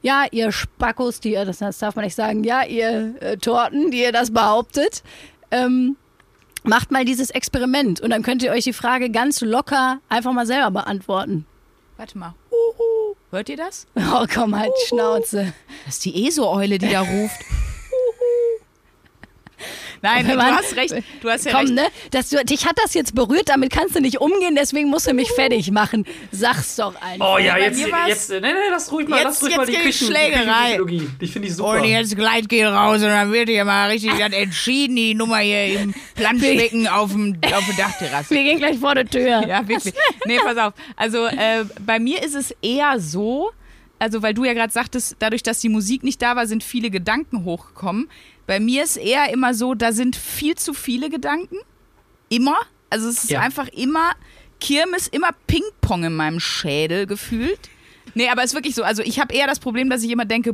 ja, 0.01 0.25
ihr 0.31 0.51
Spackos, 0.51 1.19
die 1.19 1.31
ihr, 1.31 1.45
das, 1.45 1.59
das 1.59 1.79
darf 1.79 1.95
man 1.95 2.05
nicht 2.05 2.15
sagen, 2.15 2.43
ja, 2.43 2.63
ihr 2.63 3.15
äh, 3.21 3.37
Torten, 3.37 3.89
die 3.89 4.01
ihr 4.01 4.11
das 4.11 4.31
behauptet, 4.31 5.01
ähm, 5.49 5.95
macht 6.67 6.91
mal 6.91 7.05
dieses 7.05 7.29
Experiment 7.29 8.01
und 8.01 8.09
dann 8.09 8.23
könnt 8.23 8.43
ihr 8.43 8.51
euch 8.51 8.63
die 8.63 8.73
Frage 8.73 9.09
ganz 9.09 9.41
locker 9.41 9.99
einfach 10.09 10.33
mal 10.33 10.45
selber 10.45 10.71
beantworten. 10.71 11.45
Warte 11.97 12.17
mal. 12.17 12.33
Hört 13.31 13.49
ihr 13.49 13.57
das? 13.57 13.87
Oh, 13.95 14.25
komm, 14.33 14.57
halt 14.57 14.71
Schnauze. 14.87 15.53
Das 15.85 15.95
ist 15.95 16.05
die 16.05 16.27
ESO-Eule, 16.27 16.77
die 16.77 16.89
da 16.89 17.01
ruft. 17.01 17.41
Nein, 20.05 20.25
Wenn 20.27 20.31
du 20.33 20.37
man- 20.37 20.55
hast 20.55 20.75
recht. 20.75 20.93
Du 21.21 21.29
hast 21.29 21.45
ja 21.45 21.51
Komm, 21.51 21.61
recht. 21.61 21.73
ne? 21.73 21.87
Das, 22.11 22.29
du, 22.29 22.43
dich 22.45 22.65
hat 22.65 22.77
das 22.83 22.93
jetzt 22.93 23.15
berührt, 23.15 23.49
damit 23.49 23.71
kannst 23.71 23.95
du 23.95 24.01
nicht 24.01 24.19
umgehen, 24.21 24.55
deswegen 24.55 24.89
musst 24.89 25.07
du 25.07 25.13
mich 25.13 25.29
fertig 25.31 25.71
machen. 25.71 26.05
Sag's 26.31 26.75
doch 26.75 26.93
einfach. 27.01 27.35
Oh 27.35 27.37
ja, 27.37 27.53
bei 27.53 27.61
jetzt, 27.61 27.79
jetzt, 28.07 28.29
nee, 28.29 28.39
nee, 28.39 28.49
lass 28.69 28.91
ruhig 28.91 29.07
mal, 29.07 29.17
Jetzt- 29.17 29.25
lass 29.25 29.41
ruhig 29.41 29.49
jetzt 29.51 29.57
mal 29.57 29.65
die 29.65 29.71
die 29.73 29.77
Küchen, 29.79 30.07
Schlägerei. 30.07 30.77
Küchenpsychologie. 30.77 31.09
Die 31.21 31.27
finde 31.27 31.47
ich 31.47 31.55
super. 31.55 31.69
Und 31.81 31.83
jetzt 31.85 32.15
gleich 32.15 32.47
geht 32.47 32.65
raus 32.65 32.95
und 33.01 33.07
dann 33.07 33.31
wird 33.31 33.49
hier 33.49 33.65
mal 33.65 33.89
richtig 33.89 34.11
dann 34.19 34.33
entschieden, 34.33 34.95
die 34.95 35.13
Nummer 35.15 35.37
hier 35.39 35.79
im 35.81 35.93
Planschbecken 36.15 36.87
auf, 36.87 37.11
dem, 37.11 37.37
auf 37.53 37.63
der 37.65 37.85
Dachterrasse. 37.85 38.29
Wir 38.33 38.43
gehen 38.43 38.57
gleich 38.59 38.77
vor 38.79 38.95
der 38.95 39.05
Tür. 39.07 39.25
Ja, 39.47 39.67
wirklich. 39.67 39.93
Nee, 40.25 40.39
pass 40.43 40.57
auf. 40.57 40.73
Also 40.95 41.25
äh, 41.25 41.65
bei 41.85 41.99
mir 41.99 42.21
ist 42.23 42.35
es 42.35 42.51
eher 42.61 42.99
so, 42.99 43.51
also 43.99 44.21
weil 44.21 44.33
du 44.33 44.43
ja 44.43 44.53
gerade 44.53 44.71
sagtest, 44.73 45.15
dadurch, 45.19 45.43
dass 45.43 45.59
die 45.59 45.69
Musik 45.69 46.03
nicht 46.03 46.21
da 46.21 46.35
war, 46.35 46.47
sind 46.47 46.63
viele 46.63 46.89
Gedanken 46.89 47.43
hochgekommen. 47.45 48.09
Bei 48.47 48.59
mir 48.59 48.83
ist 48.83 48.97
eher 48.97 49.31
immer 49.33 49.53
so, 49.53 49.73
da 49.73 49.91
sind 49.91 50.15
viel 50.15 50.55
zu 50.55 50.73
viele 50.73 51.09
Gedanken. 51.09 51.57
Immer. 52.29 52.57
Also 52.89 53.09
es 53.09 53.23
ist 53.23 53.31
Ja. 53.31 53.41
einfach 53.41 53.67
immer 53.69 54.11
Kirmes, 54.59 55.07
immer 55.07 55.29
Ping-Pong 55.47 56.05
in 56.05 56.15
meinem 56.15 56.39
Schädel 56.39 57.05
gefühlt. 57.07 57.59
Nee, 58.13 58.29
aber 58.29 58.43
es 58.43 58.51
ist 58.51 58.55
wirklich 58.55 58.75
so. 58.75 58.83
Also 58.83 59.01
ich 59.03 59.19
habe 59.19 59.33
eher 59.33 59.47
das 59.47 59.59
Problem, 59.59 59.89
dass 59.89 60.03
ich 60.03 60.11
immer 60.11 60.25
denke, 60.25 60.53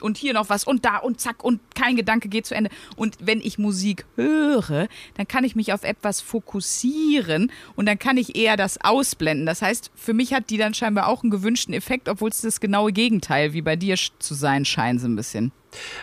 und 0.00 0.16
hier 0.16 0.32
noch 0.32 0.48
was 0.48 0.64
und 0.64 0.84
da 0.84 0.98
und 0.98 1.20
zack 1.20 1.44
und 1.44 1.60
kein 1.74 1.96
Gedanke 1.96 2.28
geht 2.28 2.46
zu 2.46 2.54
Ende. 2.54 2.70
Und 2.96 3.16
wenn 3.20 3.40
ich 3.40 3.58
Musik 3.58 4.04
höre, 4.16 4.88
dann 5.14 5.28
kann 5.28 5.44
ich 5.44 5.56
mich 5.56 5.72
auf 5.72 5.84
etwas 5.84 6.20
fokussieren 6.20 7.52
und 7.74 7.86
dann 7.86 7.98
kann 7.98 8.16
ich 8.16 8.36
eher 8.36 8.56
das 8.56 8.78
ausblenden. 8.82 9.46
Das 9.46 9.62
heißt, 9.62 9.90
für 9.94 10.14
mich 10.14 10.34
hat 10.34 10.50
die 10.50 10.58
dann 10.58 10.74
scheinbar 10.74 11.08
auch 11.08 11.22
einen 11.22 11.30
gewünschten 11.30 11.74
Effekt, 11.74 12.08
obwohl 12.08 12.30
es 12.30 12.40
das 12.40 12.60
genaue 12.60 12.92
Gegenteil 12.92 13.52
wie 13.52 13.62
bei 13.62 13.76
dir 13.76 13.96
zu 14.18 14.34
sein 14.34 14.64
scheint 14.64 15.00
so 15.00 15.06
ein 15.06 15.16
bisschen. 15.16 15.52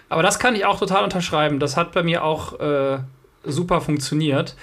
Aber 0.10 0.24
das 0.24 0.40
kann 0.40 0.56
ich 0.56 0.66
auch 0.66 0.80
total 0.80 1.04
unterschreiben. 1.04 1.60
Das 1.60 1.78
hat 1.78 1.94
bei 1.94 2.04
mir 2.04 2.24
auch 2.24 2.60
äh, 2.60 3.00
super 3.44 3.82
funktioniert. 3.82 4.56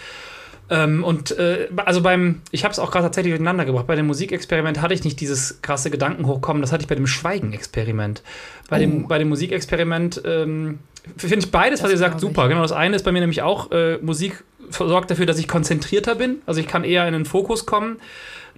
Ähm, 0.71 1.03
und 1.03 1.33
äh, 1.33 1.69
also 1.77 2.01
beim, 2.01 2.43
ich 2.53 2.65
habe 2.65 2.73
es 2.73 2.79
auch 2.79 2.91
gerade 2.91 3.07
tatsächlich 3.07 3.33
durcheinander 3.33 3.65
gebracht. 3.65 3.89
Bei 3.89 3.97
dem 3.97 4.07
Musikexperiment 4.07 4.81
hatte 4.81 4.95
ich 4.95 5.03
nicht 5.05 5.21
dieses 5.21 5.61
krasse 5.63 5.91
Gedanken 5.91 6.27
hochkommen. 6.27 6.63
Das 6.63 6.73
hatte 6.73 6.83
ich 6.83 6.89
bei 6.89 6.95
dem 6.95 7.09
Schweigen-Experiment. 7.09 8.23
Bei, 8.69 8.79
dem, 8.79 9.09
bei 9.09 9.19
dem 9.19 9.29
Musikexperiment 9.29 10.23
ähm, 10.25 10.79
finde 11.17 11.39
ich 11.39 11.51
beides, 11.51 11.83
was 11.83 11.91
ihr 11.91 11.99
sagt, 11.99 12.21
super. 12.21 12.49
Genau, 12.49 12.63
das 12.63 12.73
eine 12.73 12.95
ist 12.95 13.05
bei 13.05 13.13
mir 13.13 13.21
nämlich 13.21 13.43
auch 13.43 13.73
äh, 13.73 13.99
Musik 13.99 14.45
sorgt 14.71 15.11
dafür, 15.11 15.27
dass 15.27 15.39
ich 15.39 15.49
konzentrierter 15.49 16.15
bin. 16.15 16.43
Also 16.47 16.61
ich 16.61 16.69
kann 16.69 16.85
eher 16.85 17.07
in 17.07 17.13
den 17.13 17.25
Fokus 17.25 17.67
kommen, 17.67 17.97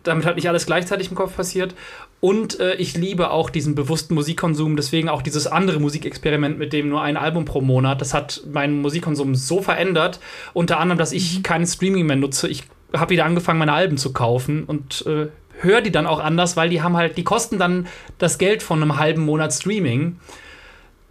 damit 0.03 0.27
halt 0.27 0.37
nicht 0.37 0.49
alles 0.49 0.67
gleichzeitig 0.67 1.09
im 1.11 1.17
Kopf 1.17 1.37
passiert. 1.37 1.75
Und 2.25 2.61
äh, 2.61 2.77
ich 2.77 2.97
liebe 2.97 3.33
auch 3.33 3.51
diesen 3.51 3.75
bewussten 3.75 4.15
Musikkonsum, 4.15 4.77
deswegen 4.77 5.09
auch 5.09 5.23
dieses 5.23 5.49
andere 5.49 5.81
Musikexperiment 5.81 6.57
mit 6.57 6.73
dem 6.73 6.89
nur 6.89 7.03
ein 7.03 7.17
Album 7.17 7.45
pro 7.45 7.61
Monat. 7.61 8.01
Das 8.01 8.15
hat 8.15 8.43
meinen 8.49 8.81
Musikkonsum 8.81 9.35
so 9.35 9.61
verändert, 9.61 10.21
unter 10.53 10.79
anderem, 10.79 11.01
dass 11.01 11.11
ich 11.11 11.39
mhm. 11.39 11.43
keinen 11.43 11.67
Streaming 11.67 12.07
mehr 12.07 12.15
nutze. 12.15 12.47
Ich 12.47 12.63
habe 12.95 13.11
wieder 13.11 13.25
angefangen, 13.25 13.59
meine 13.59 13.73
Alben 13.73 13.97
zu 13.97 14.13
kaufen 14.13 14.63
und 14.63 15.05
äh, 15.05 15.31
höre 15.63 15.81
die 15.81 15.91
dann 15.91 16.07
auch 16.07 16.21
anders, 16.21 16.57
weil 16.57 16.69
die 16.69 16.81
haben 16.81 16.97
halt, 16.97 17.17
die 17.17 17.25
kosten 17.25 17.59
dann 17.59 17.89
das 18.19 18.39
Geld 18.39 18.63
von 18.63 18.81
einem 18.81 19.01
halben 19.01 19.25
Monat 19.25 19.53
Streaming. 19.53 20.21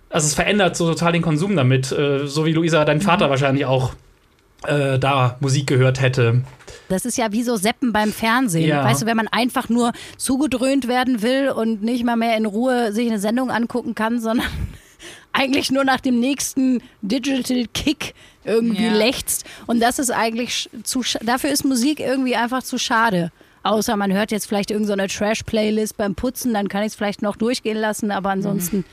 Also 0.09 0.27
es 0.27 0.33
verändert 0.33 0.77
so 0.77 0.89
total 0.89 1.11
den 1.11 1.21
Konsum 1.21 1.57
damit, 1.57 1.91
äh, 1.91 2.25
so 2.25 2.45
wie 2.45 2.53
Luisa, 2.53 2.85
dein 2.85 3.01
Vater 3.01 3.25
mhm. 3.25 3.31
wahrscheinlich 3.31 3.65
auch 3.65 3.91
äh, 4.65 4.97
da 4.97 5.35
Musik 5.41 5.67
gehört 5.67 5.99
hätte. 5.99 6.43
Das 6.91 7.05
ist 7.05 7.17
ja 7.17 7.31
wie 7.31 7.43
so 7.43 7.55
Seppen 7.55 7.93
beim 7.93 8.11
Fernsehen. 8.11 8.67
Ja. 8.67 8.83
Weißt 8.83 9.01
du, 9.01 9.05
wenn 9.05 9.17
man 9.17 9.27
einfach 9.27 9.69
nur 9.69 9.93
zugedröhnt 10.17 10.87
werden 10.87 11.21
will 11.21 11.49
und 11.49 11.81
nicht 11.83 12.03
mal 12.03 12.15
mehr 12.15 12.37
in 12.37 12.45
Ruhe 12.45 12.91
sich 12.93 13.07
eine 13.07 13.19
Sendung 13.19 13.49
angucken 13.49 13.95
kann, 13.95 14.19
sondern 14.19 14.47
eigentlich 15.33 15.71
nur 15.71 15.83
nach 15.83 16.01
dem 16.01 16.19
nächsten 16.19 16.81
Digital 17.01 17.65
Kick 17.73 18.13
irgendwie 18.43 18.85
ja. 18.85 18.93
lechzt. 18.93 19.45
Und 19.67 19.79
das 19.79 19.99
ist 19.99 20.11
eigentlich 20.11 20.69
zu, 20.83 21.01
dafür 21.21 21.51
ist 21.51 21.63
Musik 21.63 21.99
irgendwie 21.99 22.35
einfach 22.35 22.63
zu 22.63 22.77
schade. 22.77 23.31
Außer 23.63 23.95
man 23.95 24.11
hört 24.11 24.31
jetzt 24.31 24.47
vielleicht 24.47 24.71
irgendeine 24.71 25.07
so 25.07 25.19
Trash-Playlist 25.19 25.95
beim 25.95 26.15
Putzen, 26.15 26.53
dann 26.53 26.67
kann 26.67 26.81
ich 26.81 26.87
es 26.87 26.95
vielleicht 26.95 27.21
noch 27.21 27.35
durchgehen 27.35 27.77
lassen, 27.77 28.11
aber 28.11 28.31
ansonsten. 28.31 28.77
Mhm 28.77 28.85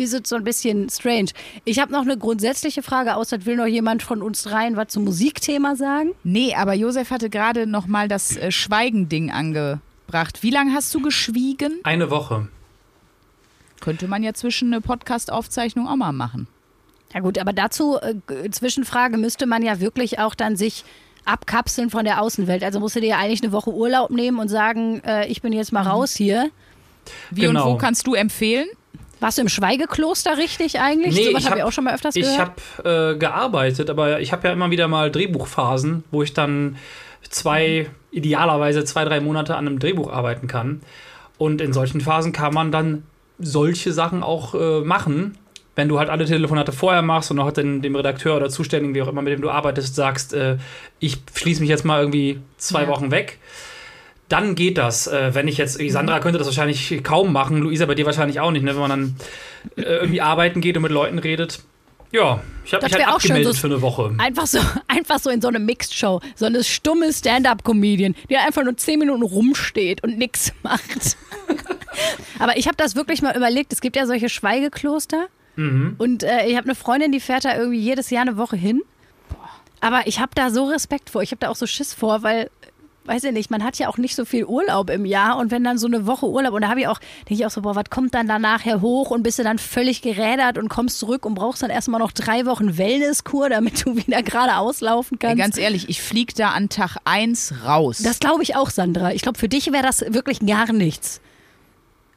ist 0.00 0.14
es 0.14 0.28
so 0.28 0.36
ein 0.36 0.44
bisschen 0.44 0.88
strange. 0.88 1.30
Ich 1.64 1.78
habe 1.78 1.92
noch 1.92 2.02
eine 2.02 2.16
grundsätzliche 2.16 2.82
Frage, 2.82 3.16
außer 3.16 3.44
will 3.46 3.56
noch 3.56 3.66
jemand 3.66 4.02
von 4.02 4.22
uns 4.22 4.50
rein 4.50 4.76
was 4.76 4.88
zum 4.88 5.04
Musikthema 5.04 5.76
sagen? 5.76 6.12
Nee, 6.24 6.54
aber 6.54 6.74
Josef 6.74 7.10
hatte 7.10 7.30
gerade 7.30 7.66
noch 7.66 7.86
mal 7.86 8.08
das 8.08 8.36
äh, 8.36 8.50
Schweigen-Ding 8.50 9.30
angebracht. 9.30 10.42
Wie 10.42 10.50
lange 10.50 10.72
hast 10.72 10.94
du 10.94 11.00
geschwiegen? 11.02 11.80
Eine 11.84 12.10
Woche. 12.10 12.48
Könnte 13.80 14.08
man 14.08 14.22
ja 14.22 14.34
zwischen 14.34 14.72
eine 14.72 14.80
Podcast-Aufzeichnung 14.80 15.88
auch 15.88 15.96
mal 15.96 16.12
machen. 16.12 16.46
Ja 17.14 17.20
gut, 17.20 17.38
aber 17.38 17.52
dazu, 17.52 17.98
äh, 17.98 18.50
Zwischenfrage, 18.50 19.16
müsste 19.16 19.46
man 19.46 19.62
ja 19.62 19.80
wirklich 19.80 20.18
auch 20.18 20.34
dann 20.34 20.56
sich 20.56 20.84
abkapseln 21.24 21.90
von 21.90 22.04
der 22.04 22.22
Außenwelt. 22.22 22.62
Also 22.62 22.80
musst 22.80 22.96
du 22.96 23.00
dir 23.00 23.08
ja 23.08 23.18
eigentlich 23.18 23.42
eine 23.42 23.52
Woche 23.52 23.72
Urlaub 23.72 24.10
nehmen 24.10 24.38
und 24.38 24.48
sagen, 24.48 25.00
äh, 25.04 25.26
ich 25.26 25.42
bin 25.42 25.52
jetzt 25.52 25.72
mal 25.72 25.82
mhm. 25.82 25.90
raus 25.90 26.14
hier. 26.14 26.50
Wie 27.30 27.42
genau. 27.42 27.50
und 27.50 27.56
wo 27.56 27.68
genau. 27.70 27.78
kannst 27.78 28.06
du 28.06 28.14
empfehlen? 28.14 28.68
Warst 29.20 29.38
du 29.38 29.42
im 29.42 29.48
Schweigekloster 29.48 30.38
richtig 30.38 30.80
eigentlich? 30.80 31.14
Nee, 31.14 31.26
so 31.26 31.34
was 31.34 31.46
habe 31.46 31.58
ich 31.58 31.62
auch 31.62 31.72
schon 31.72 31.84
mal 31.84 31.94
öfters 31.94 32.14
gehört. 32.14 32.32
Ich 32.32 32.38
habe 32.38 33.12
äh, 33.12 33.18
gearbeitet, 33.18 33.90
aber 33.90 34.20
ich 34.20 34.32
habe 34.32 34.48
ja 34.48 34.54
immer 34.54 34.70
wieder 34.70 34.88
mal 34.88 35.10
Drehbuchphasen, 35.10 36.04
wo 36.10 36.22
ich 36.22 36.32
dann 36.32 36.76
zwei, 37.28 37.90
idealerweise 38.10 38.84
zwei, 38.84 39.04
drei 39.04 39.20
Monate 39.20 39.56
an 39.56 39.66
einem 39.66 39.78
Drehbuch 39.78 40.10
arbeiten 40.10 40.46
kann. 40.46 40.80
Und 41.38 41.60
in 41.60 41.72
solchen 41.72 42.00
Phasen 42.00 42.32
kann 42.32 42.54
man 42.54 42.72
dann 42.72 43.04
solche 43.38 43.92
Sachen 43.92 44.22
auch 44.22 44.54
äh, 44.54 44.80
machen. 44.80 45.38
Wenn 45.76 45.88
du 45.88 45.98
halt 45.98 46.10
alle 46.10 46.24
Telefonate 46.24 46.72
vorher 46.72 47.02
machst 47.02 47.30
und 47.30 47.38
auch 47.38 47.52
den, 47.52 47.80
dem 47.80 47.96
Redakteur 47.96 48.36
oder 48.36 48.48
Zuständigen, 48.48 48.94
wie 48.94 49.02
auch 49.02 49.08
immer, 49.08 49.22
mit 49.22 49.32
dem 49.32 49.40
du 49.40 49.50
arbeitest, 49.50 49.94
sagst, 49.94 50.34
äh, 50.34 50.56
ich 50.98 51.18
schließe 51.34 51.60
mich 51.60 51.70
jetzt 51.70 51.84
mal 51.84 52.00
irgendwie 52.00 52.40
zwei 52.58 52.82
ja. 52.82 52.88
Wochen 52.88 53.10
weg, 53.10 53.38
dann 54.30 54.54
geht 54.54 54.78
das. 54.78 55.06
Äh, 55.06 55.34
wenn 55.34 55.48
ich 55.48 55.58
jetzt, 55.58 55.78
Sandra 55.90 56.20
könnte 56.20 56.38
das 56.38 56.46
wahrscheinlich 56.46 57.02
kaum 57.02 57.32
machen, 57.32 57.58
Luisa 57.58 57.84
bei 57.86 57.94
dir 57.94 58.06
wahrscheinlich 58.06 58.40
auch 58.40 58.50
nicht, 58.50 58.62
ne? 58.62 58.72
wenn 58.72 58.80
man 58.80 58.90
dann 58.90 59.16
äh, 59.76 59.82
irgendwie 59.82 60.20
arbeiten 60.22 60.60
geht 60.60 60.76
und 60.76 60.82
mit 60.82 60.92
Leuten 60.92 61.18
redet. 61.18 61.60
Ja, 62.12 62.42
ich 62.64 62.74
habe 62.74 62.84
mich 62.84 62.94
halt 62.94 63.06
abgemeldet 63.06 63.54
so, 63.54 63.60
für 63.60 63.66
eine 63.68 63.82
Woche. 63.82 64.14
Einfach 64.18 64.46
so, 64.46 64.58
einfach 64.88 65.18
so 65.20 65.30
in 65.30 65.40
so 65.40 65.48
eine 65.48 65.58
Mixed-Show, 65.58 66.20
so 66.34 66.46
eine 66.46 66.64
stumme 66.64 67.12
Stand-Up-Comedian, 67.12 68.16
die 68.28 68.36
einfach 68.36 68.64
nur 68.64 68.76
zehn 68.76 68.98
Minuten 68.98 69.22
rumsteht 69.22 70.02
und 70.02 70.18
nichts 70.18 70.52
macht. 70.62 71.16
Aber 72.38 72.56
ich 72.56 72.66
habe 72.66 72.76
das 72.76 72.96
wirklich 72.96 73.22
mal 73.22 73.36
überlegt. 73.36 73.72
Es 73.72 73.80
gibt 73.80 73.96
ja 73.96 74.06
solche 74.06 74.28
Schweigekloster. 74.28 75.26
Mhm. 75.56 75.96
Und 75.98 76.22
äh, 76.22 76.46
ich 76.46 76.56
habe 76.56 76.64
eine 76.64 76.74
Freundin, 76.74 77.12
die 77.12 77.20
fährt 77.20 77.44
da 77.44 77.56
irgendwie 77.56 77.80
jedes 77.80 78.10
Jahr 78.10 78.22
eine 78.22 78.36
Woche 78.36 78.56
hin. 78.56 78.82
Aber 79.80 80.06
ich 80.06 80.20
habe 80.20 80.32
da 80.34 80.50
so 80.50 80.64
Respekt 80.66 81.10
vor. 81.10 81.22
Ich 81.22 81.30
habe 81.30 81.40
da 81.40 81.48
auch 81.48 81.56
so 81.56 81.66
Schiss 81.66 81.94
vor, 81.94 82.22
weil 82.22 82.50
weiß 83.10 83.24
ich 83.24 83.32
nicht, 83.32 83.50
man 83.50 83.64
hat 83.64 83.76
ja 83.78 83.88
auch 83.88 83.98
nicht 83.98 84.14
so 84.14 84.24
viel 84.24 84.44
Urlaub 84.44 84.88
im 84.88 85.04
Jahr 85.04 85.36
und 85.38 85.50
wenn 85.50 85.64
dann 85.64 85.78
so 85.78 85.88
eine 85.88 86.06
Woche 86.06 86.26
Urlaub 86.26 86.54
und 86.54 86.62
da 86.62 86.68
habe 86.68 86.80
ich 86.80 86.86
auch, 86.86 87.00
denke 87.28 87.34
ich 87.34 87.44
auch 87.44 87.50
so, 87.50 87.62
boah, 87.62 87.74
was 87.74 87.90
kommt 87.90 88.14
dann 88.14 88.28
da 88.28 88.38
nachher 88.38 88.80
hoch 88.80 89.10
und 89.10 89.24
bist 89.24 89.40
du 89.40 89.42
dann 89.42 89.58
völlig 89.58 90.00
gerädert 90.00 90.58
und 90.58 90.68
kommst 90.68 91.00
zurück 91.00 91.26
und 91.26 91.34
brauchst 91.34 91.62
dann 91.62 91.70
erstmal 91.70 91.98
noch 91.98 92.12
drei 92.12 92.46
Wochen 92.46 92.78
Wellnesskur, 92.78 93.48
damit 93.48 93.84
du 93.84 93.96
wieder 94.06 94.22
gerade 94.22 94.56
auslaufen 94.56 95.18
kannst. 95.18 95.38
Ja, 95.38 95.44
ganz 95.44 95.58
ehrlich, 95.58 95.88
ich 95.88 96.00
fliege 96.00 96.32
da 96.36 96.50
an 96.50 96.68
Tag 96.68 96.98
1 97.04 97.54
raus. 97.64 97.98
Das 97.98 98.20
glaube 98.20 98.44
ich 98.44 98.54
auch, 98.54 98.70
Sandra. 98.70 99.12
Ich 99.12 99.22
glaube, 99.22 99.38
für 99.38 99.48
dich 99.48 99.72
wäre 99.72 99.82
das 99.82 100.02
wirklich 100.08 100.38
gar 100.46 100.72
nichts. 100.72 101.20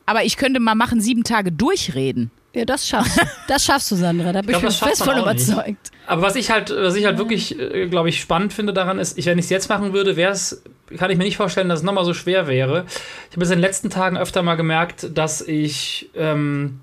Aber 0.06 0.24
ich 0.24 0.38
könnte 0.38 0.60
mal 0.60 0.76
machen, 0.76 1.02
sieben 1.02 1.24
Tage 1.24 1.52
durchreden. 1.52 2.30
Ja, 2.54 2.66
das 2.66 2.88
schaffst 2.88 3.18
du. 3.18 3.22
Das 3.48 3.66
schaffst 3.66 3.92
du, 3.92 3.96
Sandra. 3.96 4.32
Da 4.32 4.42
bin 4.42 4.52
ich, 4.52 4.60
glaub, 4.60 4.72
ich 4.72 4.78
fest 4.78 5.04
von 5.04 5.18
überzeugt. 5.18 5.68
Nicht. 5.68 5.92
Aber 6.06 6.22
was 6.22 6.36
ich 6.36 6.52
halt, 6.52 6.70
was 6.70 6.96
ich 6.96 7.06
halt 7.06 7.18
wirklich, 7.18 7.60
äh, 7.60 7.88
glaube 7.88 8.10
ich, 8.10 8.20
spannend 8.20 8.54
finde 8.54 8.74
daran 8.74 9.00
ist, 9.00 9.18
ich, 9.18 9.26
wenn 9.26 9.40
ich 9.40 9.46
es 9.46 9.50
jetzt 9.50 9.70
machen 9.70 9.94
würde, 9.94 10.16
wäre 10.16 10.32
es, 10.32 10.62
kann 10.98 11.12
ich 11.12 11.18
mir 11.18 11.24
nicht 11.24 11.38
vorstellen, 11.38 11.70
dass 11.70 11.80
es 11.80 11.86
nochmal 11.86 12.06
so 12.06 12.14
schwer 12.14 12.48
wäre. 12.48 12.86
Ich 13.30 13.36
habe 13.36 13.44
es 13.44 13.50
in 13.50 13.58
den 13.58 13.62
letzten 13.62 13.90
Tagen 13.90 14.18
öfter 14.18 14.44
mal 14.44 14.56
gemerkt, 14.56 15.10
dass 15.18 15.42
ich, 15.42 16.10
ähm, 16.16 16.80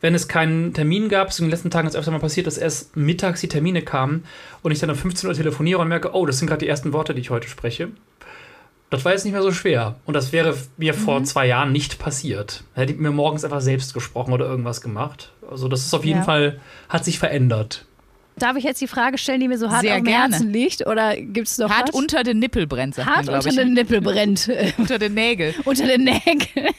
wenn 0.00 0.14
es 0.14 0.28
keinen 0.28 0.74
Termin 0.74 1.08
gab, 1.08 1.32
so 1.32 1.42
in 1.42 1.46
den 1.46 1.52
letzten 1.52 1.70
Tagen 1.70 1.88
ist 1.88 1.96
öfter 1.96 2.10
mal 2.10 2.20
passiert, 2.20 2.46
dass 2.46 2.58
erst 2.58 2.96
mittags 2.96 3.40
die 3.40 3.48
Termine 3.48 3.82
kamen 3.82 4.24
und 4.62 4.72
ich 4.72 4.78
dann 4.78 4.90
um 4.90 4.96
15 4.96 5.28
Uhr 5.28 5.34
telefoniere 5.34 5.80
und 5.80 5.88
merke, 5.88 6.14
oh, 6.14 6.26
das 6.26 6.38
sind 6.38 6.48
gerade 6.48 6.60
die 6.60 6.68
ersten 6.68 6.92
Worte, 6.92 7.14
die 7.14 7.20
ich 7.20 7.30
heute 7.30 7.48
spreche. 7.48 7.88
Das 8.90 9.04
war 9.04 9.12
jetzt 9.12 9.24
nicht 9.24 9.32
mehr 9.32 9.42
so 9.42 9.52
schwer. 9.52 9.96
Und 10.04 10.14
das 10.14 10.32
wäre 10.32 10.56
mir 10.76 10.92
mhm. 10.92 10.98
vor 10.98 11.24
zwei 11.24 11.46
Jahren 11.46 11.72
nicht 11.72 11.98
passiert. 11.98 12.62
Hätte 12.74 12.92
ich 12.92 12.98
mir 12.98 13.10
morgens 13.10 13.44
einfach 13.44 13.60
selbst 13.60 13.94
gesprochen 13.94 14.32
oder 14.32 14.46
irgendwas 14.46 14.80
gemacht. 14.80 15.32
Also 15.50 15.68
das 15.68 15.84
ist 15.84 15.94
auf 15.94 16.04
jeden 16.04 16.20
ja. 16.20 16.24
Fall, 16.24 16.60
hat 16.88 17.04
sich 17.04 17.18
verändert. 17.18 17.85
Darf 18.38 18.56
ich 18.56 18.64
jetzt 18.64 18.82
die 18.82 18.86
Frage 18.86 19.16
stellen, 19.16 19.40
die 19.40 19.48
mir 19.48 19.56
so 19.56 19.70
hart 19.70 19.80
Sehr 19.80 19.96
auf 19.96 20.02
dem 20.02 20.12
Herzen 20.12 20.52
liegt? 20.52 20.86
Oder 20.86 21.16
gibt 21.16 21.48
es 21.48 21.56
noch 21.56 21.70
Hart 21.70 21.88
was? 21.88 21.94
unter 21.94 22.22
den 22.22 22.38
Nippel 22.38 22.66
brennt, 22.66 22.94
sagt 22.94 23.08
Hart 23.08 23.26
man, 23.26 23.36
unter 23.36 23.50
den 23.50 23.72
Nippel 23.72 24.02
brennt. 24.02 24.50
unter 24.78 24.98
den 24.98 25.14
Nägel. 25.14 25.54
unter 25.64 25.86
den 25.86 26.04
Nägeln. 26.04 26.74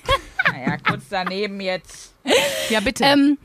naja, 0.51 0.77
kurz 0.87 1.05
daneben 1.09 1.59
jetzt. 1.59 2.13
Ja, 2.69 2.79
bitte. 2.79 3.03
Ähm, 3.05 3.39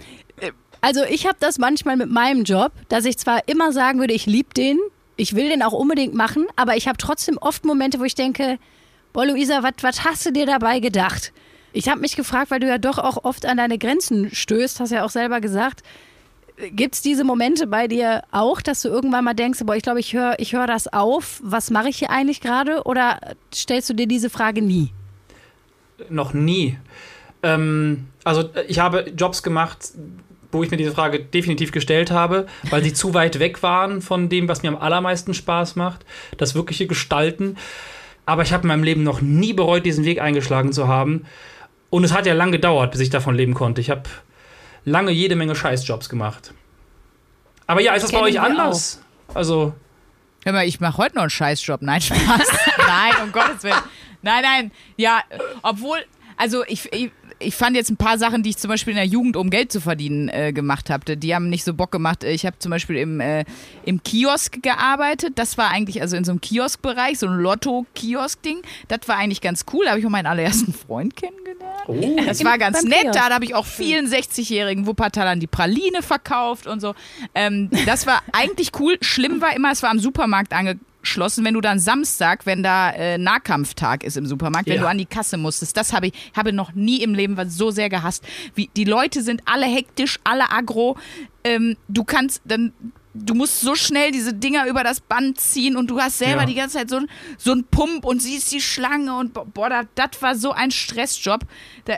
also 0.82 1.04
ich 1.04 1.26
habe 1.26 1.36
das 1.40 1.58
manchmal 1.58 1.96
mit 1.96 2.10
meinem 2.10 2.44
Job, 2.44 2.72
dass 2.88 3.06
ich 3.06 3.16
zwar 3.16 3.48
immer 3.48 3.72
sagen 3.72 4.00
würde, 4.00 4.12
ich 4.12 4.26
liebe 4.26 4.52
den, 4.52 4.78
ich 5.16 5.34
will 5.34 5.48
den 5.48 5.62
auch 5.62 5.72
unbedingt 5.72 6.12
machen, 6.12 6.46
aber 6.56 6.76
ich 6.76 6.88
habe 6.88 6.98
trotzdem 6.98 7.38
oft 7.38 7.64
Momente, 7.64 8.00
wo 8.00 8.04
ich 8.04 8.16
denke, 8.16 8.58
boah 9.12 9.24
Luisa, 9.24 9.62
was 9.62 10.04
hast 10.04 10.26
du 10.26 10.32
dir 10.32 10.44
dabei 10.44 10.80
gedacht? 10.80 11.32
Ich 11.72 11.88
habe 11.88 12.00
mich 12.00 12.16
gefragt, 12.16 12.50
weil 12.50 12.60
du 12.60 12.66
ja 12.66 12.78
doch 12.78 12.98
auch 12.98 13.24
oft 13.24 13.46
an 13.46 13.56
deine 13.56 13.78
Grenzen 13.78 14.34
stößt, 14.34 14.80
hast 14.80 14.90
ja 14.90 15.04
auch 15.04 15.10
selber 15.10 15.40
gesagt. 15.40 15.82
Gibt 16.56 16.94
es 16.94 17.02
diese 17.02 17.24
Momente 17.24 17.66
bei 17.66 17.88
dir 17.88 18.22
auch, 18.30 18.60
dass 18.60 18.82
du 18.82 18.88
irgendwann 18.88 19.24
mal 19.24 19.34
denkst, 19.34 19.60
boah, 19.64 19.74
ich 19.74 19.82
glaube, 19.82 20.00
ich 20.00 20.12
höre 20.12 20.38
ich 20.38 20.52
hör 20.52 20.66
das 20.66 20.92
auf, 20.92 21.40
was 21.42 21.70
mache 21.70 21.88
ich 21.88 21.98
hier 21.98 22.10
eigentlich 22.10 22.40
gerade? 22.40 22.82
Oder 22.84 23.18
stellst 23.54 23.88
du 23.90 23.94
dir 23.94 24.06
diese 24.06 24.30
Frage 24.30 24.62
nie? 24.62 24.92
Noch 26.08 26.34
nie. 26.34 26.78
Ähm, 27.42 28.06
also 28.24 28.50
ich 28.68 28.78
habe 28.78 29.12
Jobs 29.16 29.42
gemacht, 29.42 29.92
wo 30.52 30.62
ich 30.62 30.70
mir 30.70 30.76
diese 30.76 30.92
Frage 30.92 31.20
definitiv 31.20 31.72
gestellt 31.72 32.10
habe, 32.10 32.46
weil 32.70 32.84
sie 32.84 32.92
zu 32.92 33.14
weit 33.14 33.38
weg 33.38 33.62
waren 33.62 34.02
von 34.02 34.28
dem, 34.28 34.48
was 34.48 34.62
mir 34.62 34.68
am 34.68 34.76
allermeisten 34.76 35.34
Spaß 35.34 35.76
macht, 35.76 36.04
das 36.36 36.54
wirkliche 36.54 36.86
Gestalten. 36.86 37.56
Aber 38.26 38.42
ich 38.42 38.52
habe 38.52 38.62
in 38.62 38.68
meinem 38.68 38.84
Leben 38.84 39.02
noch 39.02 39.20
nie 39.20 39.54
bereut, 39.54 39.84
diesen 39.84 40.04
Weg 40.04 40.20
eingeschlagen 40.20 40.72
zu 40.72 40.86
haben. 40.86 41.24
Und 41.90 42.04
es 42.04 42.12
hat 42.12 42.26
ja 42.26 42.34
lange 42.34 42.52
gedauert, 42.52 42.92
bis 42.92 43.00
ich 43.00 43.10
davon 43.10 43.34
leben 43.34 43.54
konnte. 43.54 43.80
Ich 43.80 43.90
habe 43.90 44.02
lange 44.84 45.10
jede 45.10 45.36
Menge 45.36 45.54
Scheißjobs 45.54 46.08
gemacht. 46.08 46.52
Aber 47.66 47.80
ja, 47.80 47.94
ist 47.94 48.02
das, 48.02 48.10
das 48.10 48.20
bei 48.20 48.26
euch 48.26 48.40
anders? 48.40 49.00
Auch. 49.28 49.36
Also. 49.36 49.74
Hör 50.44 50.52
mal, 50.52 50.66
ich 50.66 50.80
mache 50.80 50.98
heute 50.98 51.14
noch 51.14 51.22
einen 51.22 51.30
Scheißjob. 51.30 51.82
Nein, 51.82 52.00
Spaß. 52.00 52.18
nein, 52.78 53.12
um 53.22 53.32
Gottes 53.32 53.62
Willen. 53.62 53.76
Nein, 54.22 54.42
nein. 54.42 54.72
Ja, 54.96 55.22
obwohl, 55.62 55.98
also 56.36 56.64
ich, 56.66 56.92
ich 56.92 57.12
ich 57.42 57.54
fand 57.54 57.76
jetzt 57.76 57.90
ein 57.90 57.96
paar 57.96 58.18
Sachen, 58.18 58.42
die 58.42 58.50
ich 58.50 58.56
zum 58.56 58.68
Beispiel 58.68 58.92
in 58.92 58.96
der 58.96 59.06
Jugend, 59.06 59.36
um 59.36 59.50
Geld 59.50 59.72
zu 59.72 59.80
verdienen, 59.80 60.28
äh, 60.28 60.52
gemacht 60.52 60.90
habe. 60.90 61.16
Die 61.16 61.34
haben 61.34 61.48
nicht 61.48 61.64
so 61.64 61.74
Bock 61.74 61.90
gemacht. 61.90 62.24
Ich 62.24 62.46
habe 62.46 62.58
zum 62.58 62.70
Beispiel 62.70 62.96
im, 62.96 63.20
äh, 63.20 63.44
im 63.84 64.02
Kiosk 64.02 64.62
gearbeitet. 64.62 65.32
Das 65.36 65.58
war 65.58 65.70
eigentlich, 65.70 66.00
also 66.00 66.16
in 66.16 66.24
so 66.24 66.32
einem 66.32 66.40
Kioskbereich, 66.40 67.18
so 67.18 67.26
ein 67.26 67.38
Lotto-Kiosk-Ding. 67.38 68.62
Das 68.88 69.00
war 69.06 69.16
eigentlich 69.16 69.40
ganz 69.40 69.64
cool. 69.72 69.84
Da 69.84 69.90
habe 69.90 70.00
ich 70.00 70.06
auch 70.06 70.10
meinen 70.10 70.26
allerersten 70.26 70.72
Freund 70.72 71.16
kennengelernt. 71.16 71.62
Oh. 71.86 72.16
Das 72.26 72.44
war 72.44 72.58
ganz 72.58 72.82
nett. 72.84 73.08
Da 73.12 73.30
habe 73.30 73.44
ich 73.44 73.54
auch 73.54 73.66
vielen 73.66 74.06
60-jährigen 74.06 74.86
Wuppertalern 74.86 75.40
die 75.40 75.46
Praline 75.46 76.02
verkauft 76.02 76.66
und 76.66 76.80
so. 76.80 76.94
Ähm, 77.34 77.70
das 77.86 78.06
war 78.06 78.22
eigentlich 78.32 78.72
cool. 78.78 78.96
Schlimm 79.00 79.40
war 79.40 79.54
immer, 79.56 79.72
es 79.72 79.82
war 79.82 79.90
am 79.90 79.98
Supermarkt 79.98 80.52
angekommen 80.52 80.91
geschlossen, 81.02 81.44
wenn 81.44 81.54
du 81.54 81.60
dann 81.60 81.78
Samstag, 81.78 82.46
wenn 82.46 82.62
da 82.62 82.90
äh, 82.90 83.18
Nahkampftag 83.18 84.04
ist 84.04 84.16
im 84.16 84.26
Supermarkt, 84.26 84.68
wenn 84.68 84.76
ja. 84.76 84.82
du 84.82 84.88
an 84.88 84.98
die 84.98 85.06
Kasse 85.06 85.36
musstest. 85.36 85.76
Das 85.76 85.92
habe 85.92 86.06
ich 86.06 86.14
habe 86.34 86.52
noch 86.52 86.72
nie 86.72 87.02
im 87.02 87.14
Leben 87.14 87.36
so 87.50 87.70
sehr 87.70 87.88
gehasst. 87.88 88.24
Wie, 88.54 88.70
die 88.76 88.84
Leute 88.84 89.22
sind 89.22 89.42
alle 89.44 89.66
hektisch, 89.66 90.18
alle 90.24 90.50
aggro. 90.50 90.96
Ähm, 91.44 91.76
du 91.88 92.04
kannst 92.04 92.40
dann 92.44 92.72
du 93.14 93.34
musst 93.34 93.60
so 93.60 93.74
schnell 93.74 94.10
diese 94.10 94.32
Dinger 94.32 94.66
über 94.66 94.82
das 94.84 95.00
Band 95.00 95.38
ziehen 95.38 95.76
und 95.76 95.88
du 95.88 96.00
hast 96.00 96.16
selber 96.16 96.40
Ja. 96.42 96.46
die 96.46 96.54
ganze 96.54 96.78
Zeit 96.78 96.88
so, 96.88 96.98
so 97.36 97.52
einen 97.52 97.64
Pump 97.64 98.06
und 98.06 98.22
siehst 98.22 98.50
die 98.52 98.60
Schlange 98.62 99.14
und 99.14 99.34
bo- 99.34 99.44
boah, 99.44 99.84
das, 99.94 100.22
war 100.22 100.34
so 100.34 100.52
ein 100.52 100.70
Stressjob. 100.70 101.40
Da, 101.84 101.96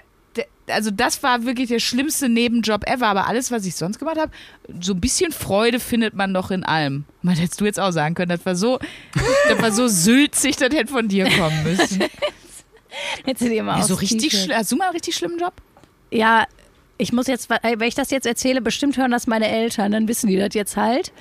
also 0.69 0.91
das 0.91 1.23
war 1.23 1.45
wirklich 1.45 1.69
der 1.69 1.79
schlimmste 1.79 2.29
Nebenjob 2.29 2.87
ever, 2.87 3.07
aber 3.07 3.27
alles, 3.27 3.51
was 3.51 3.67
ich 3.67 3.75
sonst 3.77 3.99
gemacht 3.99 4.17
habe, 4.19 4.33
so 4.81 4.95
ein 4.95 5.01
bisschen 5.01 5.33
Freude 5.33 5.79
findet 5.81 6.15
man 6.15 6.33
doch 6.33 6.51
in 6.51 6.65
allem. 6.65 7.05
Man 7.23 7.37
hättest 7.37 7.61
du 7.61 7.65
jetzt 7.65 7.79
auch 7.81 7.91
sagen 7.91 8.15
können, 8.15 8.31
das 8.31 8.45
war 8.47 8.57
so, 8.57 8.79
das 9.49 9.61
war 9.61 9.73
so 9.73 9.89
sülzig, 9.89 10.57
das 10.57 10.75
hätte 10.75 10.93
von 10.93 11.09
dir 11.09 11.25
kommen 11.31 11.63
müssen. 11.65 12.03
Jetzt 13.27 13.41
sind 13.41 13.51
die 13.51 13.57
immer 13.57 13.83
so 13.83 13.95
aufs 13.95 14.03
richtig. 14.03 14.49
Hast 14.53 14.71
du 14.73 14.77
mal 14.77 14.85
einen 14.87 14.95
richtig 14.95 15.17
schlimmen 15.17 15.39
Job? 15.39 15.53
Ja, 16.11 16.47
ich 16.97 17.13
muss 17.13 17.27
jetzt, 17.27 17.51
wenn 17.51 17.81
ich 17.83 17.95
das 17.97 18.11
jetzt 18.11 18.27
erzähle, 18.27 18.61
bestimmt 18.61 18.97
hören 18.97 19.11
das 19.11 19.27
meine 19.27 19.49
Eltern, 19.49 19.93
dann 19.93 20.07
wissen 20.09 20.29
die 20.29 20.37
das 20.37 20.55
jetzt 20.55 20.77
halt. 20.77 21.13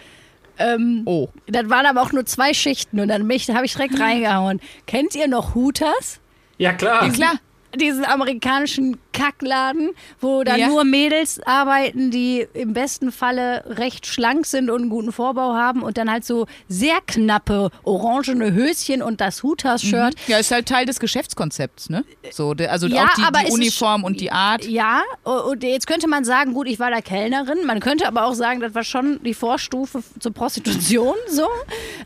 Ähm, 0.60 1.02
Oh. 1.06 1.30
Das 1.48 1.68
waren 1.70 1.88
aber 1.88 2.02
auch 2.04 2.12
nur 2.12 2.26
zwei 2.28 2.54
Schichten 2.54 3.00
und 3.00 3.08
dann 3.08 3.26
mich- 3.26 3.48
da 3.48 3.56
habe 3.56 3.66
ich 3.66 3.74
direkt 3.74 4.00
reingehauen. 4.00 4.62
Kennt 4.86 5.16
ihr 5.16 5.28
noch 5.28 5.56
Hooters? 5.56 6.20
Ja, 6.60 6.74
klar. 6.74 7.06
Ja, 7.08 7.12
klar. 7.12 7.34
Diesen 7.80 8.06
amerikanischen 8.06 8.98
Kackladen, 9.14 9.92
wo 10.22 10.44
da 10.44 10.56
Ja. 10.56 10.68
nur 10.68 10.84
Mädels 10.84 11.40
arbeiten, 11.46 12.12
die 12.12 12.48
im 12.54 12.74
besten 12.74 13.12
Falle 13.12 13.64
recht 13.68 14.06
schlank 14.08 14.46
sind 14.46 14.70
und 14.70 14.82
einen 14.82 14.90
guten 14.90 15.12
Vorbau 15.12 15.54
haben 15.54 15.82
und 15.84 15.98
dann 15.98 16.10
halt 16.12 16.26
so 16.26 16.46
sehr 16.68 16.98
knappe 17.08 17.70
orangene 17.84 18.54
Höschen 18.54 19.02
und 19.02 19.22
das 19.22 19.44
Hooters-Shirt. 19.44 20.16
Ja, 20.28 20.38
ist 20.38 20.52
halt 20.52 20.68
Teil 20.68 20.86
des 20.86 21.00
Geschäftskonzepts, 21.00 21.90
ne? 21.90 22.04
So, 22.32 22.54
also 22.68 22.88
Ja, 22.88 23.04
auch 23.06 23.14
die, 23.16 23.24
aber 23.24 23.40
die 23.46 23.52
Uniform 23.52 24.04
und 24.04 24.20
die 24.20 24.32
Art. 24.32 24.66
Ja, 24.66 25.02
und 25.24 25.64
jetzt 25.64 25.88
könnte 25.88 26.08
man 26.08 26.26
sagen, 26.26 26.54
gut, 26.54 26.68
ich 26.68 26.80
war 26.80 26.92
da 26.92 27.02
Kellnerin. 27.02 27.66
Man 27.66 27.80
könnte 27.80 28.08
aber 28.08 28.26
auch 28.26 28.34
sagen, 28.34 28.60
das 28.60 28.74
war 28.76 28.84
schon 28.84 29.20
die 29.24 29.34
Vorstufe 29.34 30.04
zur 30.20 30.34
Prostitution. 30.34 31.16
So, 31.30 31.48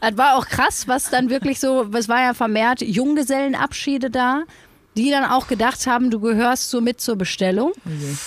das 0.01 0.17
war 0.17 0.35
auch 0.37 0.45
krass, 0.45 0.87
was 0.87 1.09
dann 1.09 1.29
wirklich 1.29 1.59
so, 1.59 1.83
es 1.93 2.07
war 2.07 2.21
ja 2.21 2.33
vermehrt 2.33 2.81
Junggesellenabschiede 2.81 4.09
da. 4.09 4.43
Die 4.97 5.09
dann 5.11 5.23
auch 5.23 5.47
gedacht 5.47 5.85
haben, 5.87 6.09
du 6.11 6.19
gehörst 6.19 6.69
so 6.69 6.81
mit 6.81 6.99
zur 6.99 7.15
Bestellung. 7.15 7.71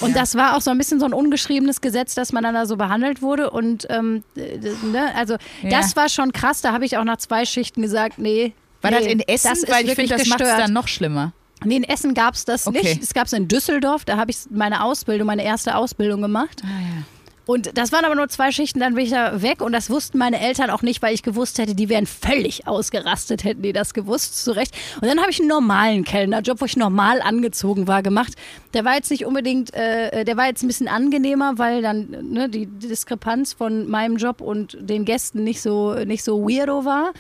Und 0.01 0.17
das 0.17 0.35
war 0.37 0.57
auch 0.57 0.61
so 0.61 0.71
ein 0.71 0.79
bisschen 0.79 1.01
so 1.01 1.07
ein 1.07 1.13
ungeschriebenes 1.13 1.81
Gesetz, 1.81 2.15
dass 2.15 2.33
man 2.33 2.45
dann 2.45 2.55
da 2.55 2.65
so 2.65 2.77
behandelt 2.77 3.21
wurde. 3.23 3.51
Und 3.51 3.87
ähm, 3.91 4.23
äh, 4.37 4.57
ne, 4.93 5.15
also 5.17 5.35
Ja. 5.63 5.71
das 5.71 5.97
war 5.97 6.09
schon 6.09 6.33
krass. 6.33 6.61
Da 6.63 6.73
habe 6.73 6.85
ich 6.85 6.97
auch 6.97 7.05
nach 7.05 7.19
zwei 7.19 7.45
Schichten 7.45 7.83
gesagt, 7.83 8.19
nee. 8.19 8.53
War 8.83 8.93
nee, 8.93 8.97
das 8.99 9.07
in 9.07 9.21
Essen? 9.21 9.49
Das 9.51 9.69
Weil 9.69 9.87
ich 9.89 9.95
finde, 9.95 10.17
das 10.17 10.27
macht 10.29 10.41
es 10.41 10.57
dann 10.57 10.73
noch 10.73 10.89
schlimmer. 10.89 11.33
Nee, 11.65 11.77
in 11.77 11.85
Essen 11.85 12.15
gab 12.15 12.35
es 12.35 12.45
das 12.47 12.67
Okay. 12.67 12.83
nicht. 12.83 13.03
Es 13.03 13.13
gab 13.13 13.27
es 13.27 13.33
in 13.35 13.47
Düsseldorf, 13.49 14.05
da 14.07 14.17
habe 14.17 14.31
ich 14.31 14.39
meine 14.51 14.83
Ausbildung, 14.83 15.27
meine 15.27 15.45
erste 15.45 15.77
Ausbildung 15.77 16.23
gemacht. 16.23 16.63
Ah, 16.65 17.03
Und 17.51 17.77
das 17.77 17.91
waren 17.91 18.05
aber 18.05 18.15
nur 18.15 18.29
zwei 18.29 18.53
Schichten, 18.53 18.79
dann 18.79 18.95
bin 18.95 19.05
ich 19.05 19.11
da 19.11 19.43
weg 19.43 19.61
und 19.61 19.73
das 19.73 19.91
wussten 19.91 20.19
meine 20.19 20.39
Eltern 20.41 20.71
auch 20.71 20.83
nicht, 20.83 21.03
weil 21.03 21.13
ich 21.15 21.23
gewusst 21.25 21.59
hätte, 21.59 21.75
die 21.75 21.89
wären 21.89 22.07
völlig 22.07 22.69
ausgerastet, 22.69 23.43
hätten 23.43 23.63
die 23.63 23.73
das 23.73 23.93
gewusst, 23.93 24.45
zu 24.45 24.53
Recht. 24.53 24.73
Und 25.01 25.09
dann 25.09 25.19
habe 25.21 25.31
ich 25.33 25.41
einen 25.41 25.49
normalen 25.49 26.05
Kellnerjob, 26.05 26.61
wo 26.61 26.65
ich 26.65 26.77
normal 26.77 27.21
angezogen 27.21 27.89
war, 27.89 28.03
gemacht. 28.05 28.35
Der 28.73 28.85
war 28.85 28.95
jetzt 28.95 29.11
nicht 29.11 29.25
unbedingt, 29.27 29.75
äh, 29.75 30.25
der 30.25 30.37
war 30.37 30.47
jetzt 30.47 30.63
ein 30.63 30.69
bisschen 30.69 30.87
angenehmer, 30.87 31.55
weil 31.57 31.83
dann 31.83 32.09
ne, 32.31 32.49
die 32.49 32.67
Diskrepanz 32.67 33.53
von 33.53 33.89
meinem 33.89 34.17
Job 34.17 34.41
und 34.41 34.77
den 34.81 35.05
Gästen 35.05 35.43
nicht 35.43 35.61
so, 35.61 35.95
nicht 36.05 36.23
so 36.23 36.49
weirdo 36.49 36.85
war. 36.85 37.13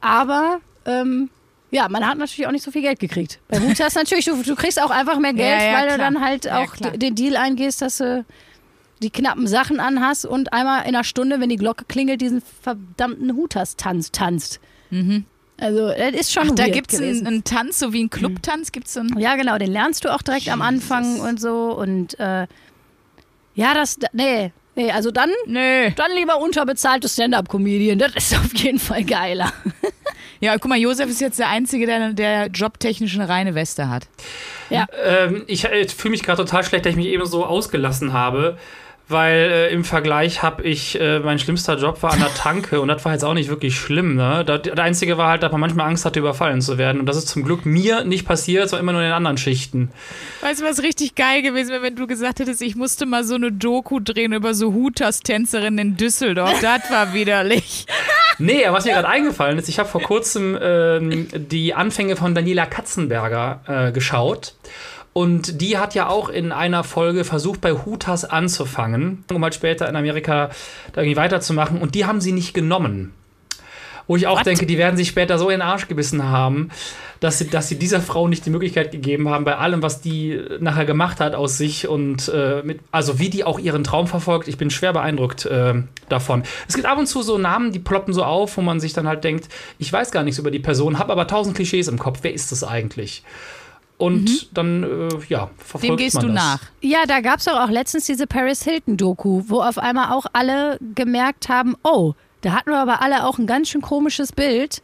Aber 0.00 0.60
ähm, 0.84 1.30
ja, 1.70 1.88
man 1.88 2.06
hat 2.06 2.18
natürlich 2.18 2.46
auch 2.46 2.52
nicht 2.52 2.64
so 2.64 2.70
viel 2.70 2.82
Geld 2.82 3.00
gekriegt. 3.00 3.40
Bei 3.48 3.58
Hooters 3.60 3.94
natürlich, 3.96 4.26
du, 4.26 4.42
du 4.42 4.54
kriegst 4.54 4.80
auch 4.80 4.90
einfach 4.90 5.18
mehr 5.18 5.32
Geld, 5.32 5.60
Ja, 5.62 5.66
ja, 5.70 5.78
weil 5.78 5.88
du 5.88 5.94
klar. 5.94 6.10
dann 6.12 6.20
halt 6.22 6.44
Ja, 6.44 6.58
auch 6.62 6.76
d- 6.76 6.98
den 6.98 7.14
Deal 7.14 7.36
eingehst, 7.36 7.80
dass 7.82 7.98
du 7.98 8.24
die 9.02 9.10
knappen 9.10 9.46
Sachen 9.46 9.80
anhast 9.80 10.26
und 10.26 10.52
einmal 10.52 10.82
in 10.82 10.88
einer 10.88 11.04
Stunde, 11.04 11.40
wenn 11.40 11.48
die 11.48 11.56
Glocke 11.56 11.84
klingelt, 11.86 12.20
diesen 12.20 12.42
verdammten 12.62 13.36
Hooters-Tanz 13.36 14.12
tanzt. 14.12 14.60
Also, 15.58 15.88
das 15.88 16.12
ist 16.12 16.32
schon 16.32 16.50
Ach, 16.50 16.54
da 16.54 16.68
gibt 16.68 16.92
es 16.92 17.00
einen, 17.00 17.26
einen 17.26 17.44
Tanz, 17.44 17.78
so 17.78 17.92
wie 17.92 18.00
einen 18.00 18.10
Clubtanz 18.10 18.72
gibt 18.72 18.86
es 18.88 18.96
einen. 18.96 19.18
Ja, 19.18 19.36
genau, 19.36 19.56
den 19.58 19.70
lernst 19.70 20.04
du 20.04 20.12
auch 20.12 20.22
direkt 20.22 20.48
am 20.48 20.62
Anfang 20.62 21.20
und 21.20 21.40
so. 21.40 21.72
Und 21.76 22.18
äh, 22.18 22.46
ja, 23.54 23.74
das, 23.74 23.98
nee, 24.12 24.52
nee, 24.74 24.90
also 24.90 25.10
dann, 25.10 25.30
Nö. 25.46 25.90
dann 25.94 26.10
lieber 26.16 26.40
unterbezahlte 26.40 27.08
Stand-Up-Comedian. 27.08 27.98
Das 27.98 28.14
ist 28.16 28.36
auf 28.36 28.54
jeden 28.56 28.78
Fall 28.78 29.04
geiler. 29.04 29.52
Ja, 30.40 30.58
guck 30.58 30.68
mal, 30.68 30.78
Josef 30.78 31.08
ist 31.08 31.22
jetzt 31.22 31.38
der 31.38 31.48
Einzige, 31.48 31.86
der, 31.86 32.12
der 32.12 32.48
jobtechnisch 32.48 33.14
eine 33.14 33.30
reine 33.30 33.54
Weste 33.54 33.88
hat. 33.88 34.08
Ähm, 35.02 35.44
ich 35.46 35.64
äh, 35.64 35.88
fühle 35.88 36.10
mich 36.10 36.22
gerade 36.22 36.44
total 36.44 36.64
schlecht, 36.64 36.84
dass 36.84 36.90
ich 36.90 36.96
mich 36.96 37.06
eben 37.06 37.24
so 37.24 37.46
ausgelassen 37.46 38.12
habe, 38.12 38.58
weil 39.08 39.36
äh, 39.36 39.72
im 39.72 39.84
Vergleich 39.84 40.42
habe 40.42 40.62
ich, 40.62 40.98
äh, 40.98 41.18
mein 41.18 41.38
schlimmster 41.38 41.76
Job 41.76 42.02
war 42.02 42.12
an 42.12 42.20
der 42.20 42.32
Tanke 42.34 42.80
und 42.80 42.88
das 42.88 43.04
war 43.04 43.12
jetzt 43.12 43.24
auch 43.24 43.34
nicht 43.34 43.50
wirklich 43.50 43.78
schlimm. 43.78 44.16
Ne? 44.16 44.44
Das, 44.46 44.62
das 44.62 44.78
Einzige 44.78 45.18
war 45.18 45.28
halt, 45.28 45.42
dass 45.42 45.52
man 45.52 45.60
manchmal 45.60 45.88
Angst 45.88 46.06
hatte, 46.06 46.20
überfallen 46.20 46.62
zu 46.62 46.78
werden. 46.78 47.00
Und 47.00 47.06
das 47.06 47.16
ist 47.18 47.28
zum 47.28 47.44
Glück 47.44 47.66
mir 47.66 48.04
nicht 48.04 48.26
passiert, 48.26 48.68
sondern 48.68 48.84
immer 48.84 48.92
nur 48.92 49.02
in 49.02 49.08
den 49.08 49.14
anderen 49.14 49.36
Schichten. 49.36 49.90
Weißt 50.40 50.62
du, 50.62 50.64
was 50.64 50.82
richtig 50.82 51.14
geil 51.14 51.42
gewesen 51.42 51.70
wäre, 51.70 51.82
wenn 51.82 51.96
du 51.96 52.06
gesagt 52.06 52.40
hättest, 52.40 52.62
ich 52.62 52.76
musste 52.76 53.04
mal 53.04 53.24
so 53.24 53.34
eine 53.34 53.52
Doku 53.52 54.00
drehen 54.00 54.32
über 54.32 54.54
so 54.54 54.72
Hooters-Tänzerinnen 54.72 55.78
in 55.78 55.96
Düsseldorf. 55.96 56.60
Das 56.60 56.90
war 56.90 57.12
widerlich. 57.12 57.86
Nee, 58.38 58.66
aber 58.66 58.78
was 58.78 58.84
mir 58.84 58.94
gerade 58.94 59.06
eingefallen 59.06 59.58
ist, 59.58 59.68
ich 59.68 59.78
habe 59.78 59.88
vor 59.88 60.02
kurzem 60.02 60.58
ähm, 60.60 61.28
die 61.32 61.72
Anfänge 61.72 62.16
von 62.16 62.34
Daniela 62.34 62.66
Katzenberger 62.66 63.60
äh, 63.68 63.92
geschaut. 63.92 64.54
Und 65.14 65.60
die 65.60 65.78
hat 65.78 65.94
ja 65.94 66.08
auch 66.08 66.28
in 66.28 66.50
einer 66.50 66.82
Folge 66.82 67.22
versucht, 67.22 67.60
bei 67.60 67.72
Hooters 67.72 68.24
anzufangen, 68.24 69.24
um 69.32 69.42
halt 69.44 69.54
später 69.54 69.88
in 69.88 69.94
Amerika 69.94 70.50
da 70.92 71.00
irgendwie 71.00 71.16
weiterzumachen. 71.16 71.80
Und 71.80 71.94
die 71.94 72.04
haben 72.04 72.20
sie 72.20 72.32
nicht 72.32 72.52
genommen. 72.52 73.14
Wo 74.08 74.16
ich 74.16 74.26
auch 74.26 74.42
denke, 74.42 74.66
die 74.66 74.76
werden 74.76 74.96
sich 74.96 75.08
später 75.08 75.38
so 75.38 75.48
in 75.48 75.60
den 75.60 75.62
Arsch 75.62 75.88
gebissen 75.88 76.24
haben, 76.24 76.68
dass 77.20 77.38
sie, 77.38 77.48
dass 77.48 77.68
sie 77.68 77.78
dieser 77.78 78.00
Frau 78.00 78.26
nicht 78.28 78.44
die 78.44 78.50
Möglichkeit 78.50 78.90
gegeben 78.90 79.28
haben, 79.30 79.44
bei 79.44 79.56
allem, 79.56 79.82
was 79.82 80.00
die 80.00 80.38
nachher 80.60 80.84
gemacht 80.84 81.20
hat 81.20 81.34
aus 81.34 81.56
sich 81.56 81.86
und 81.88 82.28
äh, 82.28 82.62
mit, 82.64 82.80
also 82.90 83.18
wie 83.20 83.30
die 83.30 83.44
auch 83.44 83.60
ihren 83.60 83.84
Traum 83.84 84.08
verfolgt. 84.08 84.48
Ich 84.48 84.58
bin 84.58 84.68
schwer 84.68 84.92
beeindruckt 84.92 85.46
äh, 85.46 85.74
davon. 86.08 86.42
Es 86.68 86.74
gibt 86.74 86.86
ab 86.86 86.98
und 86.98 87.06
zu 87.06 87.22
so 87.22 87.38
Namen, 87.38 87.72
die 87.72 87.78
ploppen 87.78 88.12
so 88.12 88.24
auf, 88.24 88.56
wo 88.56 88.62
man 88.62 88.80
sich 88.80 88.92
dann 88.92 89.06
halt 89.06 89.22
denkt, 89.22 89.48
ich 89.78 89.90
weiß 89.90 90.10
gar 90.10 90.24
nichts 90.24 90.40
über 90.40 90.50
die 90.50 90.58
Person, 90.58 90.98
habe 90.98 91.12
aber 91.12 91.28
tausend 91.28 91.54
Klischees 91.54 91.86
im 91.86 92.00
Kopf. 92.00 92.18
Wer 92.22 92.34
ist 92.34 92.50
das 92.50 92.64
eigentlich? 92.64 93.22
Und 93.96 94.56
dann, 94.56 94.82
äh, 94.82 95.08
ja, 95.28 95.50
verfolgt 95.56 95.84
Dem 95.84 95.96
gehst 95.96 96.16
man 96.16 96.26
du 96.26 96.32
das. 96.32 96.44
nach. 96.44 96.60
Ja, 96.80 97.06
da 97.06 97.20
gab 97.20 97.38
es 97.38 97.44
doch 97.44 97.58
auch 97.58 97.70
letztens 97.70 98.06
diese 98.06 98.26
Paris 98.26 98.64
Hilton-Doku, 98.64 99.44
wo 99.46 99.60
auf 99.60 99.78
einmal 99.78 100.12
auch 100.12 100.26
alle 100.32 100.78
gemerkt 100.94 101.48
haben, 101.48 101.76
oh, 101.84 102.14
da 102.40 102.52
hatten 102.52 102.70
wir 102.70 102.78
aber 102.78 103.00
alle 103.02 103.24
auch 103.24 103.38
ein 103.38 103.46
ganz 103.46 103.68
schön 103.68 103.80
komisches 103.80 104.32
Bild, 104.32 104.82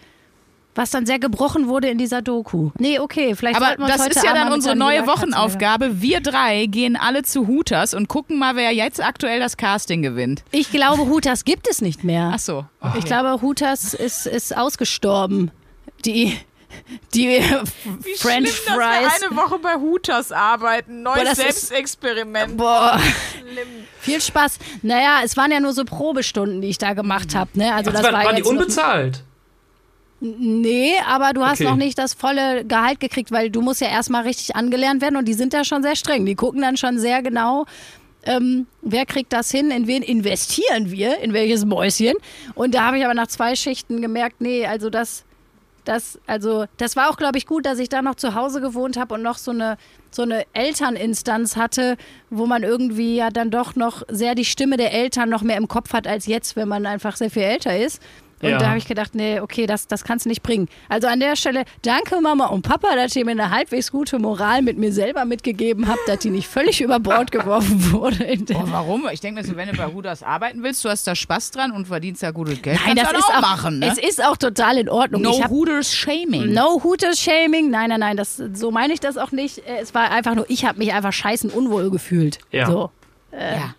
was 0.76 0.90
dann 0.90 1.04
sehr 1.04 1.18
gebrochen 1.18 1.66
wurde 1.66 1.88
in 1.88 1.98
dieser 1.98 2.22
Doku. 2.22 2.70
Nee, 2.78 3.00
okay, 3.00 3.34
vielleicht 3.34 3.56
Aber 3.56 3.66
sollten 3.66 3.82
wir 3.82 3.86
uns 3.86 3.94
das 3.96 4.04
heute 4.04 4.18
ist 4.18 4.24
ja 4.24 4.32
dann 4.32 4.52
unsere 4.52 4.76
neue 4.76 5.06
Wochenaufgabe. 5.06 6.00
Wir 6.00 6.20
drei 6.20 6.66
gehen 6.66 6.96
alle 6.96 7.22
zu 7.24 7.48
Hooters 7.48 7.92
und 7.92 8.08
gucken 8.08 8.38
mal, 8.38 8.54
wer 8.54 8.70
jetzt 8.70 9.02
aktuell 9.04 9.40
das 9.40 9.56
Casting 9.56 10.00
gewinnt. 10.02 10.44
Ich 10.52 10.70
glaube, 10.70 11.02
Hooters 11.06 11.44
gibt 11.44 11.68
es 11.68 11.82
nicht 11.82 12.04
mehr. 12.04 12.30
Ach 12.34 12.38
so. 12.38 12.64
Ich 12.96 13.04
glaube, 13.04 13.42
Hooters 13.42 13.92
ist, 13.92 14.26
ist 14.26 14.56
ausgestorben. 14.56 15.50
Die, 16.04 16.34
die 17.14 17.40
French 18.18 18.50
Fries. 18.50 19.30
Woche 19.30 19.58
bei 19.58 19.74
Hooters 19.76 20.32
arbeiten. 20.32 21.02
Neues 21.02 21.18
Boah, 21.18 21.24
das 21.24 21.38
ist- 21.38 21.68
Selbstexperiment. 21.68 22.56
Boah. 22.56 23.00
Viel 24.00 24.20
Spaß. 24.20 24.58
Naja, 24.82 25.20
es 25.24 25.36
waren 25.36 25.50
ja 25.50 25.60
nur 25.60 25.72
so 25.72 25.84
Probestunden, 25.84 26.60
die 26.62 26.68
ich 26.68 26.78
da 26.78 26.92
gemacht 26.94 27.34
habe. 27.34 27.50
Ne? 27.54 27.72
Also 27.74 27.90
Das 27.90 28.00
das 28.02 28.12
war, 28.12 28.18
war 28.18 28.26
waren 28.26 28.36
die 28.36 28.42
unbezahlt? 28.42 29.22
Nee, 30.22 30.94
aber 31.06 31.32
du 31.32 31.42
hast 31.44 31.60
Okay. 31.62 31.70
noch 31.70 31.76
nicht 31.76 31.96
das 31.96 32.12
volle 32.12 32.64
Gehalt 32.66 33.00
gekriegt, 33.00 33.30
weil 33.32 33.48
du 33.50 33.62
musst 33.62 33.80
ja 33.80 33.88
erstmal 33.88 34.24
richtig 34.24 34.54
angelernt 34.54 35.00
werden 35.00 35.16
und 35.16 35.26
die 35.26 35.32
sind 35.32 35.54
da 35.54 35.64
schon 35.64 35.82
sehr 35.82 35.96
streng. 35.96 36.26
Die 36.26 36.34
gucken 36.34 36.60
dann 36.60 36.76
schon 36.76 36.98
sehr 36.98 37.22
genau, 37.22 37.64
ähm, 38.24 38.66
wer 38.82 39.06
kriegt 39.06 39.32
das 39.32 39.50
hin, 39.50 39.70
in 39.70 39.86
wen 39.86 40.02
investieren 40.02 40.90
wir, 40.90 41.20
in 41.20 41.32
welches 41.32 41.64
Mäuschen. 41.64 42.12
Und 42.54 42.74
da 42.74 42.82
habe 42.82 42.98
ich 42.98 43.04
aber 43.06 43.14
nach 43.14 43.28
zwei 43.28 43.56
Schichten 43.56 44.02
gemerkt, 44.02 44.42
nee, 44.42 44.66
also 44.66 44.90
das, 44.90 45.24
das, 45.84 46.18
also 46.26 46.66
das 46.76 46.96
war 46.96 47.10
auch, 47.10 47.16
glaube 47.16 47.38
ich, 47.38 47.46
gut, 47.46 47.66
dass 47.66 47.78
ich 47.78 47.88
da 47.88 48.02
noch 48.02 48.14
zu 48.14 48.34
Hause 48.34 48.60
gewohnt 48.60 48.96
habe 48.96 49.14
und 49.14 49.22
noch 49.22 49.38
so 49.38 49.50
eine, 49.50 49.76
so 50.10 50.22
eine 50.22 50.44
Elterninstanz 50.52 51.56
hatte, 51.56 51.96
wo 52.30 52.46
man 52.46 52.62
irgendwie 52.62 53.16
ja 53.16 53.30
dann 53.30 53.50
doch 53.50 53.76
noch 53.76 54.02
sehr 54.08 54.34
die 54.34 54.44
Stimme 54.44 54.76
der 54.76 54.92
Eltern 54.92 55.28
noch 55.28 55.42
mehr 55.42 55.56
im 55.56 55.68
Kopf 55.68 55.92
hat 55.92 56.06
als 56.06 56.26
jetzt, 56.26 56.56
wenn 56.56 56.68
man 56.68 56.86
einfach 56.86 57.16
sehr 57.16 57.30
viel 57.30 57.42
älter 57.42 57.76
ist. 57.78 58.02
Und 58.42 58.48
Ja. 58.48 58.58
da 58.58 58.68
habe 58.68 58.78
ich 58.78 58.86
gedacht, 58.86 59.14
nee, 59.14 59.38
okay, 59.40 59.66
das, 59.66 59.86
das 59.86 60.02
kannst 60.04 60.24
du 60.24 60.28
nicht 60.30 60.42
bringen. 60.42 60.68
Also 60.88 61.08
an 61.08 61.20
der 61.20 61.36
Stelle, 61.36 61.64
danke 61.82 62.20
Mama 62.20 62.46
und 62.46 62.62
Papa, 62.62 62.94
dass 62.96 63.14
ihr 63.14 63.24
mir 63.24 63.32
eine 63.32 63.50
halbwegs 63.50 63.90
gute 63.92 64.18
Moral 64.18 64.62
mit 64.62 64.78
mir 64.78 64.92
selber 64.92 65.24
mitgegeben 65.26 65.88
habt, 65.88 66.00
dass 66.06 66.20
die 66.20 66.30
nicht 66.30 66.48
völlig 66.48 66.80
über 66.80 66.98
Bord 67.00 67.30
geworfen 67.32 67.92
wurde. 67.92 68.38
Oh, 68.54 68.62
warum? 68.66 69.06
Ich 69.12 69.20
denke, 69.20 69.42
wenn 69.56 69.68
du 69.68 69.76
bei 69.76 69.86
Hooters 69.86 70.22
arbeiten 70.22 70.62
willst, 70.62 70.84
du 70.84 70.88
hast 70.88 71.06
da 71.06 71.14
Spaß 71.14 71.50
dran 71.50 71.70
und 71.72 71.86
verdienst 71.88 72.22
ja 72.22 72.30
gutes 72.30 72.62
Geld. 72.62 72.78
Nein, 72.86 72.96
das 72.96 73.10
du 73.10 73.18
ist 73.18 73.24
auch, 73.24 73.40
machen, 73.40 73.78
ne? 73.78 73.88
es 73.92 73.98
ist 73.98 74.24
auch 74.24 74.36
total 74.36 74.78
in 74.78 74.88
Ordnung. 74.88 75.22
no 75.22 75.32
Hooters 75.48 75.94
Shaming. 75.94 76.52
No 76.52 76.80
Hooters 76.82 77.20
Shaming. 77.20 77.70
Nein, 77.70 77.90
nein, 77.90 78.00
nein, 78.00 78.16
das, 78.16 78.36
so 78.54 78.70
meine 78.70 78.92
ich 78.94 79.00
das 79.00 79.16
auch 79.18 79.32
nicht. 79.32 79.58
Äh, 79.66 79.80
Es 79.80 79.94
war 79.94 80.10
einfach 80.10 80.34
nur, 80.34 80.46
ich 80.48 80.64
habe 80.64 80.78
mich 80.78 80.92
einfach 80.92 81.12
scheißen 81.12 81.50
unwohl 81.50 81.90
gefühlt. 81.90 82.38
Ja. 82.52 82.66
So. 82.66 82.90
Ja, 83.32 83.38
ja. 83.54 83.74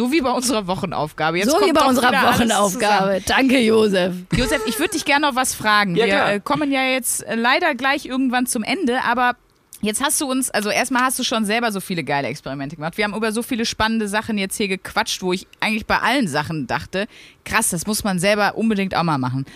So 0.00 0.10
wie 0.10 0.22
bei 0.22 0.30
unserer 0.30 0.66
Wochenaufgabe. 0.66 1.36
Jetzt 1.36 1.50
so 1.50 1.58
kommt 1.58 1.68
wie 1.68 1.72
bei 1.74 1.84
unserer 1.84 2.10
Wochenaufgabe. 2.10 3.20
Danke, 3.26 3.58
Josef. 3.58 4.14
Josef, 4.34 4.62
ich 4.66 4.78
würde 4.78 4.92
dich 4.92 5.04
gerne 5.04 5.26
noch 5.26 5.36
was 5.36 5.54
fragen. 5.54 5.94
Ja, 5.94 6.06
Wir 6.06 6.14
klar. 6.14 6.32
äh, 6.32 6.40
kommen 6.40 6.72
ja 6.72 6.84
jetzt 6.84 7.22
äh, 7.24 7.34
leider 7.34 7.74
gleich 7.74 8.06
irgendwann 8.06 8.46
zum 8.46 8.62
Ende, 8.62 9.04
aber 9.04 9.36
Jetzt 9.82 10.02
hast 10.02 10.20
du 10.20 10.30
uns, 10.30 10.50
also 10.50 10.68
erstmal 10.68 11.04
hast 11.04 11.18
du 11.18 11.22
schon 11.24 11.46
selber 11.46 11.72
so 11.72 11.80
viele 11.80 12.04
geile 12.04 12.28
Experimente 12.28 12.76
gemacht. 12.76 12.98
Wir 12.98 13.04
haben 13.04 13.14
über 13.14 13.32
so 13.32 13.42
viele 13.42 13.64
spannende 13.64 14.08
Sachen 14.08 14.36
jetzt 14.36 14.56
hier 14.58 14.68
gequatscht, 14.68 15.22
wo 15.22 15.32
ich 15.32 15.46
eigentlich 15.58 15.86
bei 15.86 15.98
allen 15.98 16.28
Sachen 16.28 16.66
dachte, 16.66 17.06
krass, 17.46 17.70
das 17.70 17.86
muss 17.86 18.04
man 18.04 18.18
selber 18.18 18.56
unbedingt 18.56 18.94
auch 18.94 19.04
mal 19.04 19.16
machen. 19.16 19.46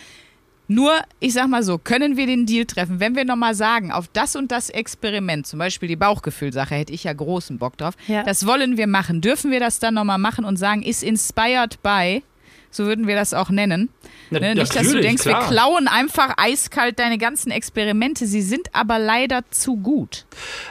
Nur, 0.67 0.93
ich 1.21 1.35
sag 1.35 1.49
mal 1.49 1.63
so, 1.63 1.77
können 1.79 2.17
wir 2.17 2.27
den 2.27 2.47
Deal 2.47 2.65
treffen, 2.65 2.99
wenn 3.01 3.15
wir 3.15 3.25
nochmal 3.25 3.55
sagen, 3.55 3.93
auf 3.93 4.09
das 4.13 4.35
und 4.35 4.51
das 4.51 4.71
Experiment, 4.71 5.47
zum 5.47 5.59
Beispiel 5.59 5.89
die 5.89 5.97
Bauchgefühlsache, 5.97 6.75
hätte 6.75 6.93
ich 6.93 7.05
ja 7.05 7.13
großen 7.13 7.59
Bock 7.59 7.77
drauf, 7.77 7.95
Ja. 8.07 8.23
das 8.23 8.47
wollen 8.47 8.77
wir 8.79 8.87
machen. 8.87 9.21
Dürfen 9.21 9.51
wir 9.51 9.61
das 9.61 9.79
dann 9.79 9.95
nochmal 9.95 10.19
machen 10.19 10.45
und 10.47 10.57
sagen, 10.57 10.83
ist 10.83 11.03
inspired 11.03 11.83
by, 11.83 12.23
so 12.75 12.87
würden 12.87 13.07
wir 13.07 13.15
das 13.15 13.35
auch 13.35 13.51
nennen. 13.51 13.89
Na, 14.31 14.41
Ne? 14.41 14.55
Nicht, 14.55 14.75
dass 14.75 14.91
du 14.91 15.01
denkst, 15.01 15.23
klar. 15.23 15.43
wir 15.43 15.49
klauen 15.49 15.89
einfach 15.89 16.35
eiskalt 16.37 16.99
deine 16.99 17.19
ganzen 17.19 17.51
Experimente, 17.51 18.27
sie 18.27 18.43
sind 18.43 18.69
aber 18.73 18.99
leider 18.99 19.43
zu 19.51 19.77
gut. 19.77 20.25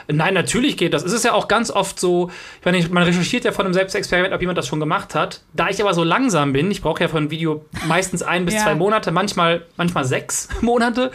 Nein, 0.08 0.34
natürlich 0.34 0.76
geht 0.76 0.92
das. 0.94 1.02
Es 1.02 1.12
ist 1.12 1.24
ja 1.24 1.32
auch 1.32 1.48
ganz 1.48 1.70
oft 1.70 1.98
so, 1.98 2.30
ich 2.60 2.64
meine, 2.64 2.86
man 2.90 3.02
recherchiert 3.04 3.44
ja 3.44 3.52
von 3.52 3.64
einem 3.64 3.74
Selbstexperiment, 3.74 4.34
ob 4.34 4.40
jemand 4.40 4.58
das 4.58 4.66
schon 4.68 4.80
gemacht 4.80 5.14
hat. 5.14 5.40
Da 5.54 5.68
ich 5.70 5.80
aber 5.80 5.94
so 5.94 6.04
langsam 6.04 6.52
bin, 6.52 6.70
ich 6.70 6.82
brauche 6.82 7.02
ja 7.02 7.08
für 7.08 7.18
ein 7.18 7.30
Video 7.30 7.64
meistens 7.86 8.22
ein 8.22 8.44
bis 8.44 8.54
Ja. 8.54 8.62
zwei 8.64 8.74
Monate, 8.74 9.10
manchmal, 9.12 9.64
manchmal 9.76 10.04
sechs 10.04 10.48
Monate, 10.60 11.10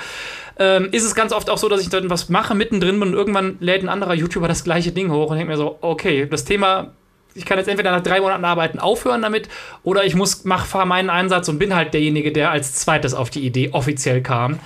ähm, 0.58 0.90
ist 0.92 1.06
es 1.06 1.16
ganz 1.16 1.32
oft 1.32 1.50
auch 1.50 1.58
so, 1.58 1.70
dass 1.70 1.82
ich 1.82 1.90
dann 1.90 2.10
was 2.10 2.30
mache, 2.30 2.54
mittendrin 2.56 3.00
bin 3.00 3.10
und 3.10 3.14
irgendwann 3.16 3.58
lädt 3.60 3.82
ein 3.84 3.90
anderer 3.90 4.14
YouTuber 4.14 4.48
das 4.48 4.64
gleiche 4.64 4.92
Ding 4.92 5.12
hoch 5.12 5.30
und 5.32 5.38
denke 5.38 5.52
mir 5.52 5.58
so, 5.58 5.78
okay, 5.82 6.28
das 6.30 6.44
Thema, 6.46 6.92
ich 7.36 7.46
kann 7.46 7.58
jetzt 7.58 7.68
entweder 7.68 7.92
nach 7.92 8.02
drei 8.02 8.22
Monaten 8.22 8.46
arbeiten 8.46 8.80
aufhören 8.80 9.22
damit 9.22 9.50
oder 9.84 10.04
ich 10.06 10.16
muss, 10.16 10.46
mach, 10.46 10.66
fahr 10.66 10.86
meinen 10.86 11.10
Einsatz 11.10 11.48
und 11.50 11.60
bin 11.60 11.76
halt 11.76 11.94
derjenige, 11.94 12.32
der 12.32 12.52
als 12.52 12.74
zweites 12.76 13.14
auf 13.14 13.30
die 13.30 13.46
Idee 13.46 13.70
offiziell 13.72 14.22
kam. 14.22 14.60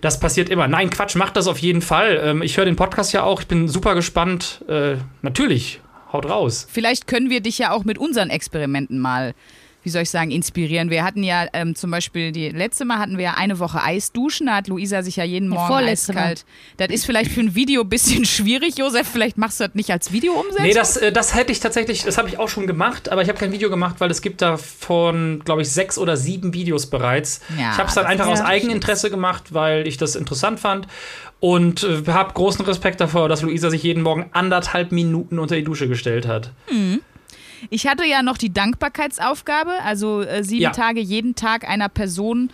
Das 0.00 0.18
passiert 0.18 0.48
immer. 0.48 0.66
Nein, 0.66 0.90
Quatsch, 0.90 1.16
macht 1.16 1.36
das 1.36 1.46
auf 1.46 1.58
jeden 1.58 1.82
Fall. 1.82 2.20
Ähm, 2.22 2.42
ich 2.42 2.56
höre 2.56 2.64
den 2.64 2.76
Podcast 2.76 3.12
ja 3.12 3.22
auch. 3.22 3.42
Ich 3.42 3.48
bin 3.48 3.68
super 3.68 3.94
gespannt. 3.94 4.64
Äh, 4.68 4.96
natürlich, 5.22 5.80
haut 6.12 6.26
raus. 6.26 6.66
Vielleicht 6.70 7.06
können 7.06 7.28
wir 7.28 7.40
dich 7.40 7.58
ja 7.58 7.72
auch 7.72 7.84
mit 7.84 7.98
unseren 7.98 8.30
Experimenten 8.30 8.98
mal, 8.98 9.34
wie 9.82 9.90
soll 9.90 10.02
ich 10.02 10.10
sagen, 10.10 10.30
inspirieren. 10.30 10.90
Wir 10.90 11.04
hatten 11.04 11.22
ja 11.22 11.46
ähm, 11.52 11.74
zum 11.74 11.90
Beispiel, 11.90 12.32
die 12.32 12.50
letzte 12.50 12.84
Mal 12.84 12.98
hatten 12.98 13.16
wir 13.16 13.24
ja 13.24 13.34
eine 13.34 13.58
Woche 13.58 13.82
Eisduschen, 13.82 14.46
da 14.46 14.56
hat 14.56 14.68
Luisa 14.68 15.02
sich 15.02 15.16
ja 15.16 15.24
jeden 15.24 15.48
Morgen 15.48 15.66
vorletzte 15.66 16.12
eiskalt. 16.12 16.44
Das 16.76 16.88
ist 16.88 17.06
vielleicht 17.06 17.30
für 17.30 17.40
ein 17.40 17.54
Video 17.54 17.82
ein 17.82 17.88
bisschen 17.88 18.24
schwierig, 18.26 18.78
Josef. 18.78 19.08
Vielleicht 19.08 19.38
machst 19.38 19.60
du 19.60 19.64
das 19.64 19.74
nicht 19.74 19.90
als 19.90 20.12
Video 20.12 20.34
umsetzen. 20.34 20.62
Nee, 20.62 20.74
das, 20.74 20.96
äh, 20.96 21.12
das 21.12 21.34
hätte 21.34 21.52
ich 21.52 21.60
tatsächlich, 21.60 22.04
das 22.04 22.18
habe 22.18 22.28
ich 22.28 22.38
auch 22.38 22.48
schon 22.48 22.66
gemacht, 22.66 23.10
aber 23.10 23.22
ich 23.22 23.28
habe 23.28 23.38
kein 23.38 23.52
Video 23.52 23.70
gemacht, 23.70 23.96
weil 23.98 24.10
es 24.10 24.22
gibt 24.22 24.42
davon, 24.42 25.42
glaube 25.44 25.62
ich, 25.62 25.70
sechs 25.70 25.98
oder 25.98 26.16
sieben 26.16 26.52
Videos 26.54 26.86
bereits. 26.86 27.40
Ja, 27.58 27.72
ich 27.72 27.78
habe 27.78 27.88
es 27.88 27.94
dann 27.94 28.06
einfach 28.06 28.26
aus 28.26 28.40
Eigeninteresse 28.40 29.10
gemacht, 29.10 29.54
weil 29.54 29.86
ich 29.86 29.96
das 29.96 30.16
interessant 30.16 30.60
fand 30.60 30.86
und 31.40 31.82
äh, 31.84 32.02
habe 32.12 32.34
großen 32.34 32.64
Respekt 32.64 33.00
davor, 33.00 33.28
dass 33.28 33.42
Luisa 33.42 33.70
sich 33.70 33.82
jeden 33.82 34.02
Morgen 34.02 34.26
anderthalb 34.32 34.92
Minuten 34.92 35.38
unter 35.38 35.56
die 35.56 35.64
Dusche 35.64 35.88
gestellt 35.88 36.28
hat. 36.28 36.50
Ich 37.68 37.86
hatte 37.86 38.04
ja 38.06 38.22
noch 38.22 38.38
die 38.38 38.52
Dankbarkeitsaufgabe, 38.52 39.72
also 39.84 40.22
äh, 40.22 40.42
sieben 40.44 40.62
Ja. 40.62 40.70
Tage 40.70 41.00
jeden 41.00 41.34
Tag 41.34 41.68
einer 41.68 41.88
Person, 41.88 42.50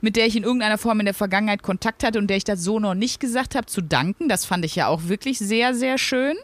mit 0.00 0.16
der 0.16 0.26
ich 0.26 0.36
in 0.36 0.42
irgendeiner 0.42 0.78
Form 0.78 1.00
in 1.00 1.06
der 1.06 1.14
Vergangenheit 1.14 1.62
Kontakt 1.62 2.02
hatte 2.04 2.18
und 2.18 2.28
der 2.28 2.36
ich 2.36 2.44
das 2.44 2.62
so 2.64 2.80
noch 2.80 2.94
nicht 2.94 3.20
gesagt 3.20 3.54
habe, 3.54 3.66
zu 3.66 3.80
danken. 3.82 4.28
Das 4.28 4.44
fand 4.44 4.64
ich 4.64 4.74
ja 4.74 4.86
auch 4.88 5.02
wirklich 5.08 5.38
sehr, 5.38 5.74
sehr 5.74 5.96
schön, 5.98 6.34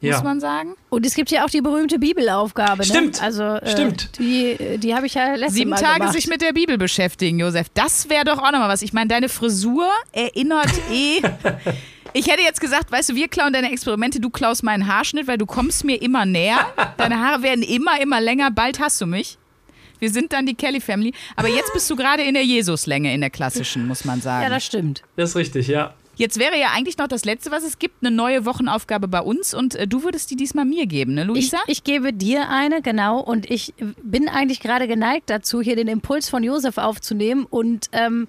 muss 0.00 0.10
Ja. 0.12 0.22
man 0.22 0.38
sagen. 0.40 0.74
Und 0.90 1.04
es 1.04 1.14
gibt 1.14 1.30
ja 1.30 1.44
auch 1.44 1.50
die 1.50 1.60
berühmte 1.60 1.98
Bibelaufgabe. 1.98 2.84
Stimmt. 2.84 3.16
Ne? 3.16 3.22
Also, 3.22 3.42
äh, 3.42 3.68
Stimmt. 3.70 4.18
Die, 4.18 4.78
die 4.78 4.94
habe 4.94 5.06
ich 5.06 5.14
ja 5.14 5.34
letztes 5.34 5.54
Sieben 5.56 5.70
Mal 5.70 5.76
Tage 5.80 5.98
gemacht. 6.00 6.12
sich 6.14 6.28
mit 6.28 6.40
der 6.40 6.52
Bibel 6.52 6.78
beschäftigen, 6.78 7.38
Josef. 7.40 7.66
Das 7.74 8.08
wäre 8.08 8.24
doch 8.24 8.38
auch 8.38 8.52
nochmal 8.52 8.68
was. 8.68 8.82
Ich 8.82 8.92
meine, 8.92 9.08
deine 9.08 9.28
Frisur 9.28 9.88
erinnert 10.12 10.70
eh. 10.92 11.20
Ich 12.12 12.26
hätte 12.28 12.42
jetzt 12.42 12.60
gesagt, 12.60 12.90
weißt 12.90 13.10
du, 13.10 13.14
wir 13.14 13.28
klauen 13.28 13.52
deine 13.52 13.70
Experimente, 13.72 14.20
du 14.20 14.30
klaust 14.30 14.62
meinen 14.62 14.86
Haarschnitt, 14.86 15.26
weil 15.26 15.38
du 15.38 15.46
kommst 15.46 15.84
mir 15.84 16.00
immer 16.02 16.26
näher. 16.26 16.66
Deine 16.96 17.20
Haare 17.20 17.42
werden 17.42 17.62
immer, 17.62 18.00
immer 18.00 18.20
länger. 18.20 18.50
Bald 18.50 18.80
hast 18.80 19.00
du 19.00 19.06
mich. 19.06 19.38
Wir 20.00 20.10
sind 20.10 20.32
dann 20.32 20.46
die 20.46 20.54
Kelly 20.54 20.80
Family. 20.80 21.12
Aber 21.36 21.48
jetzt 21.48 21.72
bist 21.72 21.88
du 21.90 21.94
gerade 21.94 22.22
in 22.22 22.34
der 22.34 22.44
Jesuslänge, 22.44 23.14
in 23.14 23.20
der 23.20 23.30
klassischen, 23.30 23.86
muss 23.86 24.04
man 24.04 24.20
sagen. 24.20 24.42
Ja, 24.44 24.48
das 24.50 24.64
stimmt. 24.64 25.02
Das 25.16 25.30
ist 25.30 25.36
richtig, 25.36 25.68
ja. 25.68 25.94
Jetzt 26.16 26.38
wäre 26.38 26.58
ja 26.58 26.68
eigentlich 26.74 26.98
noch 26.98 27.08
das 27.08 27.24
Letzte, 27.24 27.50
was 27.50 27.62
es 27.64 27.78
gibt, 27.78 28.02
eine 28.02 28.10
neue 28.14 28.44
Wochenaufgabe 28.44 29.08
bei 29.08 29.20
uns. 29.20 29.54
Und 29.54 29.74
äh, 29.74 29.86
du 29.86 30.02
würdest 30.02 30.30
die 30.30 30.36
diesmal 30.36 30.64
mir 30.64 30.86
geben, 30.86 31.14
ne, 31.14 31.22
Ich, 31.22 31.28
Luisa? 31.28 31.58
ich 31.66 31.84
gebe 31.84 32.12
dir 32.12 32.48
eine, 32.50 32.82
genau. 32.82 33.20
Und 33.20 33.50
ich 33.50 33.72
bin 34.02 34.28
eigentlich 34.28 34.60
gerade 34.60 34.86
geneigt 34.88 35.30
dazu, 35.30 35.62
hier 35.62 35.76
den 35.76 35.88
Impuls 35.88 36.28
von 36.28 36.42
Josef 36.42 36.76
aufzunehmen 36.78 37.46
und 37.48 37.86
ähm, 37.92 38.26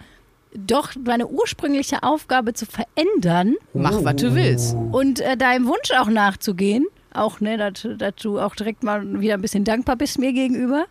doch 0.53 0.91
meine 1.05 1.27
ursprüngliche 1.27 2.03
Aufgabe 2.03 2.53
zu 2.53 2.65
verändern 2.65 3.55
Mach, 3.73 4.03
was 4.03 4.15
du 4.17 4.35
willst. 4.35 4.75
und 4.91 5.19
äh, 5.19 5.37
deinem 5.37 5.67
Wunsch 5.67 5.91
auch 5.97 6.07
nachzugehen. 6.09 6.87
Auch, 7.13 7.41
ne, 7.41 7.57
dass, 7.57 7.85
dass 7.97 8.15
du 8.15 8.39
auch 8.39 8.55
direkt 8.55 8.83
mal 8.83 9.19
wieder 9.19 9.33
ein 9.33 9.41
bisschen 9.41 9.63
dankbar 9.65 9.97
bist 9.97 10.17
mir 10.17 10.31
gegenüber. 10.33 10.85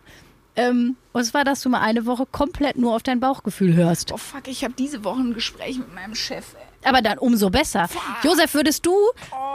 Ähm, 0.55 0.95
und 1.13 1.23
zwar, 1.23 1.43
dass 1.43 1.61
du 1.61 1.69
mal 1.69 1.79
eine 1.81 2.05
Woche 2.05 2.25
komplett 2.31 2.77
nur 2.77 2.95
auf 2.95 3.03
dein 3.03 3.19
Bauchgefühl 3.19 3.73
hörst. 3.73 4.11
Oh 4.11 4.17
fuck, 4.17 4.47
ich 4.47 4.63
habe 4.63 4.73
diese 4.77 5.03
Woche 5.03 5.21
ein 5.21 5.33
Gespräch 5.33 5.77
mit 5.77 5.93
meinem 5.95 6.13
Chef. 6.13 6.55
Ey. 6.55 6.70
Aber 6.83 7.01
dann 7.01 7.17
umso 7.17 7.49
besser. 7.49 7.87
Josef, 8.23 8.53
würdest 8.53 8.85
du 8.85 8.95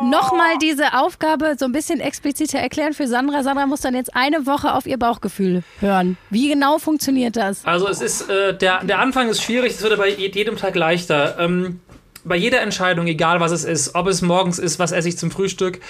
nochmal 0.03 0.59
diese 0.61 0.93
Aufgabe 0.95 1.57
so 1.59 1.65
ein 1.65 1.73
bisschen 1.73 2.01
expliziter 2.01 2.59
erklären 2.59 2.93
für 2.93 3.09
Sandra? 3.09 3.43
Sandra 3.43 3.67
muss 3.67 3.81
dann 3.81 3.95
jetzt 3.95 4.15
eine 4.15 4.47
Woche 4.47 4.75
auf 4.75 4.87
ihr 4.87 4.99
Bauchgefühl 4.99 5.63
hören. 5.81 6.17
Wie 6.31 6.49
genau 6.49 6.79
funktioniert 6.79 7.37
das? 7.37 7.65
Also 7.65 7.89
es 7.89 8.01
ist, 8.01 8.29
äh, 8.29 8.57
der, 8.57 8.85
der 8.85 9.01
Anfang 9.01 9.29
ist 9.29 9.43
schwierig, 9.43 9.73
es 9.73 9.83
wird 9.83 9.93
aber 9.93 10.07
jedem 10.09 10.57
Tag 10.57 10.75
leichter. 10.77 11.39
Ähm, 11.39 11.81
bei 12.25 12.37
jeder 12.37 12.61
Entscheidung, 12.61 13.07
egal 13.07 13.41
was 13.41 13.53
es 13.53 13.65
ist, 13.65 13.95
ob 13.95 14.07
es 14.09 14.23
morgens 14.23 14.59
ist, 14.59 14.79
was 14.79 14.93
esse 14.93 15.09
ich 15.09 15.17
zum 15.19 15.31
Frühstück, 15.31 15.81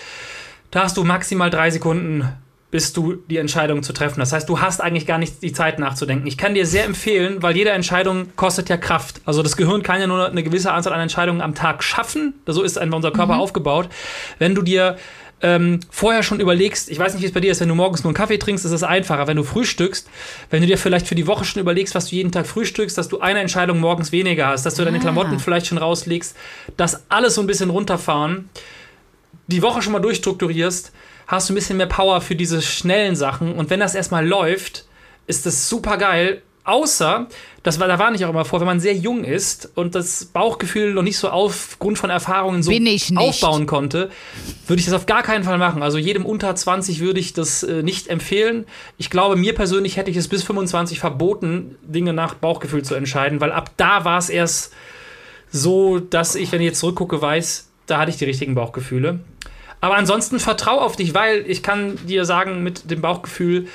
da 0.70 0.82
hast 0.82 0.96
du 0.96 1.04
maximal 1.04 1.50
drei 1.50 1.70
Sekunden, 1.70 2.28
bis 2.76 2.92
du 2.92 3.14
die 3.14 3.38
Entscheidung 3.38 3.82
zu 3.82 3.94
treffen. 3.94 4.20
Das 4.20 4.34
heißt, 4.34 4.46
du 4.50 4.60
hast 4.60 4.82
eigentlich 4.82 5.06
gar 5.06 5.16
nicht 5.16 5.42
die 5.42 5.54
Zeit 5.54 5.78
nachzudenken. 5.78 6.26
Ich 6.26 6.36
kann 6.36 6.52
dir 6.52 6.66
sehr 6.66 6.84
empfehlen, 6.84 7.42
weil 7.42 7.56
jede 7.56 7.70
Entscheidung 7.70 8.36
kostet 8.36 8.68
ja 8.68 8.76
Kraft. 8.76 9.22
Also 9.24 9.42
das 9.42 9.56
Gehirn 9.56 9.82
kann 9.82 9.98
ja 9.98 10.06
nur 10.06 10.28
eine 10.28 10.42
gewisse 10.42 10.70
Anzahl 10.70 10.92
an 10.92 11.00
Entscheidungen 11.00 11.40
am 11.40 11.54
Tag 11.54 11.82
schaffen. 11.82 12.34
So 12.44 12.62
ist 12.62 12.76
einfach 12.76 12.96
unser 12.96 13.12
Körper 13.12 13.38
aufgebaut. 13.38 13.88
Wenn 14.38 14.54
du 14.54 14.60
dir 14.60 14.98
ähm, 15.40 15.80
vorher 15.88 16.22
schon 16.22 16.38
überlegst, 16.38 16.90
ich 16.90 16.98
weiß 16.98 17.14
nicht, 17.14 17.22
wie 17.22 17.26
es 17.28 17.32
bei 17.32 17.40
dir 17.40 17.50
ist, 17.50 17.62
wenn 17.62 17.68
du 17.70 17.74
morgens 17.74 18.04
nur 18.04 18.10
einen 18.10 18.14
Kaffee 18.14 18.36
trinkst, 18.36 18.66
ist 18.66 18.72
es 18.72 18.82
einfacher. 18.82 19.26
Wenn 19.26 19.38
du 19.38 19.42
frühstückst, 19.42 20.06
wenn 20.50 20.60
du 20.60 20.66
dir 20.66 20.76
vielleicht 20.76 21.08
für 21.08 21.14
die 21.14 21.26
Woche 21.26 21.46
schon 21.46 21.62
überlegst, 21.62 21.94
was 21.94 22.10
du 22.10 22.16
jeden 22.16 22.30
Tag 22.30 22.46
frühstückst, 22.46 22.98
dass 22.98 23.08
du 23.08 23.20
eine 23.20 23.40
Entscheidung 23.40 23.80
morgens 23.80 24.12
weniger 24.12 24.48
hast, 24.48 24.66
dass 24.66 24.74
du 24.74 24.84
deine 24.84 25.00
Klamotten 25.00 25.38
vielleicht 25.38 25.68
schon 25.68 25.78
rauslegst, 25.78 26.36
das 26.76 27.04
alles 27.08 27.36
so 27.36 27.40
ein 27.40 27.46
bisschen 27.46 27.70
runterfahren, 27.70 28.50
die 29.46 29.62
Woche 29.62 29.80
schon 29.80 29.94
mal 29.94 30.00
durchstrukturierst, 30.00 30.92
hast 31.26 31.48
du 31.48 31.52
ein 31.52 31.56
bisschen 31.56 31.76
mehr 31.76 31.86
Power 31.86 32.20
für 32.20 32.36
diese 32.36 32.62
schnellen 32.62 33.16
Sachen. 33.16 33.54
Und 33.54 33.70
wenn 33.70 33.80
das 33.80 33.94
erstmal 33.94 34.26
läuft, 34.26 34.84
ist 35.26 35.46
das 35.46 35.68
super 35.68 35.96
geil. 35.96 36.42
Außer, 36.66 37.28
das 37.62 37.78
war, 37.78 37.86
da 37.86 38.00
warne 38.00 38.16
ich 38.16 38.24
auch 38.24 38.30
immer 38.30 38.44
vor, 38.44 38.58
wenn 38.58 38.66
man 38.66 38.80
sehr 38.80 38.94
jung 38.94 39.22
ist 39.22 39.70
und 39.76 39.94
das 39.94 40.24
Bauchgefühl 40.24 40.94
noch 40.94 41.02
nicht 41.02 41.16
so 41.16 41.28
aufgrund 41.28 41.96
von 41.96 42.10
Erfahrungen 42.10 42.64
so 42.64 42.72
aufbauen 43.14 43.66
konnte, 43.66 44.10
würde 44.66 44.80
ich 44.80 44.86
das 44.86 44.94
auf 44.94 45.06
gar 45.06 45.22
keinen 45.22 45.44
Fall 45.44 45.58
machen. 45.58 45.84
Also 45.84 45.96
jedem 45.96 46.26
unter 46.26 46.52
20 46.52 46.98
würde 46.98 47.20
ich 47.20 47.34
das 47.34 47.62
äh, 47.62 47.84
nicht 47.84 48.08
empfehlen. 48.08 48.66
Ich 48.98 49.10
glaube, 49.10 49.36
mir 49.36 49.54
persönlich 49.54 49.96
hätte 49.96 50.10
ich 50.10 50.16
es 50.16 50.26
bis 50.26 50.42
25 50.42 50.98
verboten, 50.98 51.76
Dinge 51.82 52.12
nach 52.12 52.34
Bauchgefühl 52.34 52.82
zu 52.82 52.96
entscheiden, 52.96 53.40
weil 53.40 53.52
ab 53.52 53.70
da 53.76 54.04
war 54.04 54.18
es 54.18 54.28
erst 54.28 54.72
so, 55.52 56.00
dass 56.00 56.34
ich, 56.34 56.50
wenn 56.50 56.60
ich 56.60 56.66
jetzt 56.66 56.80
zurückgucke, 56.80 57.22
weiß, 57.22 57.68
da 57.86 57.98
hatte 57.98 58.10
ich 58.10 58.16
die 58.16 58.24
richtigen 58.24 58.56
Bauchgefühle. 58.56 59.20
Aber 59.80 59.96
ansonsten 59.96 60.40
vertrau 60.40 60.80
auf 60.80 60.96
dich, 60.96 61.14
weil 61.14 61.44
ich 61.46 61.62
kann 61.62 61.98
dir 62.06 62.24
sagen, 62.24 62.62
mit 62.62 62.90
dem 62.90 63.00
Bauchgefühl 63.00 63.68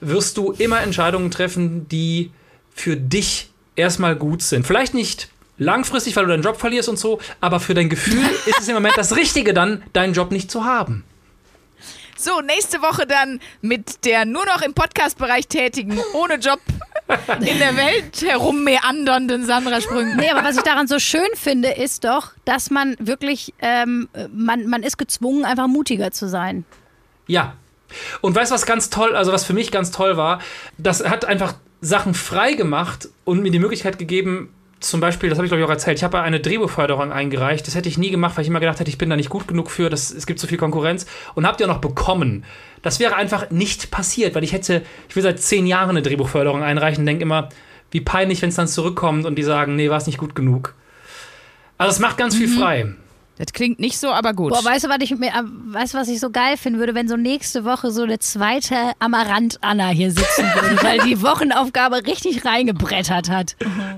wirst 0.00 0.36
du 0.36 0.52
immer 0.52 0.80
Entscheidungen 0.80 1.30
treffen, 1.30 1.88
die 1.88 2.30
für 2.74 2.96
dich 2.96 3.50
erstmal 3.76 4.16
gut 4.16 4.42
sind. 4.42 4.66
Vielleicht 4.66 4.94
nicht 4.94 5.28
langfristig, 5.58 6.16
weil 6.16 6.24
du 6.24 6.30
deinen 6.30 6.42
Job 6.42 6.58
verlierst 6.58 6.88
und 6.88 6.98
so, 6.98 7.20
aber 7.40 7.60
für 7.60 7.74
dein 7.74 7.88
Gefühl 7.88 8.24
ist 8.46 8.60
es 8.60 8.68
im 8.68 8.74
Moment 8.74 8.96
das 8.96 9.16
Richtige 9.16 9.54
dann, 9.54 9.82
deinen 9.92 10.14
Job 10.14 10.30
nicht 10.30 10.50
zu 10.50 10.64
haben. 10.64 11.04
So, 12.16 12.40
nächste 12.40 12.82
Woche 12.82 13.06
dann 13.06 13.40
mit 13.62 14.04
der 14.04 14.24
nur 14.24 14.44
noch 14.46 14.62
im 14.62 14.74
Podcast-Bereich 14.74 15.48
tätigen, 15.48 15.98
ohne 16.12 16.34
Job 16.34 16.60
in 17.40 17.58
der 17.58 17.76
Welt 17.76 18.22
herummeandernden 18.22 19.44
Sandra 19.44 19.80
Sprüngen. 19.80 20.16
Nee, 20.16 20.30
aber 20.30 20.44
was 20.44 20.56
ich 20.56 20.62
daran 20.62 20.86
so 20.86 20.98
schön 20.98 21.28
finde, 21.34 21.70
ist 21.70 22.04
doch, 22.04 22.32
dass 22.44 22.70
man 22.70 22.96
wirklich, 22.98 23.54
ähm, 23.60 24.08
man, 24.32 24.66
man 24.66 24.82
ist 24.82 24.98
gezwungen, 24.98 25.44
einfach 25.44 25.66
mutiger 25.66 26.10
zu 26.10 26.28
sein. 26.28 26.64
Ja. 27.26 27.54
Und 28.20 28.34
weißt 28.34 28.50
du, 28.50 28.54
was 28.54 28.66
ganz 28.66 28.90
toll, 28.90 29.14
also 29.14 29.32
was 29.32 29.44
für 29.44 29.52
mich 29.52 29.70
ganz 29.70 29.90
toll 29.90 30.16
war, 30.16 30.40
das 30.78 31.04
hat 31.04 31.24
einfach 31.24 31.54
Sachen 31.80 32.14
frei 32.14 32.54
gemacht 32.54 33.08
und 33.24 33.42
mir 33.42 33.50
die 33.50 33.58
Möglichkeit 33.58 33.98
gegeben, 33.98 34.54
zum 34.82 35.00
Beispiel, 35.00 35.28
das 35.28 35.38
habe 35.38 35.46
ich 35.46 35.50
glaube 35.50 35.60
ich 35.60 35.66
auch 35.66 35.70
erzählt, 35.70 35.98
ich 35.98 36.04
habe 36.04 36.20
eine 36.20 36.40
Drehbuchförderung 36.40 37.12
eingereicht. 37.12 37.66
Das 37.66 37.74
hätte 37.74 37.88
ich 37.88 37.98
nie 37.98 38.10
gemacht, 38.10 38.36
weil 38.36 38.42
ich 38.42 38.48
immer 38.48 38.60
gedacht 38.60 38.80
hätte, 38.80 38.90
ich 38.90 38.98
bin 38.98 39.10
da 39.10 39.16
nicht 39.16 39.30
gut 39.30 39.48
genug 39.48 39.70
für, 39.70 39.90
das, 39.90 40.10
es 40.10 40.26
gibt 40.26 40.40
so 40.40 40.46
viel 40.46 40.58
Konkurrenz. 40.58 41.06
Und 41.34 41.46
habe 41.46 41.56
die 41.56 41.64
auch 41.64 41.68
noch 41.68 41.80
bekommen. 41.80 42.44
Das 42.82 43.00
wäre 43.00 43.14
einfach 43.16 43.50
nicht 43.50 43.90
passiert, 43.90 44.34
weil 44.34 44.44
ich 44.44 44.52
hätte, 44.52 44.82
ich 45.08 45.16
will 45.16 45.22
seit 45.22 45.40
zehn 45.40 45.66
Jahren 45.66 45.90
eine 45.90 46.02
Drehbuchförderung 46.02 46.62
einreichen, 46.62 47.06
denke 47.06 47.22
immer, 47.22 47.48
wie 47.90 48.00
peinlich, 48.00 48.42
wenn 48.42 48.48
es 48.48 48.56
dann 48.56 48.68
zurückkommt 48.68 49.26
und 49.26 49.36
die 49.36 49.42
sagen, 49.42 49.76
nee, 49.76 49.90
war 49.90 49.98
es 49.98 50.06
nicht 50.06 50.18
gut 50.18 50.34
genug. 50.34 50.74
Also 51.78 51.92
es 51.92 51.98
macht 52.00 52.16
ganz 52.16 52.36
viel 52.36 52.48
frei. 52.48 52.94
Das 53.38 53.52
klingt 53.52 53.80
nicht 53.80 53.98
so, 53.98 54.10
aber 54.10 54.34
gut. 54.34 54.52
Boah, 54.52 54.64
weißt 54.64 54.84
du, 54.84 54.88
was 54.88 54.98
ich 55.00 55.12
äh, 55.12 55.16
weißt 55.42 55.94
was 55.94 56.08
ich 56.08 56.20
so 56.20 56.30
geil 56.30 56.56
finden 56.56 56.78
würde, 56.78 56.94
wenn 56.94 57.08
so 57.08 57.16
nächste 57.16 57.64
Woche 57.64 57.90
so 57.90 58.02
eine 58.02 58.18
zweite 58.18 58.92
Amarant-Anna 58.98 59.88
hier 59.88 60.10
sitzen 60.10 60.44
würde, 60.54 60.82
weil 60.82 60.98
die 61.00 61.22
Wochenaufgabe 61.22 62.06
richtig 62.06 62.44
reingebrettert 62.44 63.30
hat. 63.30 63.56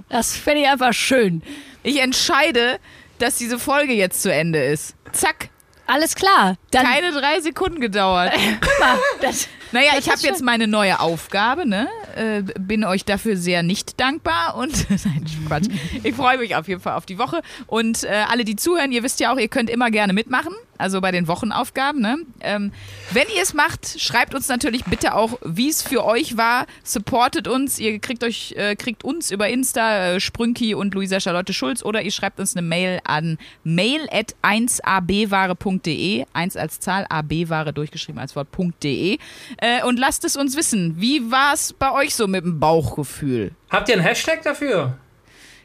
Das 0.09 0.37
fände 0.37 0.63
ich 0.63 0.69
einfach 0.69 0.93
schön. 0.93 1.43
ich 1.83 2.01
entscheide, 2.01 2.79
dass 3.19 3.37
diese 3.37 3.59
Folge 3.59 3.93
jetzt 3.93 4.23
zu 4.23 4.33
Ende 4.33 4.63
ist. 4.63 4.95
Zack. 5.13 5.49
Alles 5.87 6.15
klar. 6.15 6.57
Dann 6.71 6.87
Keine 6.87 7.13
drei 7.13 7.41
Sekunden 7.41 7.81
gedauert. 7.81 8.33
guck 8.61 8.81
mal, 8.81 8.99
das, 9.21 9.49
Naja, 9.75 9.91
Das 9.97 10.07
ich 10.07 10.13
habe 10.13 10.23
jetzt 10.23 10.41
meine 10.41 10.69
neue 10.69 11.01
Aufgabe, 11.01 11.69
ne? 11.69 11.89
Äh, 12.15 12.43
bin 12.61 12.85
euch 12.85 13.05
dafür 13.05 13.37
sehr 13.37 13.65
nicht 13.65 13.99
dankbar 13.99 14.55
und 14.57 14.89
nein, 15.05 15.25
Quatsch. 15.49 15.67
Ich 16.05 16.15
freue 16.15 16.39
mich 16.39 16.55
auf 16.55 16.69
jeden 16.69 16.81
Fall 16.81 16.95
auf 16.95 17.07
die 17.07 17.19
Woche. 17.19 17.43
Und 17.67 18.05
äh, 18.05 18.25
alle, 18.31 18.45
die 18.45 18.55
zuhören, 18.55 18.93
ihr 18.93 19.03
wisst 19.03 19.19
ja 19.19 19.33
auch, 19.33 19.37
ihr 19.37 19.49
könnt 19.49 19.69
immer 19.69 19.91
gerne 19.91 20.13
mitmachen. 20.13 20.55
Also 20.79 21.01
bei 21.01 21.11
den 21.11 21.29
Wochenaufgaben, 21.29 22.01
ne? 22.01 22.19
Ähm, 22.41 22.73
wenn 23.13 23.27
ihr 23.35 23.43
es 23.43 23.55
macht, 23.55 24.01
schreibt 24.01 24.35
uns 24.35 24.49
natürlich 24.49 24.85
bitte 24.85 25.15
auch, 25.15 25.39
wie 25.45 25.69
es 25.69 25.83
für 25.83 26.05
euch 26.05 26.37
war. 26.37 26.67
Supportet 26.83 27.49
uns. 27.49 27.79
Ihr 27.79 27.99
kriegt 27.99 28.25
euch, 28.25 28.55
äh, 28.57 28.77
kriegt 28.77 29.05
uns 29.05 29.31
über 29.31 29.49
Insta, 29.49 30.15
äh, 30.15 30.21
Sprünki 30.21 30.75
und 30.75 30.95
Luisa 30.95 31.21
Charlotte 31.21 31.53
Schulz 31.53 31.83
oder 31.85 32.03
ihr 32.03 32.11
schreibt 32.11 32.41
uns 32.41 32.57
eine 32.57 32.67
Mail 32.67 33.01
an 33.05 33.39
mail 33.63 34.09
at 34.11 34.35
1abware.de. 34.43 36.27
1 36.33 36.57
als 36.57 36.81
Zahl, 36.81 37.07
abware 37.09 37.73
durchgeschrieben 37.73 38.21
als 38.21 38.35
Wort.de. 38.37 39.19
Äh, 39.59 39.85
und 39.85 39.99
lasst 39.99 40.25
es 40.25 40.37
uns 40.37 40.57
wissen. 40.57 41.01
Wie 41.01 41.31
war 41.31 41.55
es 41.55 41.73
bei 41.73 41.93
euch 41.93 42.15
so 42.15 42.27
mit 42.27 42.45
dem 42.45 42.61
Bauchgefühl? 42.61 43.53
Habt 43.71 43.89
ihr 43.89 43.95
einen 43.95 44.05
Hashtag 44.05 44.43
dafür? 44.43 44.99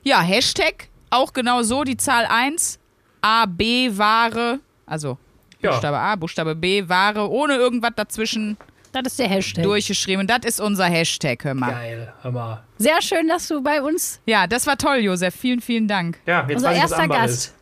Ja, 0.04 0.22
Hashtag, 0.22 0.88
auch 1.10 1.34
genau 1.34 1.64
so, 1.64 1.84
die 1.84 1.98
Zahl 1.98 2.26
1, 2.26 2.80
AB-Ware, 3.22 4.60
also 4.90 5.18
Ja. 5.62 5.72
Buchstabe 5.72 5.98
A, 5.98 6.16
Buchstabe 6.16 6.56
B, 6.56 6.88
Ware, 6.88 7.30
ohne 7.30 7.56
irgendwas 7.56 7.92
dazwischen 7.96 8.58
das 8.92 9.04
ist 9.08 9.20
der 9.20 9.28
Hashtag. 9.28 9.64
durchgeschrieben. 9.64 10.26
Das 10.26 10.40
ist 10.46 10.60
unser 10.60 10.86
Hashtag, 10.86 11.44
hör 11.44 11.54
mal. 11.54 11.72
Geil, 11.72 12.14
hör 12.22 12.32
mal. 12.32 12.64
Sehr 12.80 13.00
schön, 13.02 13.28
dass 13.28 13.48
du 13.48 13.62
bei 13.62 13.82
uns. 13.82 14.20
Ja, 14.26 14.48
das 14.48 14.66
war 14.66 14.78
toll, 14.78 14.98
Josef. 14.98 15.36
Vielen, 15.36 15.62
vielen 15.62 15.88
Dank. 15.88 16.18
Ja, 16.26 16.42
jetzt 16.48 16.56
Unser 16.58 16.72
erster 16.74 17.08
Gast. 17.08 17.34
ist. 17.34 17.56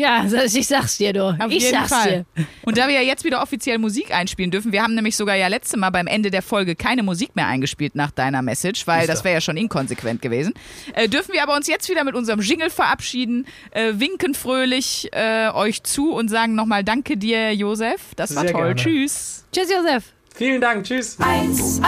Ja, 0.00 0.24
ich 0.44 0.66
sag's 0.66 0.96
dir, 0.96 1.12
du. 1.12 1.36
Auf 1.38 1.50
ich 1.50 1.62
jeden 1.62 1.76
sag's 1.76 1.92
Fall. 1.92 2.24
dir. 2.36 2.46
Und 2.62 2.78
da 2.78 2.88
wir 2.88 2.94
ja 2.94 3.02
jetzt 3.02 3.24
wieder 3.24 3.42
offiziell 3.42 3.76
Musik 3.78 4.14
einspielen 4.14 4.50
dürfen, 4.50 4.72
wir 4.72 4.82
haben 4.82 4.94
nämlich 4.94 5.14
sogar 5.16 5.36
ja 5.36 5.48
letzte 5.48 5.76
Mal 5.76 5.90
beim 5.90 6.06
Ende 6.06 6.30
der 6.30 6.40
Folge 6.40 6.74
keine 6.74 7.02
Musik 7.02 7.36
mehr 7.36 7.46
eingespielt 7.46 7.94
nach 7.94 8.10
deiner 8.10 8.40
Message, 8.40 8.86
weil 8.86 9.06
das 9.06 9.24
wäre 9.24 9.34
ja 9.34 9.40
schon 9.42 9.58
inkonsequent 9.58 10.22
gewesen. 10.22 10.54
Äh, 10.94 11.08
dürfen 11.08 11.34
wir 11.34 11.42
aber 11.42 11.54
uns 11.54 11.66
jetzt 11.66 11.90
wieder 11.90 12.04
mit 12.04 12.14
unserem 12.14 12.40
Jingle 12.40 12.70
verabschieden, 12.70 13.46
äh, 13.72 13.92
winken 13.96 14.32
fröhlich 14.34 15.10
äh, 15.12 15.50
euch 15.50 15.82
zu 15.82 16.14
und 16.14 16.28
sagen 16.28 16.54
nochmal 16.54 16.82
Danke 16.82 17.18
dir, 17.18 17.54
Josef. 17.54 18.00
Das 18.16 18.34
war 18.34 18.44
Sehr 18.44 18.52
toll. 18.52 18.74
gerne. 18.74 18.76
Tschüss. 18.76 19.44
Tschüss, 19.52 19.70
Josef. 19.70 20.04
Vielen 20.34 20.62
Dank, 20.62 20.84
tschüss. 20.84 21.18
1A, 21.18 21.82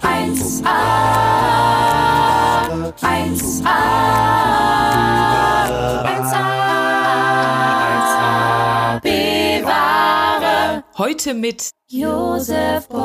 1A, 0.00 2.11
1A, 2.72 2.88
1A, 6.06 9.00
bewahre. 9.02 10.82
Heute 10.96 11.34
mit 11.34 11.72
Josef 11.88 12.88
Boy. 12.88 13.02